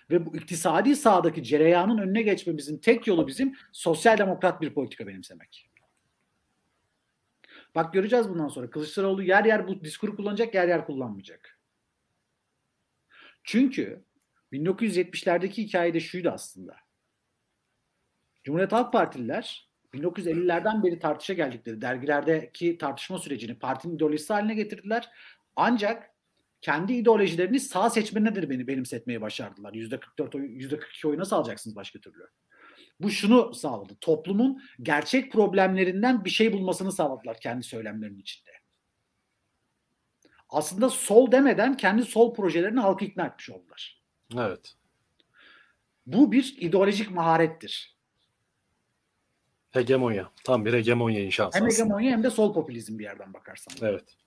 Ve 0.10 0.26
bu 0.26 0.38
iktisadi 0.38 0.96
sahadaki 0.96 1.44
cereyanın 1.44 1.98
önüne 1.98 2.22
geçmemizin 2.22 2.78
tek 2.78 3.08
yolu 3.08 3.28
bizim 3.28 3.56
sosyal 3.72 4.18
demokrat 4.18 4.62
bir 4.62 4.74
politika 4.74 5.08
benimsemek. 5.08 5.72
Bak 7.76 7.94
göreceğiz 7.94 8.30
bundan 8.30 8.48
sonra. 8.48 8.70
Kılıçdaroğlu 8.70 9.24
yer 9.24 9.46
yer 9.46 9.68
bu 9.68 9.84
diskuru 9.84 10.16
kullanacak, 10.16 10.54
yer 10.54 10.68
yer 10.68 10.86
kullanmayacak. 10.86 11.61
Çünkü 13.44 14.04
1970'lerdeki 14.52 15.58
hikayede 15.58 16.00
şuydu 16.00 16.30
aslında. 16.30 16.76
Cumhuriyet 18.44 18.72
Halk 18.72 18.94
Partililer 18.94 19.72
1950'lerden 19.94 20.84
beri 20.84 21.00
tartışa 21.00 21.34
geldikleri 21.34 21.82
dergilerdeki 21.82 22.78
tartışma 22.78 23.20
sürecini 23.20 23.60
partinin 23.60 23.96
ideolojisi 23.96 24.34
haline 24.34 24.54
getirdiler. 24.54 25.10
Ancak 25.56 26.12
kendi 26.62 26.94
ideolojilerini 26.94 27.60
sağ 27.60 27.90
seçmenine 27.90 28.36
de 28.36 28.50
beni 28.50 28.68
benimsetmeye 28.68 29.22
başardılar. 29.22 29.74
%44 29.74 30.38
oy, 30.38 30.46
%42 30.46 31.08
oyu 31.08 31.20
nasıl 31.20 31.36
alacaksınız 31.36 31.76
başka 31.76 32.00
türlü? 32.00 32.28
Bu 33.00 33.10
şunu 33.10 33.54
sağladı. 33.54 33.98
Toplumun 34.02 34.62
gerçek 34.82 35.32
problemlerinden 35.32 36.26
bir 36.26 36.30
şey 36.30 36.54
bulmasını 36.54 36.92
sağladılar 36.92 37.40
kendi 37.40 37.64
söylemlerinin 37.64 38.20
içinde. 38.20 38.61
Aslında 40.52 40.90
sol 40.90 41.32
demeden 41.32 41.78
kendi 41.78 42.04
sol 42.04 42.34
projelerini 42.34 42.80
halkı 42.80 43.06
ikna 43.06 43.26
etmiş 43.26 43.50
oldular. 43.50 44.02
Evet. 44.38 44.76
Bu 46.06 46.32
bir 46.32 46.56
ideolojik 46.60 47.12
maharettir. 47.12 47.98
Hegemonya. 49.72 50.32
Tam 50.44 50.66
bir 50.66 50.74
hegemonya 50.74 51.20
inşası 51.24 51.58
Hem 51.58 51.68
aslında. 51.68 51.84
hegemonya 51.84 52.12
hem 52.12 52.24
de 52.24 52.30
sol 52.30 52.54
popülizm 52.54 53.00
bir 53.00 53.04
yerden 53.04 53.34
bakarsan. 53.34 53.90
Evet. 53.90 54.18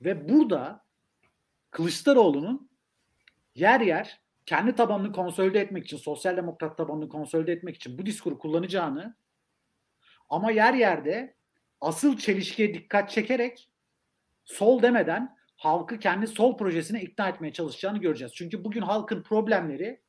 Ve 0.00 0.28
burada 0.28 0.84
Kılıçdaroğlu'nun 1.70 2.70
yer 3.54 3.80
yer 3.80 4.20
kendi 4.46 4.74
tabanını 4.74 5.12
konsolide 5.12 5.60
etmek 5.60 5.84
için, 5.84 5.96
sosyal 5.96 6.36
demokrat 6.36 6.76
tabanını 6.76 7.08
konsolide 7.08 7.52
etmek 7.52 7.76
için 7.76 7.98
bu 7.98 8.06
diskuru 8.06 8.38
kullanacağını 8.38 9.16
ama 10.28 10.50
yer 10.50 10.74
yerde 10.74 11.36
asıl 11.80 12.16
çelişkiye 12.18 12.74
dikkat 12.74 13.10
çekerek 13.10 13.70
sol 14.44 14.82
demeden 14.82 15.35
halkı 15.56 15.98
kendi 15.98 16.26
sol 16.26 16.56
projesine 16.56 17.02
ikna 17.02 17.28
etmeye 17.28 17.52
çalışacağını 17.52 17.98
göreceğiz. 17.98 18.34
Çünkü 18.34 18.64
bugün 18.64 18.82
halkın 18.82 19.22
problemleri 19.22 20.00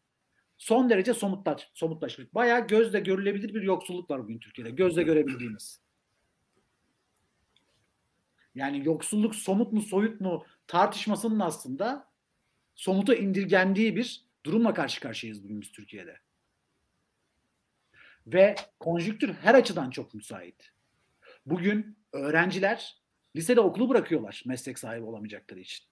son 0.57 0.89
derece 0.89 1.13
somutlaş, 1.13 1.71
somutlaşmış. 1.73 2.33
Bayağı 2.33 2.67
gözle 2.67 2.99
görülebilir 2.99 3.53
bir 3.53 3.61
yoksulluk 3.61 4.09
var 4.09 4.23
bugün 4.23 4.39
Türkiye'de. 4.39 4.71
Gözle 4.71 5.03
görebildiğimiz. 5.03 5.81
Yani 8.55 8.85
yoksulluk 8.85 9.35
somut 9.35 9.73
mu 9.73 9.81
soyut 9.81 10.21
mu 10.21 10.45
tartışmasının 10.67 11.39
aslında 11.39 12.11
somuta 12.75 13.15
indirgendiği 13.15 13.95
bir 13.95 14.25
durumla 14.45 14.73
karşı 14.73 15.01
karşıyayız 15.01 15.43
bugün 15.43 15.61
biz 15.61 15.71
Türkiye'de. 15.71 16.19
Ve 18.27 18.55
konjüktür 18.79 19.33
her 19.33 19.55
açıdan 19.55 19.89
çok 19.89 20.13
müsait. 20.13 20.71
Bugün 21.45 21.97
öğrenciler 22.13 22.97
lisede 23.35 23.61
okulu 23.61 23.89
bırakıyorlar 23.89 24.43
meslek 24.45 24.79
sahibi 24.79 25.05
olamayacakları 25.05 25.59
için. 25.59 25.85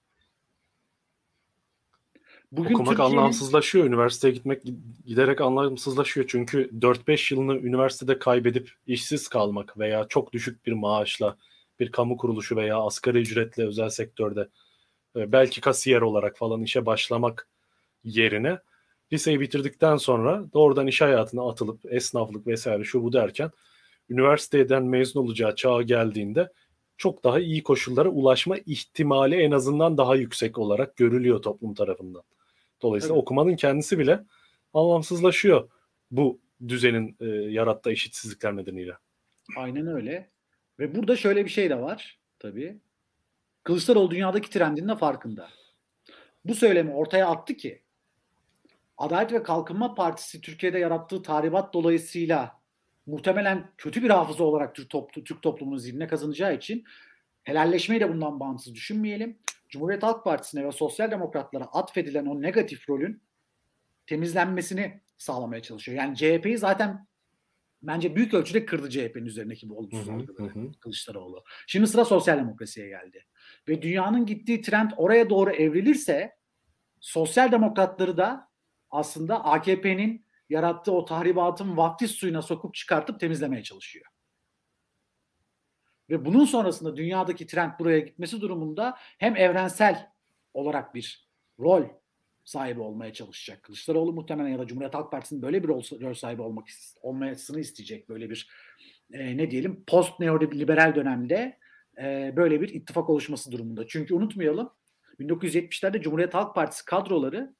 Bugün 2.52 2.74
Okumak 2.74 2.88
Türkiye'nin... 2.88 3.16
anlamsızlaşıyor. 3.16 3.84
Üniversiteye 3.84 4.34
gitmek 4.34 4.62
giderek 5.06 5.40
anlamsızlaşıyor. 5.40 6.26
Çünkü 6.28 6.70
4-5 6.80 7.34
yılını 7.34 7.56
üniversitede 7.56 8.18
kaybedip 8.18 8.72
işsiz 8.86 9.28
kalmak 9.28 9.78
veya 9.78 10.06
çok 10.08 10.32
düşük 10.32 10.66
bir 10.66 10.72
maaşla 10.72 11.36
bir 11.80 11.92
kamu 11.92 12.16
kuruluşu 12.16 12.56
veya 12.56 12.78
asgari 12.78 13.18
ücretle 13.18 13.66
özel 13.66 13.88
sektörde 13.88 14.48
e, 15.16 15.32
belki 15.32 15.60
kasiyer 15.60 16.00
olarak 16.00 16.38
falan 16.38 16.62
işe 16.62 16.86
başlamak 16.86 17.48
yerine 18.04 18.58
liseyi 19.12 19.40
bitirdikten 19.40 19.96
sonra 19.96 20.44
doğrudan 20.54 20.86
iş 20.86 21.00
hayatına 21.00 21.48
atılıp 21.48 21.92
esnaflık 21.92 22.46
vesaire 22.46 22.84
şu 22.84 23.02
bu 23.02 23.12
derken 23.12 23.50
üniversiteden 24.10 24.82
mezun 24.82 25.20
olacağı 25.20 25.54
çağa 25.54 25.82
geldiğinde 25.82 26.52
çok 26.96 27.24
daha 27.24 27.40
iyi 27.40 27.62
koşullara 27.62 28.08
ulaşma 28.08 28.56
ihtimali 28.58 29.34
en 29.34 29.50
azından 29.50 29.98
daha 29.98 30.16
yüksek 30.16 30.58
olarak 30.58 30.96
görülüyor 30.96 31.42
toplum 31.42 31.74
tarafından. 31.74 32.22
Dolayısıyla 32.82 33.14
evet. 33.14 33.22
okumanın 33.22 33.56
kendisi 33.56 33.98
bile 33.98 34.24
anlamsızlaşıyor 34.74 35.70
bu 36.10 36.40
düzenin 36.68 37.16
e, 37.20 37.26
yarattığı 37.26 37.90
eşitsizlikler 37.90 38.56
nedeniyle. 38.56 38.92
Aynen 39.56 39.86
öyle. 39.86 40.30
Ve 40.78 40.94
burada 40.94 41.16
şöyle 41.16 41.44
bir 41.44 41.50
şey 41.50 41.70
de 41.70 41.80
var 41.80 42.18
tabii. 42.38 42.78
Kılıçdaroğlu 43.62 44.10
dünyadaki 44.10 44.50
trendinin 44.50 44.88
de 44.88 44.96
farkında. 44.96 45.48
Bu 46.44 46.54
söylemi 46.54 46.94
ortaya 46.94 47.28
attı 47.28 47.54
ki 47.54 47.82
Adalet 48.98 49.32
ve 49.32 49.42
Kalkınma 49.42 49.94
Partisi 49.94 50.40
Türkiye'de 50.40 50.78
yarattığı 50.78 51.22
tahribat 51.22 51.74
dolayısıyla 51.74 52.55
muhtemelen 53.06 53.70
kötü 53.78 54.02
bir 54.02 54.10
hafıza 54.10 54.44
olarak 54.44 54.74
Türk, 54.74 54.90
toplu, 54.90 55.24
Türk 55.24 55.42
toplumunun 55.42 55.78
zihnine 55.78 56.06
kazanacağı 56.06 56.54
için 56.54 56.84
helalleşmeyi 57.44 58.00
de 58.00 58.08
bundan 58.08 58.40
bağımsız 58.40 58.74
düşünmeyelim. 58.74 59.38
Cumhuriyet 59.68 60.02
Halk 60.02 60.24
Partisi'ne 60.24 60.66
ve 60.66 60.72
sosyal 60.72 61.10
demokratlara 61.10 61.64
atfedilen 61.64 62.26
o 62.26 62.42
negatif 62.42 62.88
rolün 62.88 63.22
temizlenmesini 64.06 65.00
sağlamaya 65.18 65.62
çalışıyor. 65.62 65.98
Yani 65.98 66.16
CHP'yi 66.16 66.58
zaten 66.58 67.06
bence 67.82 68.16
büyük 68.16 68.34
ölçüde 68.34 68.66
kırdı 68.66 68.90
CHP'nin 68.90 69.26
üzerindeki 69.26 69.68
bu 69.68 69.78
olumsuz 69.78 70.08
algıları 70.08 70.72
Kılıçdaroğlu. 70.80 71.44
Şimdi 71.66 71.86
sıra 71.86 72.04
sosyal 72.04 72.38
demokrasiye 72.38 72.88
geldi. 72.88 73.24
Ve 73.68 73.82
dünyanın 73.82 74.26
gittiği 74.26 74.62
trend 74.62 74.90
oraya 74.96 75.30
doğru 75.30 75.50
evrilirse 75.50 76.36
sosyal 77.00 77.52
demokratları 77.52 78.16
da 78.16 78.48
aslında 78.90 79.44
AKP'nin 79.44 80.25
yarattığı 80.48 80.92
o 80.92 81.04
tahribatın 81.04 81.76
vaftiz 81.76 82.10
suyuna 82.10 82.42
sokup 82.42 82.74
çıkartıp 82.74 83.20
temizlemeye 83.20 83.62
çalışıyor. 83.62 84.06
Ve 86.10 86.24
bunun 86.24 86.44
sonrasında 86.44 86.96
dünyadaki 86.96 87.46
trend 87.46 87.72
buraya 87.78 87.98
gitmesi 87.98 88.40
durumunda 88.40 88.96
hem 88.98 89.36
evrensel 89.36 90.12
olarak 90.54 90.94
bir 90.94 91.28
rol 91.60 91.82
sahibi 92.44 92.80
olmaya 92.80 93.12
çalışacak. 93.12 93.62
Kılıçdaroğlu 93.62 94.12
muhtemelen 94.12 94.48
ya 94.48 94.58
da 94.58 94.66
Cumhuriyet 94.66 94.94
Halk 94.94 95.10
Partisi'nin 95.10 95.42
böyle 95.42 95.62
bir 95.62 95.68
rol, 95.68 96.14
sahibi 96.14 96.42
olmak 96.42 96.66
olmasını 97.02 97.60
isteyecek. 97.60 98.08
Böyle 98.08 98.30
bir 98.30 98.48
e, 99.12 99.36
ne 99.36 99.50
diyelim 99.50 99.84
post 99.86 100.20
neoliberal 100.20 100.94
dönemde 100.94 101.58
e, 102.02 102.32
böyle 102.36 102.60
bir 102.60 102.68
ittifak 102.68 103.10
oluşması 103.10 103.52
durumunda. 103.52 103.86
Çünkü 103.86 104.14
unutmayalım 104.14 104.72
1970'lerde 105.20 106.00
Cumhuriyet 106.00 106.34
Halk 106.34 106.54
Partisi 106.54 106.84
kadroları 106.84 107.54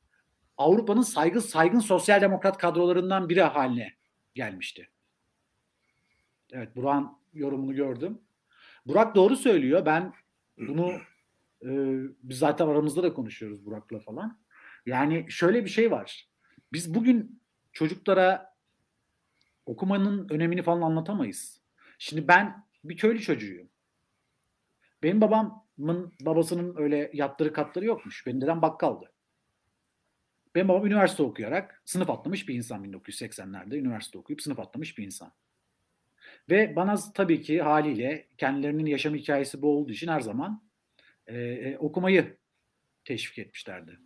Avrupa'nın 0.57 1.02
saygın 1.02 1.40
saygın 1.40 1.80
sosyal 1.80 2.20
demokrat 2.20 2.59
kadrolarından 2.59 3.28
biri 3.28 3.42
haline 3.42 3.94
gelmişti. 4.34 4.90
Evet 6.52 6.76
Burak'ın 6.76 7.11
yorumunu 7.34 7.74
gördüm. 7.74 8.18
Burak 8.86 9.14
doğru 9.14 9.36
söylüyor. 9.36 9.86
Ben 9.86 10.12
bunu 10.59 10.92
e, 11.62 11.70
biz 12.22 12.38
zaten 12.38 12.66
aramızda 12.66 13.02
da 13.02 13.14
konuşuyoruz 13.14 13.66
Burak'la 13.66 13.98
falan. 13.98 14.38
Yani 14.86 15.26
şöyle 15.28 15.64
bir 15.64 15.70
şey 15.70 15.90
var. 15.90 16.28
Biz 16.72 16.94
bugün 16.94 17.42
çocuklara 17.72 18.54
okumanın 19.66 20.28
önemini 20.28 20.62
falan 20.62 20.82
anlatamayız. 20.82 21.61
Şimdi 21.98 22.28
ben 22.28 22.66
bir 22.84 22.96
köylü 22.96 23.20
çocuğuyum. 23.20 23.68
Benim 25.02 25.20
babamın 25.20 26.12
babasının 26.20 26.76
öyle 26.76 27.11
yatları 27.12 27.52
katları 27.52 27.84
yokmuş. 27.84 28.26
Benim 28.26 28.40
dedem 28.40 28.62
bakkaldı. 28.62 29.12
Benim 30.57 30.68
babam 30.68 30.86
üniversite 30.86 31.22
okuyarak 31.22 31.82
sınıf 31.84 32.11
atlamış 32.11 32.48
bir 32.48 32.54
insan 32.54 32.84
1980'lerde. 32.84 33.76
Üniversite 33.76 34.18
okuyup 34.18 34.42
sınıf 34.42 34.59
atlamış 34.59 34.98
bir 34.98 35.04
insan. 35.04 35.32
Ve 36.50 36.76
bana 36.76 36.94
tabii 37.14 37.42
ki 37.42 37.62
haliyle 37.62 38.28
kendilerinin 38.38 38.86
yaşam 38.86 39.14
hikayesi 39.14 39.62
bu 39.62 39.76
olduğu 39.76 39.92
için 39.92 40.09
her 40.09 40.20
zaman 40.20 40.62
e, 41.26 41.38
e, 41.38 41.78
okumayı 41.78 42.36
teşvik 43.04 43.38
etmişlerdi. 43.38 43.98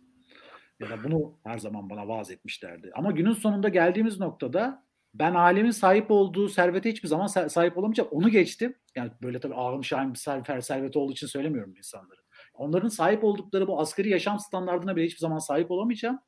Ya 0.79 0.89
da 0.89 1.03
bunu 1.03 1.39
her 1.43 1.57
zaman 1.57 1.89
bana 1.89 2.07
vaaz 2.07 2.31
etmişlerdi. 2.31 2.91
Ama 2.95 3.11
günün 3.11 3.33
sonunda 3.33 3.69
geldiğimiz 3.69 4.19
noktada 4.19 4.85
ben 5.13 5.33
alemin 5.33 5.71
sahip 5.71 6.11
olduğu 6.11 6.49
servete 6.49 6.91
hiçbir 6.91 7.07
zaman 7.07 7.27
sahip 7.27 7.77
olamayacağım. 7.77 8.09
Onu 8.11 8.29
geçtim. 8.29 8.75
Yani 8.95 9.11
böyle 9.21 9.39
tabii 9.39 9.55
ağım 9.55 9.83
şahin 9.83 10.13
bir 10.13 10.19
servet, 10.19 10.65
serveti 10.65 10.99
olduğu 10.99 11.11
için 11.11 11.27
söylemiyorum 11.27 11.75
insanları. 11.77 12.21
Onların 12.53 12.89
sahip 12.89 13.23
oldukları 13.23 13.67
bu 13.67 13.79
asgari 13.79 14.09
yaşam 14.09 14.39
standartına 14.39 14.95
bile 14.95 15.05
hiçbir 15.05 15.19
zaman 15.19 15.39
sahip 15.39 15.71
olamayacağım. 15.71 16.19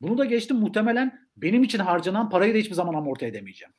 Bunu 0.00 0.18
da 0.18 0.24
geçtim 0.24 0.56
muhtemelen 0.56 1.28
benim 1.36 1.62
için 1.62 1.78
harcanan 1.78 2.30
parayı 2.30 2.54
da 2.54 2.58
hiçbir 2.58 2.74
zaman 2.74 2.94
amorti 2.94 3.26
edemeyeceğim. 3.26 3.74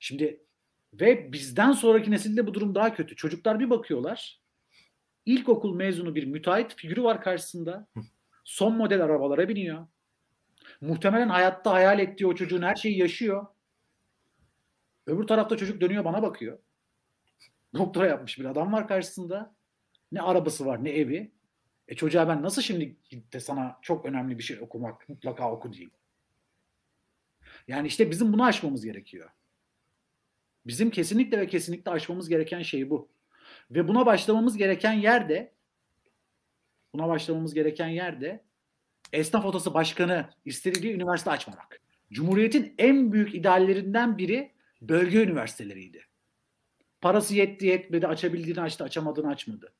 Şimdi 0.00 0.46
ve 0.92 1.32
bizden 1.32 1.72
sonraki 1.72 2.10
nesilde 2.10 2.46
bu 2.46 2.54
durum 2.54 2.74
daha 2.74 2.94
kötü. 2.94 3.16
Çocuklar 3.16 3.60
bir 3.60 3.70
bakıyorlar. 3.70 4.40
İlkokul 5.26 5.74
mezunu 5.74 6.14
bir 6.14 6.24
müteahhit 6.24 6.74
figürü 6.76 7.02
var 7.02 7.22
karşısında. 7.22 7.88
Son 8.44 8.76
model 8.76 9.04
arabalara 9.04 9.48
biniyor. 9.48 9.86
Muhtemelen 10.80 11.28
hayatta 11.28 11.72
hayal 11.72 11.98
ettiği 11.98 12.26
o 12.26 12.34
çocuğun 12.34 12.62
her 12.62 12.74
şeyi 12.74 12.98
yaşıyor. 12.98 13.46
Öbür 15.06 15.26
tarafta 15.26 15.56
çocuk 15.56 15.80
dönüyor 15.80 16.04
bana 16.04 16.22
bakıyor. 16.22 16.58
Doktora 17.74 18.06
yapmış 18.06 18.38
bir 18.38 18.44
adam 18.44 18.72
var 18.72 18.88
karşısında. 18.88 19.54
Ne 20.12 20.22
arabası 20.22 20.66
var 20.66 20.84
ne 20.84 20.90
evi. 20.90 21.32
E 21.88 21.94
çocuğa 21.94 22.28
ben 22.28 22.42
nasıl 22.42 22.62
şimdi 22.62 22.96
de 23.32 23.40
sana 23.40 23.78
çok 23.82 24.06
önemli 24.06 24.38
bir 24.38 24.42
şey 24.42 24.60
okumak 24.60 25.08
mutlaka 25.08 25.52
oku 25.52 25.72
diyeyim. 25.72 25.90
Yani 27.68 27.86
işte 27.86 28.10
bizim 28.10 28.32
bunu 28.32 28.44
aşmamız 28.44 28.84
gerekiyor. 28.84 29.30
Bizim 30.66 30.90
kesinlikle 30.90 31.38
ve 31.38 31.46
kesinlikle 31.46 31.90
aşmamız 31.90 32.28
gereken 32.28 32.62
şey 32.62 32.90
bu. 32.90 33.08
Ve 33.70 33.88
buna 33.88 34.06
başlamamız 34.06 34.56
gereken 34.56 34.92
yerde 34.92 35.52
buna 36.92 37.08
başlamamız 37.08 37.54
gereken 37.54 37.88
yerde 37.88 38.44
Esnaf 39.12 39.44
Odası 39.44 39.74
Başkanı 39.74 40.30
istediği 40.44 40.94
üniversite 40.94 41.30
açmamak. 41.30 41.80
Cumhuriyet'in 42.12 42.74
en 42.78 43.12
büyük 43.12 43.34
ideallerinden 43.34 44.18
biri 44.18 44.52
bölge 44.80 45.22
üniversiteleriydi. 45.22 46.04
Parası 47.00 47.34
yetti 47.34 47.66
yetmedi, 47.66 48.06
açabildiğini 48.06 48.60
açtı, 48.60 48.84
açamadığını 48.84 49.28
açmadı. 49.28 49.72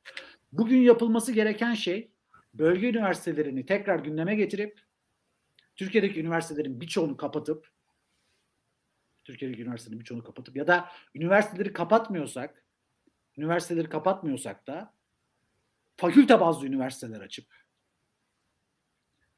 Bugün 0.53 0.78
yapılması 0.78 1.32
gereken 1.32 1.74
şey 1.74 2.11
bölge 2.55 2.88
üniversitelerini 2.88 3.66
tekrar 3.66 3.99
gündeme 3.99 4.34
getirip 4.34 4.80
Türkiye'deki 5.76 6.20
üniversitelerin 6.20 6.80
birçoğunu 6.80 7.16
kapatıp 7.16 7.70
Türkiye'deki 9.24 9.62
üniversitelerin 9.62 10.01
birçoğunu 10.01 10.24
kapatıp 10.24 10.57
ya 10.57 10.66
da 10.66 10.88
üniversiteleri 11.14 11.72
kapatmıyorsak 11.72 12.64
üniversiteleri 13.36 13.88
kapatmıyorsak 13.88 14.66
da 14.66 14.94
fakülte 15.97 16.40
bazlı 16.40 16.66
üniversiteler 16.66 17.20
açıp 17.20 17.47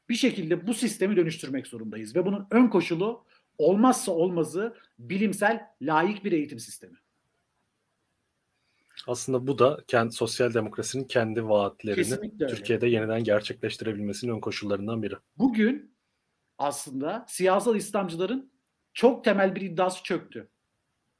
bir 0.09 0.15
şekilde 0.15 0.67
bu 0.67 0.75
sistemi 0.75 1.17
dönüştürmek 1.17 1.67
zorundayız 1.67 2.17
ve 2.17 2.27
bunun 2.27 2.47
ön 2.51 2.69
koşulu 2.69 3.27
olmazsa 3.59 4.13
olmazı 4.13 4.77
bilimsel 4.99 5.67
layık 5.83 6.25
bir 6.25 6.33
eğitim 6.33 6.59
sistemi. 6.59 6.99
Aslında 9.07 9.47
bu 9.47 9.59
da 9.59 9.79
kendi 9.87 10.13
sosyal 10.13 10.55
demokrasinin 10.55 11.05
kendi 11.05 11.49
vaatlerini 11.49 12.39
Türkiye'de 12.39 12.87
yeniden 12.87 13.25
gerçekleştirebilmesinin 13.25 14.33
ön 14.33 14.41
koşullarından 14.41 15.03
biri. 15.03 15.15
Bugün 15.37 15.97
aslında 16.59 17.25
siyasal 17.29 17.77
İslamcıların 17.77 18.53
çok 18.95 19.25
temel 19.25 19.55
bir 19.55 19.61
iddiası 19.61 20.03
çöktü. 20.03 20.51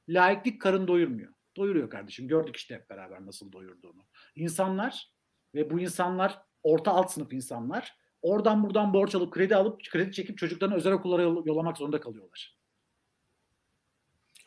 Laiklik 0.09 0.61
karın 0.61 0.87
doyurmuyor. 0.87 1.33
Doyuruyor 1.57 1.89
kardeşim. 1.89 2.27
Gördük 2.27 2.55
işte 2.55 2.75
hep 2.75 2.89
beraber 2.89 3.25
nasıl 3.25 3.51
doyurduğunu. 3.51 4.01
İnsanlar 4.35 5.13
ve 5.55 5.69
bu 5.69 5.79
insanlar 5.79 6.41
orta 6.63 6.91
alt 6.91 7.11
sınıf 7.11 7.33
insanlar 7.33 7.95
oradan 8.21 8.63
buradan 8.63 8.93
borç 8.93 9.15
alıp 9.15 9.33
kredi 9.33 9.55
alıp 9.55 9.81
kredi 9.91 10.11
çekip 10.11 10.37
çocuklarını 10.37 10.75
özel 10.75 10.93
okullara 10.93 11.21
yollamak 11.21 11.77
zorunda 11.77 11.99
kalıyorlar. 11.99 12.58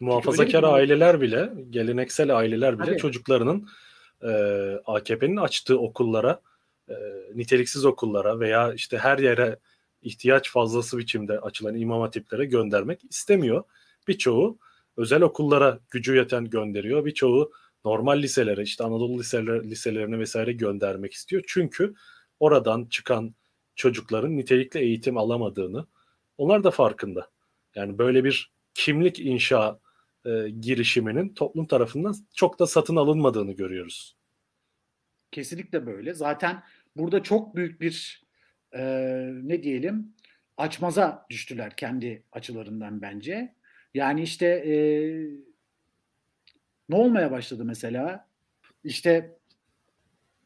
Muhafazakar 0.02 0.62
aileler 0.62 1.20
bile, 1.20 1.52
geleneksel 1.70 2.36
aileler 2.36 2.78
bile 2.78 2.86
Tabii. 2.86 2.98
çocuklarının 2.98 3.68
e, 4.22 4.30
AKP'nin 4.86 5.36
açtığı 5.36 5.78
okullara, 5.78 6.40
e, 6.88 6.94
niteliksiz 7.34 7.84
okullara 7.84 8.40
veya 8.40 8.72
işte 8.72 8.98
her 8.98 9.18
yere 9.18 9.58
ihtiyaç 10.02 10.50
fazlası 10.50 10.98
biçimde 10.98 11.40
açılan 11.40 11.76
imam 11.76 12.00
hatiplere 12.00 12.44
göndermek 12.44 13.00
istemiyor. 13.10 13.64
Birçoğu 14.08 14.58
özel 14.96 15.22
okullara 15.22 15.78
gücü 15.90 16.16
yeten 16.16 16.50
gönderiyor. 16.50 17.04
Birçoğu 17.04 17.52
normal 17.84 18.22
liselere 18.22 18.62
işte 18.62 18.84
Anadolu 18.84 19.18
liseler, 19.18 19.64
liselerine 19.64 20.18
vesaire 20.18 20.52
göndermek 20.52 21.12
istiyor. 21.12 21.42
Çünkü 21.46 21.94
oradan 22.40 22.84
çıkan 22.84 23.34
çocukların 23.76 24.36
nitelikli 24.36 24.80
eğitim 24.80 25.16
alamadığını 25.16 25.86
onlar 26.38 26.64
da 26.64 26.70
farkında. 26.70 27.30
Yani 27.74 27.98
böyle 27.98 28.24
bir 28.24 28.52
kimlik 28.74 29.20
inşa 29.20 29.78
e, 30.24 30.50
girişiminin 30.60 31.34
toplum 31.34 31.66
tarafından 31.66 32.14
çok 32.34 32.58
da 32.58 32.66
satın 32.66 32.96
alınmadığını 32.96 33.52
görüyoruz. 33.52 34.16
Kesinlikle 35.30 35.86
böyle. 35.86 36.14
Zaten 36.14 36.62
burada 36.96 37.22
çok 37.22 37.56
büyük 37.56 37.80
bir 37.80 38.24
e, 38.72 38.82
ne 39.42 39.62
diyelim 39.62 40.14
açmaza 40.56 41.26
düştüler 41.30 41.76
kendi 41.76 42.24
açılarından 42.32 43.02
bence. 43.02 43.54
Yani 43.94 44.22
işte 44.22 44.46
e, 44.46 44.74
ne 46.88 46.96
olmaya 46.96 47.30
başladı 47.30 47.64
mesela? 47.64 48.28
İşte 48.84 49.38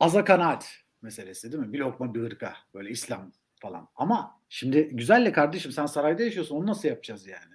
aza 0.01 0.25
kanaat 0.25 0.85
meselesi 1.03 1.53
değil 1.53 1.63
mi? 1.63 1.73
Bir 1.73 1.79
lokma 1.79 2.15
bir 2.15 2.21
ırka 2.21 2.57
böyle 2.75 2.91
İslam 2.91 3.33
falan. 3.61 3.89
Ama 3.97 4.41
şimdi 4.49 4.89
güzelle 4.89 5.33
kardeşim 5.33 5.73
sen 5.73 5.87
sarayda 5.87 6.23
yaşıyorsun 6.23 6.57
onu 6.57 6.67
nasıl 6.67 6.89
yapacağız 6.89 7.27
yani? 7.27 7.55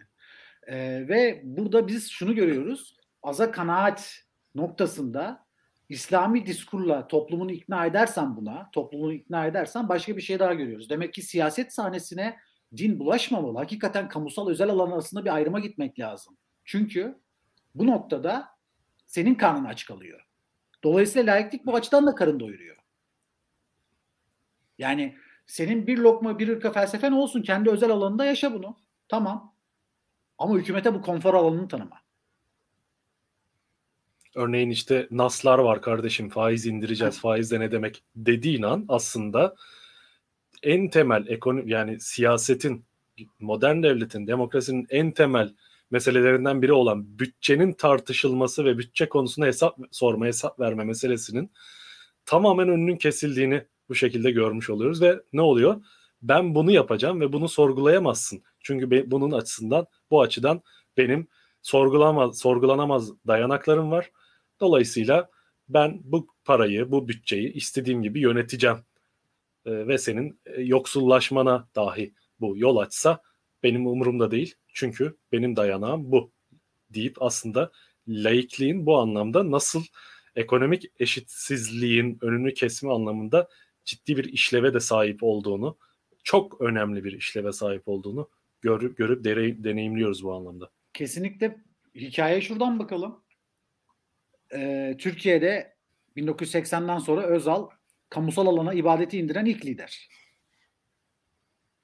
Ee, 0.71 1.07
ve 1.07 1.41
burada 1.43 1.87
biz 1.87 2.09
şunu 2.09 2.35
görüyoruz. 2.35 2.95
Aza 3.23 3.51
kanaat 3.51 4.23
noktasında 4.55 5.45
İslami 5.89 6.45
diskurla 6.45 7.07
toplumunu 7.07 7.51
ikna 7.51 7.85
edersen 7.85 8.37
buna, 8.37 8.69
toplumunu 8.71 9.13
ikna 9.13 9.45
edersen 9.45 9.89
başka 9.89 10.17
bir 10.17 10.21
şey 10.21 10.39
daha 10.39 10.53
görüyoruz. 10.53 10.89
Demek 10.89 11.13
ki 11.13 11.21
siyaset 11.21 11.73
sahnesine 11.73 12.37
din 12.77 12.99
bulaşmamalı. 12.99 13.57
Hakikaten 13.57 14.09
kamusal 14.09 14.49
özel 14.49 14.69
alan 14.69 14.91
arasında 14.91 15.25
bir 15.25 15.35
ayrıma 15.35 15.59
gitmek 15.59 15.99
lazım. 15.99 16.37
Çünkü 16.65 17.19
bu 17.75 17.87
noktada 17.87 18.47
senin 19.07 19.35
karnın 19.35 19.65
aç 19.65 19.85
kalıyor. 19.85 20.21
Dolayısıyla 20.83 21.33
layıklık 21.33 21.65
bu 21.65 21.75
açıdan 21.75 22.07
da 22.07 22.15
karın 22.15 22.39
doyuruyor. 22.39 22.77
Yani 24.77 25.15
senin 25.47 25.87
bir 25.87 25.97
lokma 25.97 26.39
bir 26.39 26.47
ırka 26.47 26.71
felsefen 26.71 27.11
olsun. 27.11 27.41
Kendi 27.41 27.69
özel 27.69 27.89
alanında 27.89 28.25
yaşa 28.25 28.53
bunu. 28.53 28.77
Tamam. 29.07 29.53
Ama 30.41 30.55
hükümete 30.55 30.93
bu 30.93 31.01
konfor 31.01 31.33
alanını 31.33 31.67
tanıma. 31.67 32.01
Örneğin 34.35 34.69
işte 34.69 35.07
naslar 35.11 35.59
var 35.59 35.81
kardeşim 35.81 36.29
faiz 36.29 36.65
indireceğiz 36.65 37.19
faiz 37.21 37.51
de 37.51 37.59
ne 37.59 37.71
demek 37.71 38.03
dediğin 38.15 38.61
an 38.61 38.85
aslında 38.87 39.55
en 40.63 40.89
temel 40.89 41.27
ekonomi 41.27 41.71
yani 41.71 41.99
siyasetin 41.99 42.85
modern 43.39 43.83
devletin 43.83 44.27
demokrasinin 44.27 44.87
en 44.89 45.11
temel 45.11 45.53
meselelerinden 45.91 46.61
biri 46.61 46.73
olan 46.73 47.19
bütçenin 47.19 47.73
tartışılması 47.73 48.65
ve 48.65 48.77
bütçe 48.77 49.09
konusunda 49.09 49.47
hesap 49.47 49.79
sorma 49.91 50.25
hesap 50.25 50.59
verme 50.59 50.83
meselesinin 50.83 51.51
tamamen 52.25 52.69
önünün 52.69 52.97
kesildiğini 52.97 53.65
bu 53.89 53.95
şekilde 53.95 54.31
görmüş 54.31 54.69
oluyoruz 54.69 55.01
ve 55.01 55.21
ne 55.33 55.41
oluyor? 55.41 55.81
Ben 56.21 56.55
bunu 56.55 56.71
yapacağım 56.71 57.21
ve 57.21 57.33
bunu 57.33 57.49
sorgulayamazsın. 57.49 58.43
Çünkü 58.63 59.11
bunun 59.11 59.31
açısından 59.31 59.85
bu 60.11 60.21
açıdan 60.21 60.61
benim 60.97 61.27
sorgulamaz, 61.61 62.39
sorgulanamaz 62.39 63.11
dayanaklarım 63.27 63.91
var. 63.91 64.11
Dolayısıyla 64.59 65.29
ben 65.69 66.01
bu 66.03 66.27
parayı, 66.45 66.91
bu 66.91 67.07
bütçeyi 67.07 67.53
istediğim 67.53 68.03
gibi 68.03 68.19
yöneteceğim. 68.19 68.77
E, 69.65 69.87
ve 69.87 69.97
senin 69.97 70.39
e, 70.45 70.61
yoksullaşmana 70.61 71.67
dahi 71.75 72.13
bu 72.39 72.57
yol 72.57 72.77
açsa 72.77 73.21
benim 73.63 73.87
umurumda 73.87 74.31
değil. 74.31 74.55
Çünkü 74.67 75.17
benim 75.31 75.55
dayanağım 75.55 76.11
bu 76.11 76.31
deyip 76.89 77.21
aslında 77.21 77.71
laikliğin 78.07 78.85
bu 78.85 78.97
anlamda 78.99 79.51
nasıl 79.51 79.83
ekonomik 80.35 80.85
eşitsizliğin 80.99 82.17
önünü 82.21 82.53
kesme 82.53 82.91
anlamında 82.91 83.49
ciddi 83.85 84.17
bir 84.17 84.23
işleve 84.23 84.73
de 84.73 84.79
sahip 84.79 85.23
olduğunu, 85.23 85.77
çok 86.23 86.61
önemli 86.61 87.03
bir 87.03 87.11
işleve 87.11 87.51
sahip 87.51 87.87
olduğunu 87.87 88.29
görüp 88.61 88.97
görüp 88.97 89.23
dere, 89.23 89.63
deneyimliyoruz 89.63 90.23
bu 90.23 90.33
anlamda. 90.33 90.69
Kesinlikle 90.93 91.57
hikaye 91.95 92.41
şuradan 92.41 92.79
bakalım. 92.79 93.23
Ee, 94.53 94.95
Türkiye'de 94.99 95.75
1980'den 96.17 96.97
sonra 96.97 97.21
Özal 97.21 97.69
kamusal 98.09 98.47
alana 98.47 98.73
ibadeti 98.73 99.17
indiren 99.17 99.45
ilk 99.45 99.65
lider. 99.65 100.09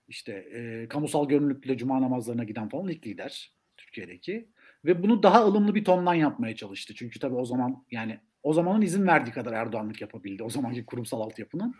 İşte 0.07 0.33
e, 0.33 0.87
kamusal 0.87 1.27
gönüllülükle 1.29 1.77
cuma 1.77 2.01
namazlarına 2.01 2.43
giden 2.43 2.69
falan 2.69 2.87
ilk 2.87 3.07
lider 3.07 3.53
Türkiye'deki. 3.77 4.49
Ve 4.85 5.03
bunu 5.03 5.23
daha 5.23 5.45
ılımlı 5.45 5.75
bir 5.75 5.85
tondan 5.85 6.13
yapmaya 6.13 6.55
çalıştı. 6.55 6.93
Çünkü 6.97 7.19
tabii 7.19 7.35
o 7.35 7.45
zaman 7.45 7.85
yani 7.91 8.19
o 8.43 8.53
zamanın 8.53 8.81
izin 8.81 9.07
verdiği 9.07 9.31
kadar 9.31 9.53
Erdoğanlık 9.53 10.01
yapabildi. 10.01 10.43
O 10.43 10.49
zamanki 10.49 10.85
kurumsal 10.85 11.21
altyapının. 11.21 11.75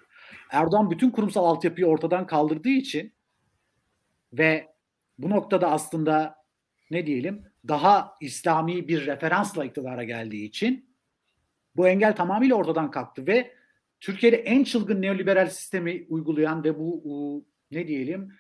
Erdoğan 0.51 0.91
bütün 0.91 1.09
kurumsal 1.11 1.45
altyapıyı 1.45 1.87
ortadan 1.87 2.27
kaldırdığı 2.27 2.69
için 2.69 3.13
ve 4.33 4.67
bu 5.17 5.29
noktada 5.29 5.71
aslında 5.71 6.35
ne 6.91 7.05
diyelim 7.05 7.43
daha 7.67 8.15
İslami 8.21 8.87
bir 8.87 9.05
referansla 9.05 9.65
iktidara 9.65 10.03
geldiği 10.03 10.45
için 10.45 10.89
bu 11.75 11.87
engel 11.87 12.15
tamamıyla 12.15 12.55
ortadan 12.55 12.91
kalktı 12.91 13.27
ve 13.27 13.53
Türkiye'de 13.99 14.37
en 14.37 14.63
çılgın 14.63 15.01
neoliberal 15.01 15.49
sistemi 15.49 16.05
uygulayan 16.09 16.63
ve 16.63 16.79
bu 16.79 17.45
ne 17.71 17.87
diyelim 17.87 18.33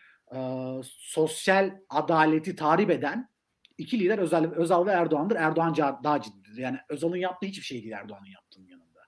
sosyal 0.83 1.79
adaleti 1.89 2.55
tarif 2.55 2.89
eden 2.89 3.29
iki 3.77 3.99
lider 3.99 4.17
Özal, 4.17 4.43
Özal 4.43 4.85
ve 4.85 4.91
Erdoğan'dır. 4.91 5.35
Erdoğan 5.35 5.75
daha 5.77 6.21
ciddidir. 6.21 6.57
Yani 6.57 6.77
Özal'ın 6.89 7.17
yaptığı 7.17 7.47
hiçbir 7.47 7.63
şey 7.63 7.83
değil 7.83 7.91
Erdoğan'ın 7.91 8.25
yaptığının 8.25 8.67
yanında. 8.67 8.99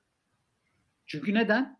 Çünkü 1.05 1.34
neden? 1.34 1.80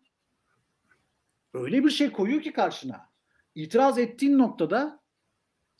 Öyle 1.54 1.84
bir 1.84 1.90
şey 1.90 2.12
koyuyor 2.12 2.42
ki 2.42 2.52
karşına. 2.52 3.10
İtiraz 3.54 3.98
ettiğin 3.98 4.38
noktada 4.38 4.99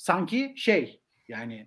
sanki 0.00 0.54
şey 0.56 1.00
yani 1.28 1.66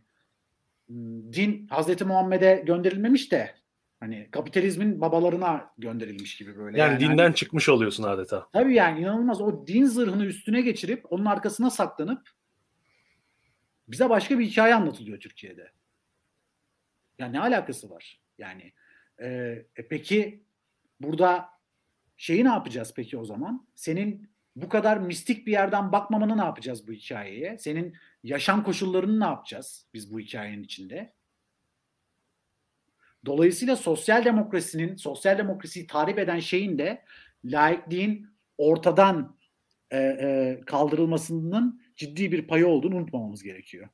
din 1.33 1.67
Hazreti 1.67 2.05
Muhammed'e 2.05 2.63
gönderilmemiş 2.65 3.31
de 3.31 3.55
hani 3.99 4.27
kapitalizmin 4.31 5.01
babalarına 5.01 5.73
gönderilmiş 5.77 6.37
gibi 6.37 6.57
böyle. 6.57 6.79
Yani, 6.79 6.91
yani 6.91 6.99
dinden 6.99 7.23
hani, 7.23 7.35
çıkmış 7.35 7.69
oluyorsun 7.69 8.03
adeta. 8.03 8.49
Tabii 8.53 8.75
yani 8.75 8.99
inanılmaz 8.99 9.41
o 9.41 9.67
din 9.67 9.85
zırhını 9.85 10.25
üstüne 10.25 10.61
geçirip 10.61 11.11
onun 11.11 11.25
arkasına 11.25 11.69
saklanıp 11.69 12.29
bize 13.87 14.09
başka 14.09 14.39
bir 14.39 14.45
hikaye 14.45 14.75
anlatılıyor 14.75 15.19
Türkiye'de. 15.19 15.71
Yani 17.19 17.33
ne 17.33 17.39
alakası 17.39 17.89
var? 17.89 18.21
Yani 18.37 18.73
e, 19.17 19.27
e 19.75 19.87
peki 19.89 20.43
burada 20.99 21.49
şeyi 22.17 22.43
ne 22.43 22.49
yapacağız 22.49 22.93
peki 22.95 23.17
o 23.17 23.25
zaman? 23.25 23.67
Senin 23.75 24.32
bu 24.55 24.69
kadar 24.69 24.97
mistik 24.97 25.47
bir 25.47 25.51
yerden 25.51 25.91
bakmamanı 25.91 26.37
ne 26.37 26.41
yapacağız 26.41 26.87
bu 26.87 26.91
hikayeye? 26.91 27.57
Senin 27.57 27.95
yaşam 28.23 28.63
koşullarını 28.63 29.19
ne 29.19 29.25
yapacağız 29.25 29.85
biz 29.93 30.13
bu 30.13 30.19
hikayenin 30.19 30.63
içinde? 30.63 31.13
Dolayısıyla 33.25 33.75
sosyal 33.75 34.25
demokrasinin, 34.25 34.95
sosyal 34.95 35.37
demokrasiyi 35.37 35.87
tarif 35.87 36.17
eden 36.17 36.39
şeyin 36.39 36.77
de 36.77 37.05
laikliğin 37.45 38.27
ortadan 38.57 39.37
e, 39.91 39.97
e, 39.97 40.61
kaldırılmasının 40.65 41.81
ciddi 41.95 42.31
bir 42.31 42.47
payı 42.47 42.67
olduğunu 42.67 42.95
unutmamamız 42.95 43.43
gerekiyor. 43.43 43.89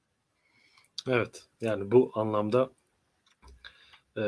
Evet, 1.07 1.43
yani 1.62 1.91
bu 1.91 2.12
anlamda 2.16 2.72
e, 4.18 4.22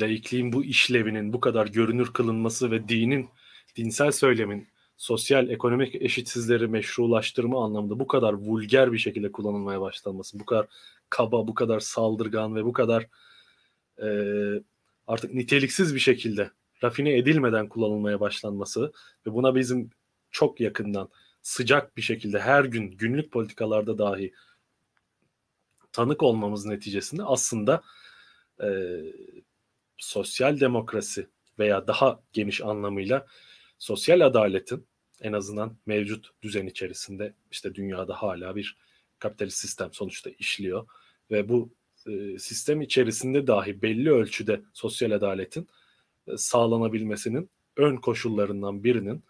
laikliğin 0.00 0.52
bu 0.52 0.64
işlevinin 0.64 1.32
bu 1.32 1.40
kadar 1.40 1.66
görünür 1.66 2.12
kılınması 2.12 2.70
ve 2.70 2.88
dinin 2.88 3.28
dinsel 3.76 4.12
söylemin 4.12 4.68
sosyal 4.96 5.48
ekonomik 5.50 5.94
eşitsizleri 5.94 6.68
meşrulaştırma 6.68 7.64
anlamında 7.64 8.00
bu 8.00 8.06
kadar 8.06 8.32
vulger 8.32 8.92
bir 8.92 8.98
şekilde 8.98 9.32
kullanılmaya 9.32 9.80
başlanması, 9.80 10.40
bu 10.40 10.44
kadar 10.44 10.66
kaba, 11.10 11.48
bu 11.48 11.54
kadar 11.54 11.80
saldırgan 11.80 12.56
ve 12.56 12.64
bu 12.64 12.72
kadar 12.72 13.06
e, 14.02 14.08
artık 15.06 15.34
niteliksiz 15.34 15.94
bir 15.94 16.00
şekilde 16.00 16.50
rafine 16.84 17.18
edilmeden 17.18 17.68
kullanılmaya 17.68 18.20
başlanması 18.20 18.92
ve 19.26 19.32
buna 19.32 19.54
bizim 19.54 19.90
çok 20.30 20.60
yakından 20.60 21.08
sıcak 21.42 21.96
bir 21.96 22.02
şekilde 22.02 22.40
her 22.40 22.64
gün 22.64 22.90
günlük 22.90 23.32
politikalarda 23.32 23.98
dahi 23.98 24.32
tanık 25.92 26.22
olmamız 26.22 26.66
neticesinde 26.66 27.22
aslında 27.24 27.82
e, 28.62 28.68
sosyal 29.98 30.60
demokrasi 30.60 31.28
veya 31.58 31.86
daha 31.86 32.20
geniş 32.32 32.62
anlamıyla 32.62 33.26
sosyal 33.78 34.20
adaletin 34.20 34.86
en 35.20 35.32
azından 35.32 35.76
mevcut 35.86 36.30
düzen 36.42 36.66
içerisinde 36.66 37.34
işte 37.50 37.74
dünyada 37.74 38.14
hala 38.14 38.56
bir 38.56 38.76
kapitalist 39.18 39.58
sistem 39.58 39.92
sonuçta 39.92 40.30
işliyor 40.30 40.86
ve 41.30 41.48
bu 41.48 41.72
e, 42.06 42.38
sistem 42.38 42.82
içerisinde 42.82 43.46
dahi 43.46 43.82
belli 43.82 44.10
ölçüde 44.12 44.62
sosyal 44.72 45.10
adaletin 45.10 45.68
e, 46.26 46.36
sağlanabilmesinin 46.36 47.50
ön 47.76 47.96
koşullarından 47.96 48.84
birinin 48.84 49.24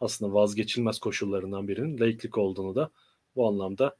aslında 0.00 0.34
vazgeçilmez 0.34 0.98
koşullarından 0.98 1.68
birinin 1.68 2.00
laiklik 2.00 2.38
olduğunu 2.38 2.74
da 2.74 2.90
bu 3.36 3.48
anlamda 3.48 3.96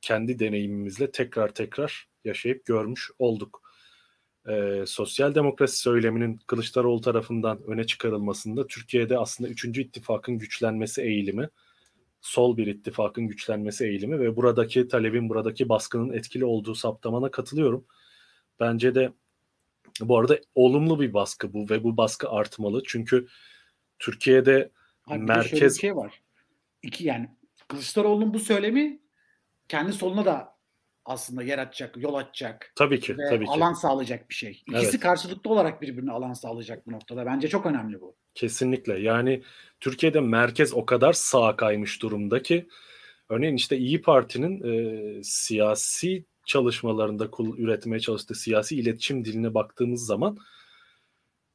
kendi 0.00 0.38
deneyimimizle 0.38 1.10
tekrar 1.10 1.54
tekrar 1.54 2.08
yaşayıp 2.24 2.66
görmüş 2.66 3.10
olduk. 3.18 3.67
Ee, 4.48 4.84
sosyal 4.86 5.34
demokrasi 5.34 5.78
söyleminin 5.78 6.40
Kılıçdaroğlu 6.46 7.00
tarafından 7.00 7.62
öne 7.62 7.84
çıkarılmasında 7.84 8.66
Türkiye'de 8.66 9.18
aslında 9.18 9.50
3. 9.50 9.64
ittifakın 9.64 10.38
güçlenmesi 10.38 11.02
eğilimi, 11.02 11.48
sol 12.20 12.56
bir 12.56 12.66
ittifakın 12.66 13.28
güçlenmesi 13.28 13.86
eğilimi 13.86 14.20
ve 14.20 14.36
buradaki 14.36 14.88
talebin, 14.88 15.28
buradaki 15.28 15.68
baskının 15.68 16.12
etkili 16.12 16.44
olduğu 16.44 16.74
saptamana 16.74 17.30
katılıyorum. 17.30 17.84
Bence 18.60 18.94
de 18.94 19.12
bu 20.00 20.18
arada 20.18 20.38
olumlu 20.54 21.00
bir 21.00 21.14
baskı 21.14 21.52
bu 21.52 21.70
ve 21.70 21.84
bu 21.84 21.96
baskı 21.96 22.30
artmalı. 22.30 22.82
Çünkü 22.86 23.26
Türkiye'de 23.98 24.70
Abi 25.06 25.18
merkez... 25.18 25.50
şöyle 25.50 25.64
bir 25.64 25.80
şey 25.80 25.96
var. 25.96 26.22
İki 26.82 27.04
yani 27.04 27.28
Kılıçdaroğlu'nun 27.68 28.34
bu 28.34 28.38
söylemi 28.38 29.00
kendi 29.68 29.92
soluna 29.92 30.24
da 30.24 30.57
aslında 31.08 31.42
yer 31.42 31.58
açacak, 31.58 31.96
yol 31.96 32.14
açacak. 32.14 32.72
Tabii 32.76 33.00
ki, 33.00 33.18
ve 33.18 33.28
tabii 33.28 33.44
ki. 33.44 33.50
alan 33.50 33.72
sağlayacak 33.72 34.28
bir 34.28 34.34
şey. 34.34 34.62
İkisi 34.66 34.86
evet. 34.90 35.00
karşılıklı 35.00 35.50
olarak 35.50 35.82
birbirine 35.82 36.12
alan 36.12 36.32
sağlayacak 36.32 36.86
bu 36.86 36.92
noktada. 36.92 37.26
Bence 37.26 37.48
çok 37.48 37.66
önemli 37.66 38.00
bu. 38.00 38.16
Kesinlikle. 38.34 39.00
Yani 39.00 39.42
Türkiye'de 39.80 40.20
merkez 40.20 40.74
o 40.74 40.86
kadar 40.86 41.12
sağa 41.12 41.56
kaymış 41.56 42.02
durumda 42.02 42.42
ki 42.42 42.68
örneğin 43.28 43.56
işte 43.56 43.76
İyi 43.78 44.02
Parti'nin 44.02 44.62
e, 44.62 45.22
siyasi 45.22 46.24
çalışmalarında 46.46 47.28
üretmeye 47.58 48.00
çalıştığı 48.00 48.34
siyasi 48.34 48.76
iletişim 48.76 49.24
diline 49.24 49.54
baktığımız 49.54 50.06
zaman 50.06 50.38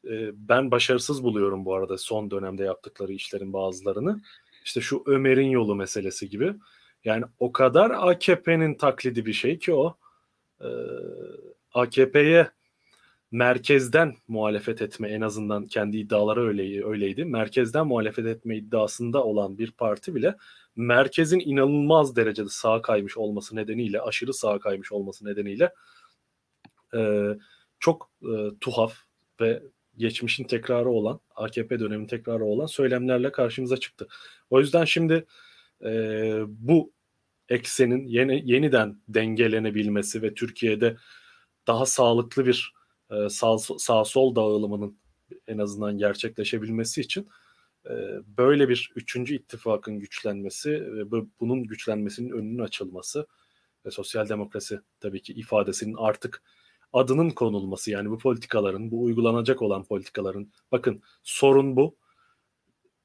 e, 0.06 0.32
ben 0.34 0.72
başarısız 0.72 1.24
buluyorum 1.24 1.66
bu 1.66 1.76
arada 1.76 1.98
son 1.98 2.32
dönemde 2.32 2.64
yaptıkları 2.64 3.14
işlerin 3.14 3.54
bazılarını. 3.54 4.22
İşte 4.66 4.82
şu 4.82 5.04
Ömer'in 5.06 5.50
yolu 5.50 5.76
meselesi 5.76 6.30
gibi. 6.30 6.54
Yani 7.06 7.26
o 7.40 7.52
kadar 7.52 7.92
AKP'nin 7.92 8.76
taklidi 8.76 9.26
bir 9.26 9.34
şey 9.34 9.60
ki 9.60 9.74
o. 9.74 9.98
E, 10.62 10.68
AKP'ye 11.74 12.52
merkezden 13.32 14.16
muhalefet 14.28 14.82
etme 14.82 15.10
en 15.10 15.22
azından 15.22 15.68
kendi 15.68 15.98
iddiaları 15.98 16.48
öyle, 16.48 16.86
öyleydi. 16.86 17.26
Merkezden 17.26 17.88
muhalefet 17.88 18.26
etme 18.26 18.58
iddiasında 18.58 19.24
olan 19.24 19.58
bir 19.58 19.72
parti 19.72 20.16
bile 20.16 20.36
merkezin 20.76 21.40
inanılmaz 21.40 22.16
derecede 22.16 22.50
sağa 22.50 22.82
kaymış 22.82 23.18
olması 23.18 23.56
nedeniyle, 23.56 24.02
aşırı 24.02 24.34
sağa 24.34 24.60
kaymış 24.60 24.92
olması 24.92 25.26
nedeniyle 25.26 25.74
e, 26.96 27.30
çok 27.80 28.10
e, 28.24 28.50
tuhaf 28.62 28.96
ve 29.42 29.64
geçmişin 29.98 30.44
tekrarı 30.44 30.90
olan, 30.90 31.20
AKP 31.36 31.80
dönemin 31.80 32.08
tekrarı 32.08 32.46
olan 32.46 32.66
söylemlerle 32.66 33.32
karşımıza 33.32 33.78
çıktı. 33.78 34.08
O 34.50 34.60
yüzden 34.60 34.86
şimdi 34.86 35.26
e, 35.86 35.90
bu 36.48 36.94
eksenin 37.50 38.08
yeni, 38.08 38.52
yeniden 38.52 39.02
dengelenebilmesi 39.08 40.22
ve 40.22 40.34
Türkiye'de 40.34 40.98
daha 41.68 41.86
sağlıklı 41.86 42.46
bir 42.46 42.74
e, 43.12 43.30
sağ, 43.30 43.58
sağ 43.58 44.06
sol 44.06 44.36
dağılımının 44.36 45.00
en 45.48 45.58
azından 45.58 45.98
gerçekleşebilmesi 45.98 47.02
için 47.02 47.30
e, 47.90 47.94
böyle 48.26 48.70
bir 48.70 48.92
üçüncü 48.96 49.36
ittifakın 49.36 50.00
güçlenmesi 50.00 50.72
ve 50.72 51.12
bunun 51.40 51.64
güçlenmesinin 51.64 52.30
önünün 52.30 52.60
açılması 52.60 53.28
ve 53.86 53.92
sosyal 53.92 54.30
demokrasi 54.30 54.80
tabii 55.00 55.22
ki 55.22 55.34
ifadesinin 55.34 55.96
artık 55.98 56.44
adının 56.94 57.30
konulması 57.30 57.92
yani 57.92 58.10
bu 58.10 58.18
politikaların, 58.18 58.92
bu 58.92 59.04
uygulanacak 59.04 59.62
olan 59.62 59.84
politikaların 59.84 60.52
bakın 60.72 61.02
sorun 61.24 61.76
bu. 61.76 61.98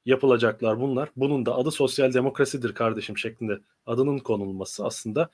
Yapılacaklar 0.05 0.79
bunlar. 0.79 1.09
Bunun 1.15 1.45
da 1.45 1.55
adı 1.55 1.71
sosyal 1.71 2.13
demokrasidir 2.13 2.73
kardeşim 2.73 3.17
şeklinde 3.17 3.59
adının 3.85 4.19
konulması 4.19 4.85
aslında 4.85 5.29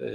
e, 0.00 0.06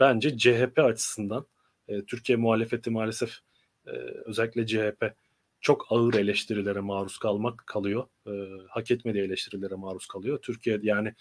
bence 0.00 0.38
CHP 0.38 0.78
açısından 0.78 1.46
e, 1.88 2.04
Türkiye 2.04 2.38
muhalefeti 2.38 2.90
maalesef 2.90 3.38
e, 3.86 3.90
özellikle 4.24 4.66
CHP 4.66 5.14
çok 5.60 5.86
ağır 5.92 6.14
eleştirilere 6.14 6.80
maruz 6.80 7.18
kalmak 7.18 7.66
kalıyor. 7.66 8.06
E, 8.26 8.32
hak 8.68 8.90
etmediği 8.90 9.24
eleştirilere 9.24 9.74
maruz 9.74 10.06
kalıyor. 10.06 10.38
Türkiye 10.42 10.78
yani 10.82 11.14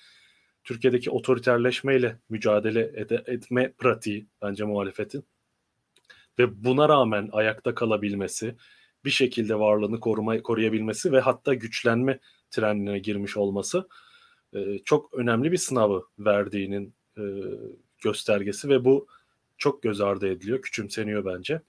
Türkiye'deki 0.64 1.10
otoriterleşmeyle 1.12 2.20
mücadele 2.30 2.92
ede, 2.96 3.24
etme 3.28 3.74
pratiği 3.78 4.28
bence 4.42 4.64
muhalefetin 4.64 5.26
ve 6.40 6.64
buna 6.64 6.90
rağmen 6.90 7.30
ayakta 7.32 7.76
kalabilmesi, 7.76 8.56
bir 9.06 9.10
şekilde 9.10 9.60
varlığını 9.60 10.00
koruma, 10.00 10.42
koruyabilmesi 10.42 11.12
ve 11.12 11.20
hatta 11.20 11.54
güçlenme 11.54 12.20
trendine 12.52 13.00
girmiş 13.00 13.38
olması 13.38 13.88
e, 14.54 14.80
çok 14.86 15.14
önemli 15.14 15.52
bir 15.52 15.58
sınavı 15.58 16.04
verdiğinin 16.20 16.96
e, 17.18 17.24
göstergesi 18.04 18.70
ve 18.70 18.86
bu 18.86 19.08
çok 19.58 19.84
göz 19.84 20.02
ardı 20.02 20.28
ediliyor, 20.28 20.62
küçümseniyor 20.62 21.26
bence. 21.26 21.62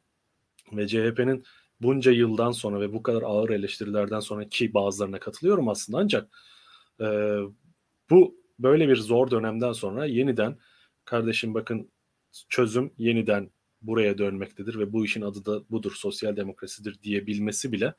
Ve 0.72 0.88
CHP'nin 0.88 1.44
bunca 1.80 2.12
yıldan 2.12 2.52
sonra 2.52 2.80
ve 2.80 2.92
bu 2.92 3.02
kadar 3.02 3.22
ağır 3.22 3.50
eleştirilerden 3.50 4.20
sonra 4.20 4.48
ki 4.48 4.74
bazılarına 4.74 5.18
katılıyorum 5.18 5.68
aslında 5.68 5.98
ancak 5.98 6.28
e, 7.00 7.38
bu 8.10 8.36
böyle 8.58 8.88
bir 8.88 8.96
zor 8.96 9.30
dönemden 9.30 9.72
sonra 9.72 10.06
yeniden 10.06 10.58
kardeşim 11.04 11.54
bakın 11.54 11.90
çözüm 12.48 12.92
yeniden 12.98 13.50
buraya 13.86 14.18
dönmektedir 14.18 14.78
ve 14.78 14.92
bu 14.92 15.04
işin 15.04 15.22
adı 15.22 15.44
da 15.44 15.70
budur, 15.70 15.92
sosyal 15.96 16.36
demokrasidir 16.36 17.02
diyebilmesi 17.02 17.72
bile 17.72 17.94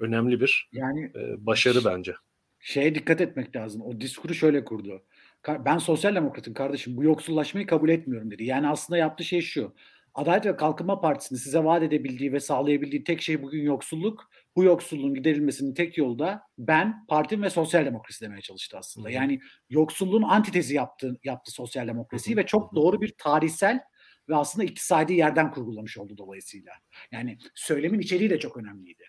önemli 0.00 0.40
bir 0.40 0.70
yani 0.72 1.12
e, 1.14 1.46
başarı 1.46 1.84
bence. 1.84 2.14
Şeye 2.60 2.94
dikkat 2.94 3.20
etmek 3.20 3.56
lazım. 3.56 3.82
O 3.82 4.00
diskuru 4.00 4.34
şöyle 4.34 4.64
kurdu. 4.64 5.02
Ben 5.48 5.78
sosyal 5.78 6.14
demokratım 6.14 6.54
kardeşim 6.54 6.96
bu 6.96 7.04
yoksullaşmayı 7.04 7.66
kabul 7.66 7.88
etmiyorum 7.88 8.30
dedi. 8.30 8.44
Yani 8.44 8.68
aslında 8.68 8.98
yaptığı 8.98 9.24
şey 9.24 9.40
şu. 9.40 9.74
Adalet 10.14 10.46
ve 10.46 10.56
Kalkınma 10.56 11.00
Partisi'nin 11.00 11.38
size 11.38 11.64
vaat 11.64 11.82
edebildiği 11.82 12.32
ve 12.32 12.40
sağlayabildiği 12.40 13.04
tek 13.04 13.22
şey 13.22 13.42
bugün 13.42 13.62
yoksulluk. 13.62 14.30
Bu 14.56 14.64
yoksulluğun 14.64 15.14
giderilmesinin 15.14 15.74
tek 15.74 15.98
yolu 15.98 16.18
da 16.18 16.42
ben, 16.58 17.06
partim 17.06 17.42
ve 17.42 17.50
sosyal 17.50 17.86
demokrasi 17.86 18.24
demeye 18.24 18.40
çalıştı 18.40 18.78
aslında. 18.78 19.08
Hı-hı. 19.08 19.14
Yani 19.14 19.40
yoksulluğun 19.70 20.22
antitezi 20.22 20.74
yaptı, 20.74 21.18
yaptı 21.24 21.52
sosyal 21.52 21.88
demokrasi 21.88 22.36
ve 22.36 22.46
çok 22.46 22.74
doğru 22.74 23.00
bir 23.00 23.14
tarihsel 23.18 23.80
ve 24.28 24.36
aslında 24.36 24.64
iktisadi 24.64 25.12
yerden 25.12 25.50
kurgulamış 25.50 25.98
oldu 25.98 26.16
dolayısıyla. 26.16 26.72
Yani 27.10 27.38
söylemin 27.54 28.00
içeriği 28.00 28.30
de 28.30 28.38
çok 28.38 28.56
önemliydi. 28.56 29.04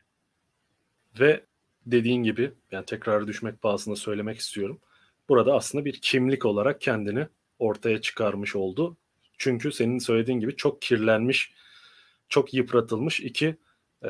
Ve 1.20 1.45
dediğin 1.86 2.24
gibi 2.24 2.51
yani 2.72 2.86
tekrar 2.86 3.28
düşmek 3.28 3.61
pahasına 3.61 3.95
söylemek 3.95 4.39
istiyorum. 4.39 4.80
Burada 5.30 5.55
aslında 5.55 5.86
bir 5.86 5.99
kimlik 6.01 6.45
olarak 6.45 6.82
kendini 6.82 7.28
ortaya 7.59 8.01
çıkarmış 8.01 8.55
oldu. 8.55 8.97
Çünkü 9.38 9.72
senin 9.72 9.99
söylediğin 9.99 10.39
gibi 10.39 10.55
çok 10.55 10.82
kirlenmiş, 10.82 11.53
çok 12.30 12.53
yıpratılmış 12.53 13.20
iki 13.20 13.55
e, 14.05 14.09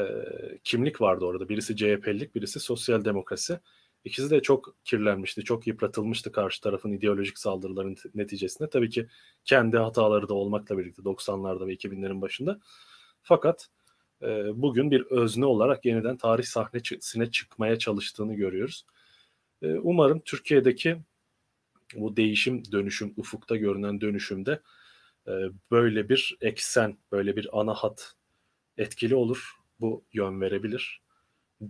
kimlik 0.63 1.01
vardı 1.01 1.25
orada. 1.25 1.49
Birisi 1.49 1.75
CHP'lik, 1.75 2.35
birisi 2.35 2.59
sosyal 2.59 3.05
demokrasi. 3.05 3.59
İkisi 4.05 4.29
de 4.29 4.41
çok 4.41 4.75
kirlenmişti, 4.85 5.43
çok 5.43 5.67
yıpratılmıştı 5.67 6.31
karşı 6.31 6.61
tarafın 6.61 6.91
ideolojik 6.91 7.37
saldırıların 7.39 7.97
neticesinde. 8.15 8.69
Tabii 8.69 8.89
ki 8.89 9.07
kendi 9.45 9.77
hataları 9.77 10.29
da 10.29 10.33
olmakla 10.33 10.77
birlikte 10.77 11.01
90'larda 11.01 11.67
ve 11.67 11.73
2000'lerin 11.73 12.21
başında. 12.21 12.59
Fakat 13.21 13.69
e, 14.21 14.61
bugün 14.61 14.91
bir 14.91 15.01
özne 15.01 15.45
olarak 15.45 15.85
yeniden 15.85 16.17
tarih 16.17 16.43
sahnesine 16.43 17.31
çıkmaya 17.31 17.79
çalıştığını 17.79 18.33
görüyoruz. 18.33 18.85
E, 19.61 19.73
umarım 19.73 20.19
Türkiye'deki 20.19 20.97
bu 21.95 22.17
değişim, 22.17 22.71
dönüşüm, 22.71 23.13
ufukta 23.17 23.55
görünen 23.55 24.01
dönüşümde 24.01 24.61
e, 25.27 25.31
böyle 25.71 26.09
bir 26.09 26.37
eksen, 26.41 26.97
böyle 27.11 27.35
bir 27.35 27.59
ana 27.59 27.73
hat 27.73 28.15
etkili 28.77 29.15
olur. 29.15 29.55
Bu 29.79 30.03
yön 30.13 30.41
verebilir 30.41 31.02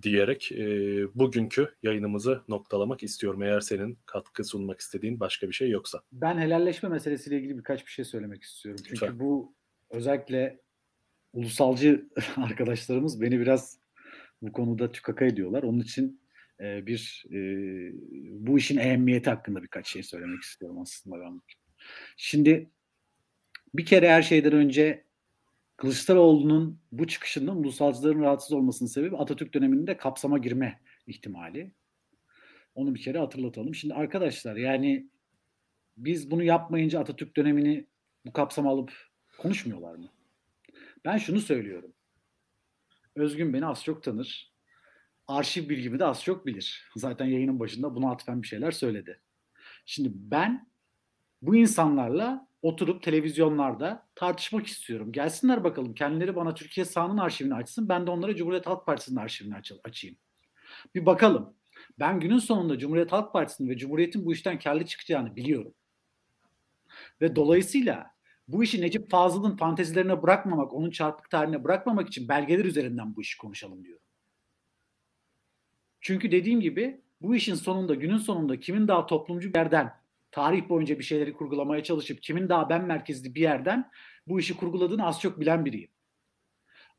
diyerek 0.02 0.52
e, 0.52 0.66
bugünkü 1.16 1.76
yayınımızı 1.84 2.42
noktalamak 2.48 3.04
istiyorum. 3.04 3.44
Eğer 3.44 3.60
senin 3.60 3.98
katkı 4.06 4.44
sunmak 4.44 4.80
istediğin 4.80 5.20
başka 5.20 5.48
bir 5.48 5.54
şey 5.54 5.70
yoksa. 5.70 6.02
Ben 6.12 6.38
helalleşme 6.38 6.90
meselesiyle 6.90 7.38
ilgili 7.38 7.58
birkaç 7.58 7.86
bir 7.86 7.92
şey 7.92 8.06
söylemek 8.06 8.44
istiyorum. 8.44 8.84
Çünkü 8.88 9.02
Lütfen. 9.02 9.20
bu 9.20 9.56
özellikle 9.90 10.60
ulusalcı 11.34 12.10
arkadaşlarımız 12.38 13.22
beni 13.22 13.40
biraz 13.40 13.80
bu 14.42 14.52
konuda 14.52 14.92
tükaka 14.92 15.26
ediyorlar. 15.26 15.64
Onun 15.64 15.80
için 15.80 16.22
e, 16.60 16.86
bir 16.86 17.26
e, 17.32 17.38
bu 18.46 18.58
işin 18.58 18.78
ehemmiyeti 18.78 19.30
hakkında 19.30 19.64
birkaç 19.64 19.88
şey 19.88 20.04
söylemek 20.04 20.42
istiyorum 20.42 20.80
aslında 20.80 21.20
ben. 21.20 21.42
Şimdi 22.18 22.70
bir 23.74 23.86
kere 23.86 24.10
her 24.10 24.22
şeyden 24.22 24.54
önce 24.54 25.04
Kılıçdaroğlu'nun 25.78 26.80
bu 26.92 27.08
çıkışından 27.08 27.58
ulusalcıların 27.58 28.22
rahatsız 28.22 28.54
olmasının 28.54 28.90
sebebi 28.90 29.18
Atatürk 29.18 29.54
döneminde 29.54 29.98
kapsama 29.98 30.38
girme 30.38 30.82
ihtimali. 31.08 31.72
Onu 32.76 32.96
bir 32.96 33.02
kere 33.02 33.20
hatırlatalım. 33.20 33.76
Şimdi 33.76 33.94
arkadaşlar 33.94 34.56
yani 34.56 35.10
biz 35.98 36.32
bunu 36.32 36.44
yapmayınca 36.44 37.00
Atatürk 37.00 37.38
dönemini 37.38 37.88
bu 38.26 38.34
kapsama 38.34 38.72
alıp 38.72 38.94
konuşmuyorlar 39.38 39.96
mı? 39.96 40.10
Ben 41.06 41.18
şunu 41.18 41.40
söylüyorum. 41.40 41.94
Özgün 43.16 43.54
beni 43.54 43.66
az 43.66 43.84
çok 43.84 44.04
tanır. 44.04 44.54
Arşiv 45.28 45.70
bilgimi 45.70 46.00
de 46.00 46.06
az 46.06 46.24
çok 46.24 46.46
bilir. 46.46 46.90
Zaten 46.96 47.26
yayının 47.26 47.60
başında 47.60 47.96
buna 47.96 48.12
atfen 48.12 48.42
bir 48.42 48.48
şeyler 48.48 48.72
söyledi. 48.72 49.22
Şimdi 49.86 50.10
ben 50.14 50.73
bu 51.44 51.56
insanlarla 51.56 52.48
oturup 52.62 53.04
televizyonlarda 53.04 54.08
tartışmak 54.16 54.68
istiyorum. 54.68 55.12
Gelsinler 55.12 55.64
bakalım 55.64 55.94
kendileri 55.94 56.36
bana 56.36 56.54
Türkiye 56.54 56.86
sağının 56.86 57.18
arşivini 57.18 57.56
açsın. 57.56 57.90
Ben 57.90 58.08
de 58.08 58.12
onlara 58.12 58.36
Cumhuriyet 58.36 58.68
Halk 58.68 58.86
Partisi'nin 58.86 59.20
arşivini 59.20 59.56
aç 59.56 59.72
açayım. 59.84 60.18
Bir 60.96 61.06
bakalım. 61.06 61.54
Ben 62.00 62.20
günün 62.20 62.38
sonunda 62.38 62.78
Cumhuriyet 62.78 63.12
Halk 63.12 63.34
Partisi'nin 63.34 63.70
ve 63.70 63.78
Cumhuriyet'in 63.78 64.26
bu 64.26 64.34
işten 64.34 64.60
karlı 64.60 64.86
çıkacağını 64.86 65.36
biliyorum. 65.36 65.74
Ve 67.22 67.36
dolayısıyla 67.36 68.12
bu 68.48 68.64
işi 68.64 68.82
Necip 68.82 69.10
Fazıl'ın 69.10 69.58
fantezilerine 69.58 70.24
bırakmamak, 70.24 70.74
onun 70.74 70.92
çarpık 70.92 71.30
tarihine 71.30 71.64
bırakmamak 71.64 72.08
için 72.08 72.30
belgeler 72.30 72.66
üzerinden 72.66 73.16
bu 73.16 73.22
işi 73.22 73.38
konuşalım 73.38 73.84
diyorum. 73.84 74.04
Çünkü 76.02 76.32
dediğim 76.32 76.62
gibi 76.62 77.02
bu 77.22 77.36
işin 77.36 77.56
sonunda, 77.56 77.96
günün 77.96 78.18
sonunda 78.18 78.60
kimin 78.60 78.88
daha 78.88 79.06
toplumcu 79.06 79.50
bir 79.50 79.56
yerden 79.56 80.03
tarih 80.34 80.70
boyunca 80.70 81.00
bir 81.00 81.04
şeyleri 81.04 81.34
kurgulamaya 81.34 81.84
çalışıp 81.84 82.22
kimin 82.22 82.50
daha 82.50 82.70
ben 82.70 82.86
merkezli 82.86 83.36
bir 83.36 83.42
yerden 83.42 83.92
bu 84.28 84.40
işi 84.40 84.58
kurguladığını 84.58 85.06
az 85.06 85.22
çok 85.22 85.40
bilen 85.40 85.66
biriyim. 85.66 85.92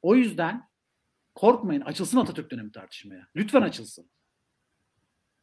O 0.03 0.15
yüzden 0.15 0.69
korkmayın 1.35 1.81
açılsın 1.81 2.19
Atatürk 2.19 2.51
dönemi 2.51 2.73
tartışmaya. 2.73 3.29
Lütfen 3.37 3.63
açılsın. 3.63 4.11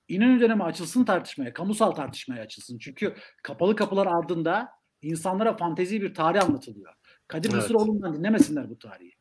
İnönü 0.08 0.40
dönemi 0.40 0.64
açılsın 0.64 1.04
tartışmaya, 1.04 1.54
kamusal 1.54 1.92
tartışmaya 1.92 2.42
açılsın. 2.42 2.78
Çünkü 2.78 3.16
kapalı 3.44 3.76
kapılar 3.76 4.08
ardında 4.08 4.70
insanlara 5.02 5.54
fantezi 5.54 6.02
bir 6.02 6.14
tarih 6.14 6.44
anlatılıyor. 6.44 6.94
Kadir 7.28 7.50
evet. 7.50 7.56
Mısıroğlu'ndan 7.56 8.14
dinlemesinler 8.14 8.70
bu 8.70 8.80
tarihi. 8.80 9.14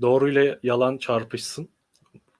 Doğru 0.00 0.30
ile 0.30 0.58
yalan 0.62 0.98
çarpışsın 0.98 1.75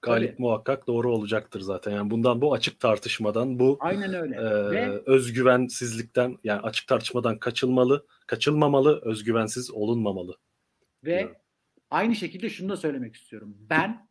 galip 0.06 0.30
Tabii. 0.32 0.42
muhakkak 0.42 0.86
doğru 0.86 1.14
olacaktır 1.14 1.60
zaten. 1.60 1.92
Yani 1.92 2.10
bundan 2.10 2.40
bu 2.40 2.54
açık 2.54 2.80
tartışmadan 2.80 3.58
bu 3.58 3.76
Aynen 3.80 4.14
öyle. 4.14 4.36
E, 4.36 4.70
Ve... 4.70 5.02
özgüvensizlikten 5.06 6.38
yani 6.44 6.60
açık 6.60 6.88
tartışmadan 6.88 7.38
kaçılmalı, 7.38 8.06
kaçılmamalı, 8.26 9.00
özgüvensiz 9.04 9.70
olunmamalı. 9.70 10.36
Ve 11.04 11.18
diyorum. 11.18 11.36
aynı 11.90 12.14
şekilde 12.14 12.48
şunu 12.48 12.68
da 12.68 12.76
söylemek 12.76 13.14
istiyorum. 13.14 13.56
Ben 13.70 14.08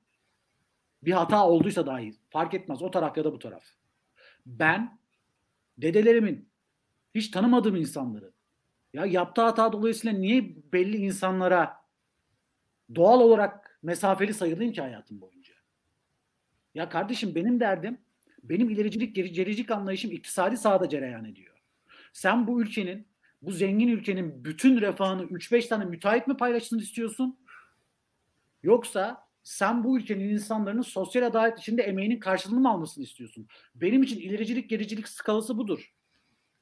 bir 1.04 1.12
hata 1.12 1.48
olduysa 1.48 1.86
dahi 1.86 2.14
fark 2.30 2.54
etmez 2.54 2.82
o 2.82 2.92
taraf 2.92 3.18
ya 3.18 3.24
da 3.24 3.34
bu 3.34 3.40
taraf. 3.40 3.64
Ben 4.46 5.00
dedelerimin 5.78 6.50
hiç 7.16 7.32
tanımadığım 7.32 7.76
insanları 7.76 8.32
ya 8.94 9.06
yaptığı 9.06 9.42
hata 9.42 9.72
dolayısıyla 9.72 10.20
niye 10.20 10.56
belli 10.74 10.98
insanlara 10.98 11.86
doğal 12.96 13.22
olarak 13.22 13.80
mesafeli 13.84 14.34
sayılayım 14.34 14.74
ki 14.74 14.82
hayatım 14.82 15.22
boyunca? 15.22 15.45
Ya 16.76 16.90
kardeşim 16.90 17.36
benim 17.36 17.60
derdim 17.60 17.98
benim 18.44 18.70
ilericilik 18.70 19.16
gericilik 19.16 19.72
anlayışım 19.72 20.12
iktisadi 20.12 20.58
sahada 20.58 20.90
cereyan 20.90 21.26
ediyor. 21.26 21.56
Sen 22.14 22.48
bu 22.48 22.62
ülkenin 22.62 23.08
bu 23.42 23.52
zengin 23.52 23.88
ülkenin 23.88 24.46
bütün 24.46 24.82
refahını 24.82 25.24
3-5 25.24 25.68
tane 25.68 25.86
müteahhit 25.86 26.28
mi 26.28 26.38
paylaşsın 26.38 26.80
istiyorsun? 26.80 27.40
Yoksa 28.64 29.28
sen 29.44 29.84
bu 29.84 29.98
ülkenin 29.98 30.30
insanların 30.30 30.82
sosyal 30.82 31.24
adalet 31.24 31.60
içinde 31.60 31.84
emeğinin 31.84 32.20
karşılığını 32.20 32.60
mı 32.60 32.70
almasını 32.70 33.04
istiyorsun? 33.04 33.48
Benim 33.76 34.04
için 34.04 34.20
ilericilik 34.20 34.70
gericilik 34.70 35.08
skalası 35.08 35.58
budur. 35.58 35.94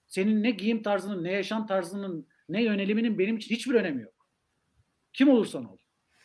Senin 0.07 0.43
ne 0.43 0.51
giyim 0.51 0.83
tarzının, 0.83 1.23
ne 1.23 1.31
yaşam 1.31 1.67
tarzının, 1.67 2.27
ne 2.49 2.63
yöneliminin 2.63 3.19
benim 3.19 3.37
için 3.37 3.55
hiçbir 3.55 3.73
önemi 3.73 4.01
yok. 4.01 4.27
Kim 5.13 5.29
olursan 5.29 5.65
ol. 5.65 5.77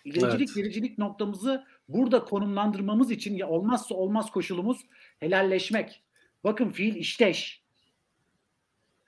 İlericilik 0.04 0.48
evet. 0.48 0.56
gericilik 0.56 0.98
noktamızı 0.98 1.64
burada 1.88 2.24
konumlandırmamız 2.24 3.10
için 3.10 3.34
ya 3.34 3.48
olmazsa 3.48 3.94
olmaz 3.94 4.30
koşulumuz 4.30 4.86
helalleşmek. 5.20 6.02
Bakın 6.44 6.70
fiil 6.70 6.94
işteş. 6.94 7.62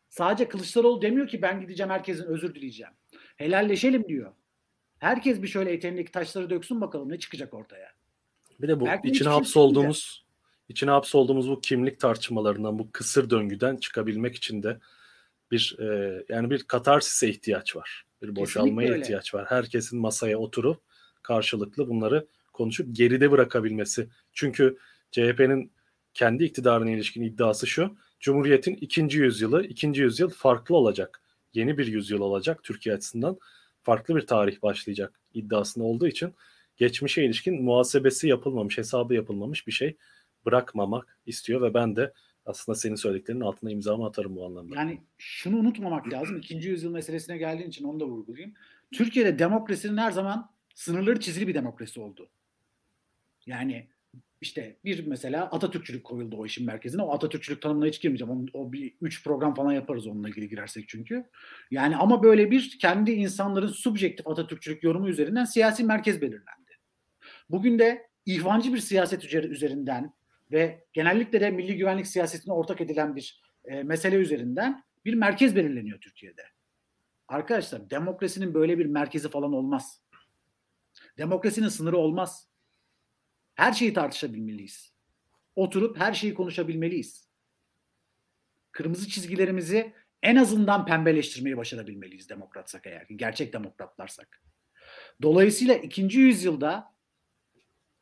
Sadece 0.08 0.48
Kılıçdaroğlu 0.48 1.02
demiyor 1.02 1.28
ki 1.28 1.42
ben 1.42 1.60
gideceğim 1.60 1.90
herkesin 1.90 2.24
özür 2.24 2.54
dileyeceğim. 2.54 2.92
Helalleşelim 3.36 4.08
diyor. 4.08 4.32
Herkes 4.98 5.42
bir 5.42 5.48
şöyle 5.48 5.72
eteğindeki 5.72 6.12
taşları 6.12 6.50
döksün 6.50 6.80
bakalım 6.80 7.08
ne 7.08 7.18
çıkacak 7.18 7.54
ortaya. 7.54 7.92
Bir 8.60 8.68
de 8.68 8.80
bu 8.80 8.86
Belki 8.86 9.08
içine 9.08 9.28
hapsolduğumuz 9.28 10.24
içine 10.68 10.90
hapsolduğumuz 10.90 11.48
bu 11.48 11.60
kimlik 11.60 12.00
tartışmalarından 12.00 12.78
bu 12.78 12.92
kısır 12.92 13.30
döngüden 13.30 13.76
çıkabilmek 13.76 14.36
için 14.36 14.62
de 14.62 14.78
bir 15.50 15.76
e, 15.78 16.18
yani 16.28 16.50
bir 16.50 16.62
katarsise 16.62 17.28
ihtiyaç 17.28 17.76
var. 17.76 18.04
Bir 18.22 18.36
boşalmaya 18.36 18.96
ihtiyaç 18.96 19.34
var. 19.34 19.46
Herkesin 19.48 20.00
masaya 20.00 20.38
oturup 20.38 20.80
karşılıklı 21.22 21.88
bunları 21.88 22.26
konuşup 22.52 22.96
geride 22.96 23.30
bırakabilmesi. 23.30 24.08
Çünkü 24.32 24.78
CHP'nin 25.10 25.72
kendi 26.14 26.44
iktidarına 26.44 26.90
ilişkin 26.90 27.22
iddiası 27.22 27.66
şu. 27.66 27.96
Cumhuriyet'in 28.20 28.74
ikinci 28.74 29.18
yüzyılı, 29.18 29.64
ikinci 29.64 30.02
yüzyıl 30.02 30.30
farklı 30.30 30.76
olacak. 30.76 31.22
Yeni 31.54 31.78
bir 31.78 31.86
yüzyıl 31.86 32.20
olacak 32.20 32.62
Türkiye 32.62 32.94
açısından. 32.94 33.38
Farklı 33.82 34.16
bir 34.16 34.26
tarih 34.26 34.62
başlayacak 34.62 35.20
iddiasında 35.34 35.84
olduğu 35.84 36.06
için 36.06 36.34
geçmişe 36.76 37.24
ilişkin 37.24 37.62
muhasebesi 37.62 38.28
yapılmamış, 38.28 38.78
hesabı 38.78 39.14
yapılmamış 39.14 39.66
bir 39.66 39.72
şey 39.72 39.96
bırakmamak 40.46 41.18
istiyor 41.26 41.62
ve 41.62 41.74
ben 41.74 41.96
de 41.96 42.12
aslında 42.46 42.76
senin 42.76 42.94
söylediklerinin 42.94 43.44
altına 43.44 43.70
imzamı 43.70 44.06
atarım 44.06 44.36
bu 44.36 44.46
anlamda. 44.46 44.76
Yani 44.76 45.00
şunu 45.18 45.56
unutmamak 45.56 46.12
lazım. 46.12 46.36
İkinci 46.36 46.68
yüzyıl 46.68 46.90
meselesine 46.90 47.38
geldiğin 47.38 47.68
için 47.68 47.84
onu 47.84 48.00
da 48.00 48.04
vurgulayayım. 48.04 48.54
Türkiye'de 48.92 49.38
demokrasinin 49.38 49.96
her 49.96 50.10
zaman 50.10 50.50
sınırları 50.74 51.20
çizili 51.20 51.48
bir 51.48 51.54
demokrasi 51.54 52.00
oldu. 52.00 52.30
Yani 53.50 53.88
işte 54.40 54.76
bir 54.84 55.06
mesela 55.06 55.44
Atatürkçülük 55.44 56.04
koyuldu 56.04 56.36
o 56.36 56.46
işin 56.46 56.66
merkezine. 56.66 57.02
O 57.02 57.12
Atatürkçülük 57.12 57.62
tanımına 57.62 57.86
hiç 57.86 58.00
girmeyeceğim. 58.00 58.32
O, 58.32 58.58
o 58.58 58.72
bir 58.72 58.94
üç 59.00 59.24
program 59.24 59.54
falan 59.54 59.72
yaparız 59.72 60.06
onunla 60.06 60.28
ilgili 60.28 60.48
girersek 60.48 60.88
çünkü. 60.88 61.24
Yani 61.70 61.96
ama 61.96 62.22
böyle 62.22 62.50
bir 62.50 62.78
kendi 62.78 63.12
insanların 63.12 63.66
subjektif 63.66 64.26
Atatürkçülük 64.26 64.82
yorumu 64.82 65.08
üzerinden 65.08 65.44
siyasi 65.44 65.84
merkez 65.84 66.20
belirlendi. 66.20 66.70
Bugün 67.50 67.78
de 67.78 68.08
ihvancı 68.26 68.74
bir 68.74 68.78
siyaset 68.78 69.34
üzerinden 69.34 70.14
ve 70.52 70.84
genellikle 70.92 71.40
de 71.40 71.50
milli 71.50 71.76
güvenlik 71.76 72.06
siyasetine 72.06 72.54
ortak 72.54 72.80
edilen 72.80 73.16
bir 73.16 73.42
e, 73.64 73.82
mesele 73.82 74.16
üzerinden 74.16 74.84
bir 75.04 75.14
merkez 75.14 75.56
belirleniyor 75.56 76.00
Türkiye'de. 76.00 76.42
Arkadaşlar 77.28 77.90
demokrasinin 77.90 78.54
böyle 78.54 78.78
bir 78.78 78.86
merkezi 78.86 79.28
falan 79.28 79.52
olmaz. 79.52 80.00
Demokrasinin 81.18 81.68
sınırı 81.68 81.96
olmaz. 81.96 82.49
Her 83.60 83.72
şeyi 83.72 83.92
tartışabilmeliyiz. 83.92 84.92
Oturup 85.56 85.98
her 85.98 86.14
şeyi 86.14 86.34
konuşabilmeliyiz. 86.34 87.28
Kırmızı 88.72 89.08
çizgilerimizi 89.08 89.94
en 90.22 90.36
azından 90.36 90.86
pembeleştirmeyi 90.86 91.56
başarabilmeliyiz 91.56 92.28
demokratsak 92.28 92.86
eğer. 92.86 93.06
Gerçek 93.16 93.52
demokratlarsak. 93.52 94.42
Dolayısıyla 95.22 95.74
ikinci 95.74 96.20
yüzyılda 96.20 96.94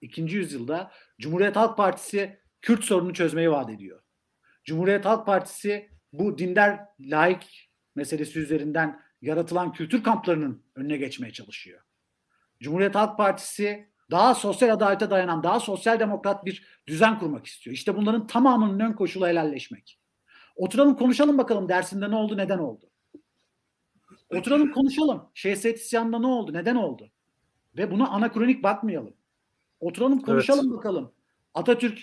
ikinci 0.00 0.36
yüzyılda 0.36 0.92
Cumhuriyet 1.20 1.56
Halk 1.56 1.76
Partisi 1.76 2.40
Kürt 2.62 2.84
sorununu 2.84 3.14
çözmeyi 3.14 3.50
vaat 3.50 3.70
ediyor. 3.70 4.02
Cumhuriyet 4.64 5.04
Halk 5.04 5.26
Partisi 5.26 5.90
bu 6.12 6.38
dindar 6.38 6.80
laik 7.00 7.70
meselesi 7.94 8.38
üzerinden 8.38 9.00
yaratılan 9.22 9.72
kültür 9.72 10.02
kamplarının 10.02 10.64
önüne 10.74 10.96
geçmeye 10.96 11.32
çalışıyor. 11.32 11.82
Cumhuriyet 12.62 12.94
Halk 12.94 13.16
Partisi 13.16 13.87
daha 14.10 14.34
sosyal 14.34 14.68
adalete 14.70 15.10
dayanan, 15.10 15.42
daha 15.42 15.60
sosyal 15.60 16.00
demokrat 16.00 16.44
bir 16.44 16.66
düzen 16.86 17.18
kurmak 17.18 17.46
istiyor. 17.46 17.74
İşte 17.74 17.96
bunların 17.96 18.26
tamamının 18.26 18.80
ön 18.80 18.92
koşulu 18.92 19.26
helalleşmek. 19.26 19.98
Oturalım 20.56 20.96
konuşalım 20.96 21.38
bakalım 21.38 21.68
dersinde 21.68 22.10
ne 22.10 22.16
oldu, 22.16 22.36
neden 22.36 22.58
oldu? 22.58 22.90
Oturalım 24.30 24.72
konuşalım. 24.72 25.30
Şehzet 25.34 25.78
isyanında 25.78 26.18
ne 26.18 26.26
oldu, 26.26 26.52
neden 26.52 26.76
oldu? 26.76 27.10
Ve 27.76 27.90
buna 27.90 28.08
anakronik 28.08 28.62
bakmayalım. 28.62 29.14
Oturalım 29.80 30.20
konuşalım 30.20 30.66
evet. 30.66 30.78
bakalım. 30.78 31.12
Atatürk 31.54 31.98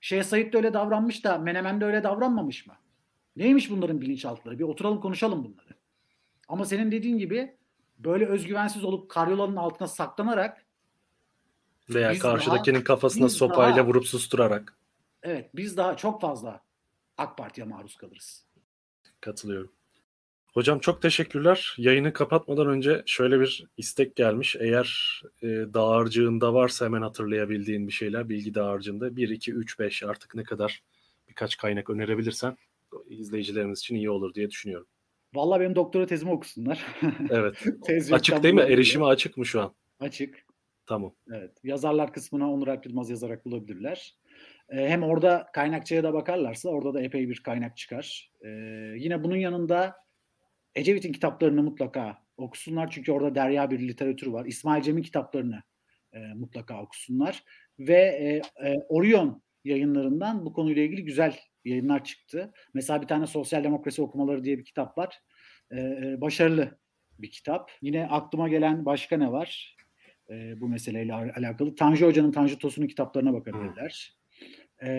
Şeyh 0.00 0.22
Said 0.22 0.52
de 0.52 0.56
öyle 0.56 0.72
davranmış 0.74 1.24
da 1.24 1.38
Menemen 1.38 1.80
de 1.80 1.84
öyle 1.84 2.02
davranmamış 2.02 2.66
mı? 2.66 2.74
Neymiş 3.36 3.70
bunların 3.70 4.00
bilinçaltları? 4.00 4.58
Bir 4.58 4.64
oturalım 4.64 5.00
konuşalım 5.00 5.44
bunları. 5.44 5.74
Ama 6.48 6.64
senin 6.64 6.92
dediğin 6.92 7.18
gibi 7.18 7.56
böyle 7.98 8.26
özgüvensiz 8.26 8.84
olup 8.84 9.10
karyolanın 9.10 9.56
altına 9.56 9.88
saklanarak 9.88 10.66
veya 11.90 12.18
karşıdakinin 12.18 12.76
daha, 12.76 12.84
kafasına 12.84 13.28
sopayla 13.28 13.76
daha, 13.76 13.86
vurup 13.86 14.06
susturarak. 14.06 14.78
Evet, 15.22 15.50
biz 15.54 15.76
daha 15.76 15.96
çok 15.96 16.20
fazla 16.20 16.60
AK 17.18 17.38
Parti'ye 17.38 17.66
maruz 17.66 17.96
kalırız. 17.96 18.44
Katılıyorum. 19.20 19.72
Hocam 20.54 20.78
çok 20.78 21.02
teşekkürler. 21.02 21.74
Yayını 21.78 22.12
kapatmadan 22.12 22.66
önce 22.66 23.02
şöyle 23.06 23.40
bir 23.40 23.66
istek 23.76 24.16
gelmiş. 24.16 24.56
Eğer 24.60 25.22
e, 25.42 25.46
dağarcığında 25.46 26.54
varsa 26.54 26.84
hemen 26.84 27.02
hatırlayabildiğin 27.02 27.86
bir 27.86 27.92
şeyler, 27.92 28.28
bilgi 28.28 28.54
dağarcığında 28.54 29.16
1, 29.16 29.28
2, 29.28 29.52
3, 29.52 29.78
5 29.78 30.02
artık 30.02 30.34
ne 30.34 30.44
kadar 30.44 30.82
birkaç 31.28 31.56
kaynak 31.56 31.90
önerebilirsen 31.90 32.56
izleyicilerimiz 33.08 33.78
için 33.78 33.94
iyi 33.94 34.10
olur 34.10 34.34
diye 34.34 34.50
düşünüyorum. 34.50 34.86
Vallahi 35.34 35.60
benim 35.60 35.76
doktora 35.76 36.06
tezimi 36.06 36.32
okusunlar. 36.32 36.86
Evet. 37.30 37.64
Tez 37.84 38.12
açık 38.12 38.42
değil 38.42 38.54
mi? 38.54 38.60
Erişime 38.60 39.04
açık 39.04 39.36
mı 39.36 39.46
şu 39.46 39.60
an? 39.60 39.72
Açık. 40.00 40.47
Tamam. 40.88 41.14
Evet. 41.32 41.50
Yazarlar 41.64 42.12
kısmına 42.12 42.52
Onur 42.52 42.68
Alp 42.68 42.86
Yılmaz 42.86 43.10
yazarak 43.10 43.44
bulabilirler. 43.44 44.14
Ee, 44.68 44.88
hem 44.88 45.02
orada 45.02 45.46
kaynakçaya 45.52 46.02
da 46.02 46.14
bakarlarsa 46.14 46.68
orada 46.68 46.94
da 46.94 47.02
epey 47.02 47.28
bir 47.28 47.42
kaynak 47.42 47.76
çıkar. 47.76 48.32
Ee, 48.44 48.48
yine 48.96 49.24
bunun 49.24 49.36
yanında 49.36 49.96
Ecevit'in 50.74 51.12
kitaplarını 51.12 51.62
mutlaka 51.62 52.18
okusunlar. 52.36 52.90
Çünkü 52.90 53.12
orada 53.12 53.34
derya 53.34 53.70
bir 53.70 53.88
literatür 53.88 54.26
var. 54.26 54.46
İsmail 54.46 54.82
Cem'in 54.82 55.02
kitaplarını 55.02 55.62
e, 56.12 56.18
mutlaka 56.18 56.82
okusunlar. 56.82 57.44
Ve 57.78 58.02
e, 58.02 58.42
e, 58.68 58.74
Orion 58.88 59.42
yayınlarından 59.64 60.46
bu 60.46 60.52
konuyla 60.52 60.82
ilgili 60.82 61.04
güzel 61.04 61.36
yayınlar 61.64 62.04
çıktı. 62.04 62.52
Mesela 62.74 63.02
bir 63.02 63.06
tane 63.06 63.26
Sosyal 63.26 63.64
Demokrasi 63.64 64.02
Okumaları 64.02 64.44
diye 64.44 64.58
bir 64.58 64.64
kitap 64.64 64.98
var. 64.98 65.18
E, 65.70 65.80
e, 65.80 66.20
başarılı 66.20 66.78
bir 67.18 67.30
kitap. 67.30 67.70
Yine 67.82 68.06
aklıma 68.06 68.48
gelen 68.48 68.84
başka 68.84 69.16
ne 69.16 69.32
var? 69.32 69.77
E, 70.30 70.60
bu 70.60 70.68
meseleyle 70.68 71.14
alakalı. 71.14 71.74
Tanju 71.74 72.06
Hoca'nın 72.06 72.32
Tanju 72.32 72.58
Tosun'un 72.58 72.86
kitaplarına 72.86 73.32
bakabilirler. 73.32 74.18
E, 74.82 74.90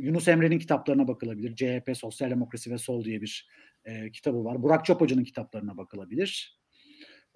Yunus 0.00 0.28
Emre'nin 0.28 0.58
kitaplarına 0.58 1.08
bakılabilir. 1.08 1.56
CHP, 1.56 1.96
Sosyal 1.96 2.30
Demokrasi 2.30 2.70
ve 2.70 2.78
Sol 2.78 3.04
diye 3.04 3.20
bir 3.20 3.48
e, 3.84 4.10
kitabı 4.10 4.44
var. 4.44 4.62
Burak 4.62 4.84
Çop 4.84 5.00
Hoca'nın 5.00 5.24
kitaplarına 5.24 5.76
bakılabilir. 5.76 6.58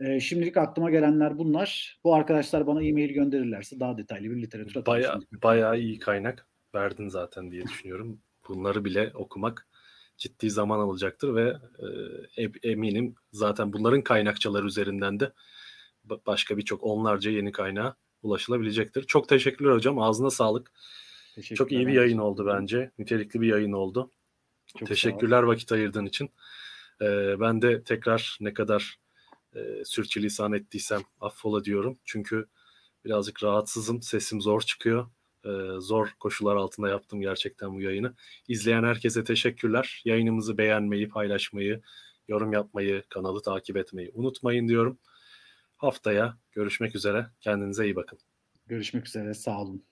E, 0.01 0.21
şimdilik 0.21 0.57
aklıma 0.57 0.91
gelenler 0.91 1.39
bunlar. 1.39 2.01
Bu 2.05 2.15
arkadaşlar 2.15 2.67
bana 2.67 2.83
e-mail 2.83 3.11
gönderirlerse 3.11 3.81
daha 3.81 3.99
detaylı 3.99 4.31
bir 4.31 4.43
literatür 4.43 4.87
Baya, 4.87 5.19
bayağı 5.43 5.79
iyi 5.79 5.99
kaynak 5.99 6.49
verdin 6.75 7.09
zaten 7.09 7.51
diye 7.51 7.63
düşünüyorum. 7.63 8.21
Bunları 8.49 8.85
bile 8.85 9.11
okumak 9.15 9.69
ciddi 10.17 10.51
zaman 10.51 10.79
alacaktır 10.79 11.35
ve 11.35 11.57
e, 12.37 12.71
eminim 12.71 13.15
zaten 13.33 13.73
bunların 13.73 14.03
kaynakçaları 14.03 14.67
üzerinden 14.67 15.21
de 15.21 15.33
başka 16.27 16.57
birçok 16.57 16.85
onlarca 16.85 17.31
yeni 17.31 17.53
kaynağa 17.53 17.97
ulaşılabilecektir. 18.23 19.03
Çok 19.03 19.29
teşekkürler 19.29 19.73
hocam. 19.73 19.99
Ağzına 19.99 20.31
sağlık. 20.31 20.73
Çok 21.55 21.73
iyi 21.73 21.87
bir 21.87 21.93
yayın 21.93 22.19
oldu 22.19 22.47
bence. 22.47 22.91
Nitelikli 22.99 23.41
bir 23.41 23.47
yayın 23.47 23.73
oldu. 23.73 24.11
Çok 24.79 24.89
Teşekkürler 24.89 25.43
vakit 25.43 25.73
ayırdığın 25.73 26.07
için. 26.07 26.31
Ee, 27.03 27.41
ben 27.41 27.63
de 27.63 27.83
tekrar 27.83 28.39
ne 28.41 28.55
kadar 28.55 28.99
e, 29.55 29.85
sürçülisan 29.85 30.53
ettiysem 30.53 31.01
affola 31.21 31.65
diyorum. 31.65 31.99
Çünkü 32.05 32.47
birazcık 33.05 33.43
rahatsızım. 33.43 34.03
Sesim 34.03 34.41
zor 34.41 34.61
çıkıyor. 34.61 35.07
Ee, 35.45 35.49
zor 35.79 36.09
koşullar 36.21 36.57
altında 36.57 36.89
yaptım 36.89 37.21
gerçekten 37.21 37.75
bu 37.75 37.81
yayını. 37.81 38.15
İzleyen 38.49 38.85
herkese 38.85 39.25
teşekkürler. 39.25 40.03
Yayınımızı 40.05 40.59
beğenmeyi, 40.59 41.09
paylaşmayı, 41.09 41.83
yorum 42.29 42.53
yapmayı, 42.53 43.03
kanalı 43.09 43.43
takip 43.43 43.77
etmeyi 43.77 44.11
unutmayın 44.15 44.69
diyorum. 44.69 44.99
Haftaya 45.79 46.39
görüşmek 46.53 46.95
üzere. 46.95 47.27
Kendinize 47.41 47.85
iyi 47.85 47.97
bakın. 47.97 48.19
Görüşmek 48.67 49.07
üzere. 49.07 49.35
Sağ 49.35 49.61
olun. 49.61 49.83